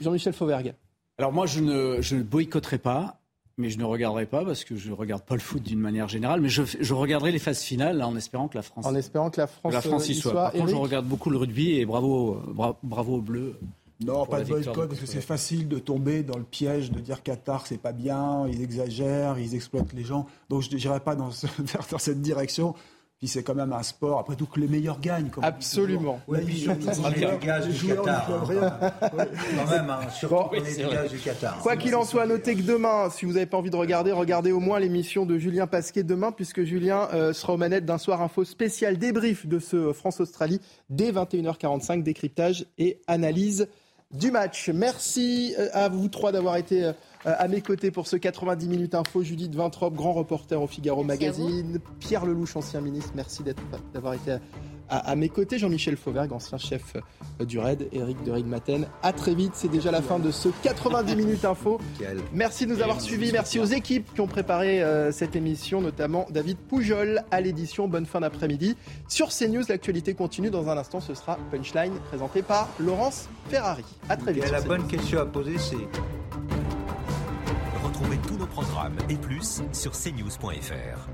Jean-Michel 0.00 0.32
Fauvergue. 0.32 0.74
Alors 1.18 1.32
moi, 1.32 1.46
je 1.46 1.60
ne, 1.60 2.00
je 2.00 2.14
ne 2.14 2.22
boycotterai 2.22 2.78
pas 2.78 3.17
mais 3.58 3.70
je 3.70 3.78
ne 3.78 3.84
regarderai 3.84 4.26
pas 4.26 4.44
parce 4.44 4.64
que 4.64 4.76
je 4.76 4.88
ne 4.88 4.94
regarde 4.94 5.22
pas 5.22 5.34
le 5.34 5.40
foot 5.40 5.62
d'une 5.62 5.80
manière 5.80 6.08
générale. 6.08 6.40
Mais 6.40 6.48
je, 6.48 6.62
je, 6.80 6.94
regarderai 6.94 7.32
les 7.32 7.38
phases 7.38 7.60
finales 7.60 8.02
en 8.02 8.16
espérant 8.16 8.48
que 8.48 8.56
la 8.56 8.62
France, 8.62 8.86
en 8.86 8.94
espérant 8.94 9.30
que 9.30 9.40
la 9.40 9.46
France, 9.46 9.72
la 9.72 9.80
France 9.80 10.08
y 10.08 10.14
soit. 10.14 10.32
Par 10.32 10.52
contre, 10.52 10.68
je 10.68 10.74
regarde 10.74 11.06
beaucoup 11.06 11.30
le 11.30 11.38
rugby 11.38 11.72
et 11.72 11.84
bravo, 11.84 12.40
bravo 12.82 13.16
aux 13.16 13.20
Bleus. 13.20 13.56
Non, 14.00 14.26
pas 14.26 14.42
de 14.42 14.48
boycott, 14.48 14.88
parce 14.88 15.00
que 15.00 15.06
c'est 15.06 15.20
facile 15.20 15.66
de 15.66 15.78
tomber 15.78 16.22
dans 16.22 16.38
le 16.38 16.44
piège 16.44 16.92
de 16.92 17.00
dire 17.00 17.22
Qatar, 17.22 17.66
c'est 17.66 17.78
pas 17.78 17.92
bien, 17.92 18.46
ils 18.46 18.62
exagèrent, 18.62 19.38
ils 19.40 19.56
exploitent 19.56 19.92
les 19.92 20.04
gens. 20.04 20.26
Donc 20.48 20.62
je 20.62 20.74
n'irai 20.74 21.00
pas 21.00 21.16
dans, 21.16 21.30
dans 21.90 21.98
cette 21.98 22.22
direction. 22.22 22.74
Puis 23.18 23.26
c'est 23.26 23.42
quand 23.42 23.56
même 23.56 23.72
un 23.72 23.82
sport, 23.82 24.20
après 24.20 24.36
tout, 24.36 24.46
que 24.46 24.60
les 24.60 24.68
meilleurs 24.68 25.00
gagnent. 25.00 25.30
Absolument. 25.42 26.20
Oui, 26.28 26.38
puis 26.46 26.56
surtout 26.56 26.86
les 27.16 27.44
gaz 27.44 27.66
du 27.66 27.88
Qatar. 27.88 28.30
Hein. 28.30 28.80
Quand 29.10 29.70
même, 29.70 29.90
hein, 29.90 30.08
surtout 30.10 30.54
les 30.54 30.84
gaz 30.84 31.10
du 31.10 31.18
Qatar. 31.18 31.58
Quoi 31.58 31.76
qu'il 31.76 31.96
en 31.96 32.04
soit, 32.04 32.26
notez 32.26 32.54
que 32.54 32.62
demain, 32.62 33.10
si 33.10 33.26
vous 33.26 33.32
n'avez 33.32 33.46
pas 33.46 33.56
envie 33.56 33.70
de 33.70 33.76
regarder, 33.76 34.12
regardez 34.12 34.52
au 34.52 34.60
moins 34.60 34.78
l'émission 34.78 35.26
de 35.26 35.36
Julien 35.36 35.66
Pasquet 35.66 36.04
demain, 36.04 36.30
puisque 36.30 36.62
Julien 36.62 37.08
euh, 37.12 37.32
sera 37.32 37.54
aux 37.54 37.56
manettes 37.56 37.84
d'un 37.84 37.98
soir 37.98 38.22
info 38.22 38.44
spécial 38.44 38.98
débrief 38.98 39.48
de 39.48 39.58
ce 39.58 39.92
France-Australie 39.92 40.60
dès 40.88 41.10
21h45, 41.10 42.04
décryptage 42.04 42.66
et 42.78 43.00
analyse 43.08 43.66
du 44.12 44.30
match. 44.30 44.70
Merci 44.70 45.54
euh, 45.58 45.68
à 45.72 45.88
vous 45.88 46.08
trois 46.08 46.32
d'avoir 46.32 46.56
été 46.56 46.84
euh, 46.84 46.92
à 47.24 47.48
mes 47.48 47.60
côtés 47.60 47.90
pour 47.90 48.06
ce 48.06 48.16
90 48.16 48.68
minutes 48.68 48.94
info. 48.94 49.22
Judith 49.22 49.54
Vintrop, 49.54 49.94
grand 49.94 50.12
reporter 50.12 50.60
au 50.60 50.66
Figaro 50.66 51.04
Magazine. 51.04 51.78
Pierre 52.00 52.24
Lelouch, 52.24 52.56
ancien 52.56 52.80
ministre, 52.80 53.12
merci 53.14 53.42
d'avoir 53.92 54.14
été 54.14 54.36
à, 54.88 55.16
mes 55.16 55.28
côtés. 55.28 55.58
Jean-Michel 55.58 55.96
Fauvergue, 55.96 56.32
ancien 56.32 56.58
chef 56.58 56.96
euh, 57.40 57.44
du 57.44 57.58
RAID. 57.58 57.88
Eric 57.92 58.22
de 58.24 58.42
Maten. 58.42 58.86
À 59.02 59.12
très 59.12 59.34
vite. 59.34 59.52
C'est 59.54 59.68
déjà 59.68 59.90
la 59.90 60.02
fin 60.02 60.18
de 60.18 60.30
ce 60.30 60.48
90 60.62 61.16
minutes 61.16 61.44
info. 61.44 61.78
Merci 62.32 62.66
de 62.66 62.74
nous 62.74 62.82
avoir 62.82 63.00
suivis. 63.00 63.32
Merci 63.32 63.58
aux 63.58 63.64
équipes 63.64 64.12
qui 64.14 64.20
ont 64.20 64.26
préparé 64.26 64.82
cette 65.12 65.36
émission, 65.36 65.80
notamment 65.80 66.26
David 66.30 66.58
Poujol 66.58 67.22
à 67.30 67.40
l'édition. 67.40 67.88
Bonne 67.88 68.06
fin 68.06 68.20
d'après-midi. 68.20 68.76
Sur 69.08 69.28
CNews, 69.28 69.62
l'actualité 69.68 70.14
continue. 70.14 70.50
Dans 70.50 70.68
un 70.68 70.76
instant, 70.76 71.00
ce 71.00 71.14
sera 71.14 71.38
Punchline 71.50 71.94
présenté 72.08 72.42
par 72.42 72.68
Laurence 72.78 73.28
Ferrari. 73.48 73.84
À 74.08 74.16
très 74.16 74.32
vite. 74.32 74.50
la 74.50 74.60
bonne 74.60 74.86
question 74.86 75.20
à 75.20 75.26
poser, 75.26 75.58
c'est 75.58 75.76
Retrouvez 77.82 78.18
tous 78.26 78.36
nos 78.36 78.46
programmes 78.46 78.96
et 79.08 79.16
plus 79.16 79.62
sur 79.72 79.92
cnews.fr. 79.92 81.08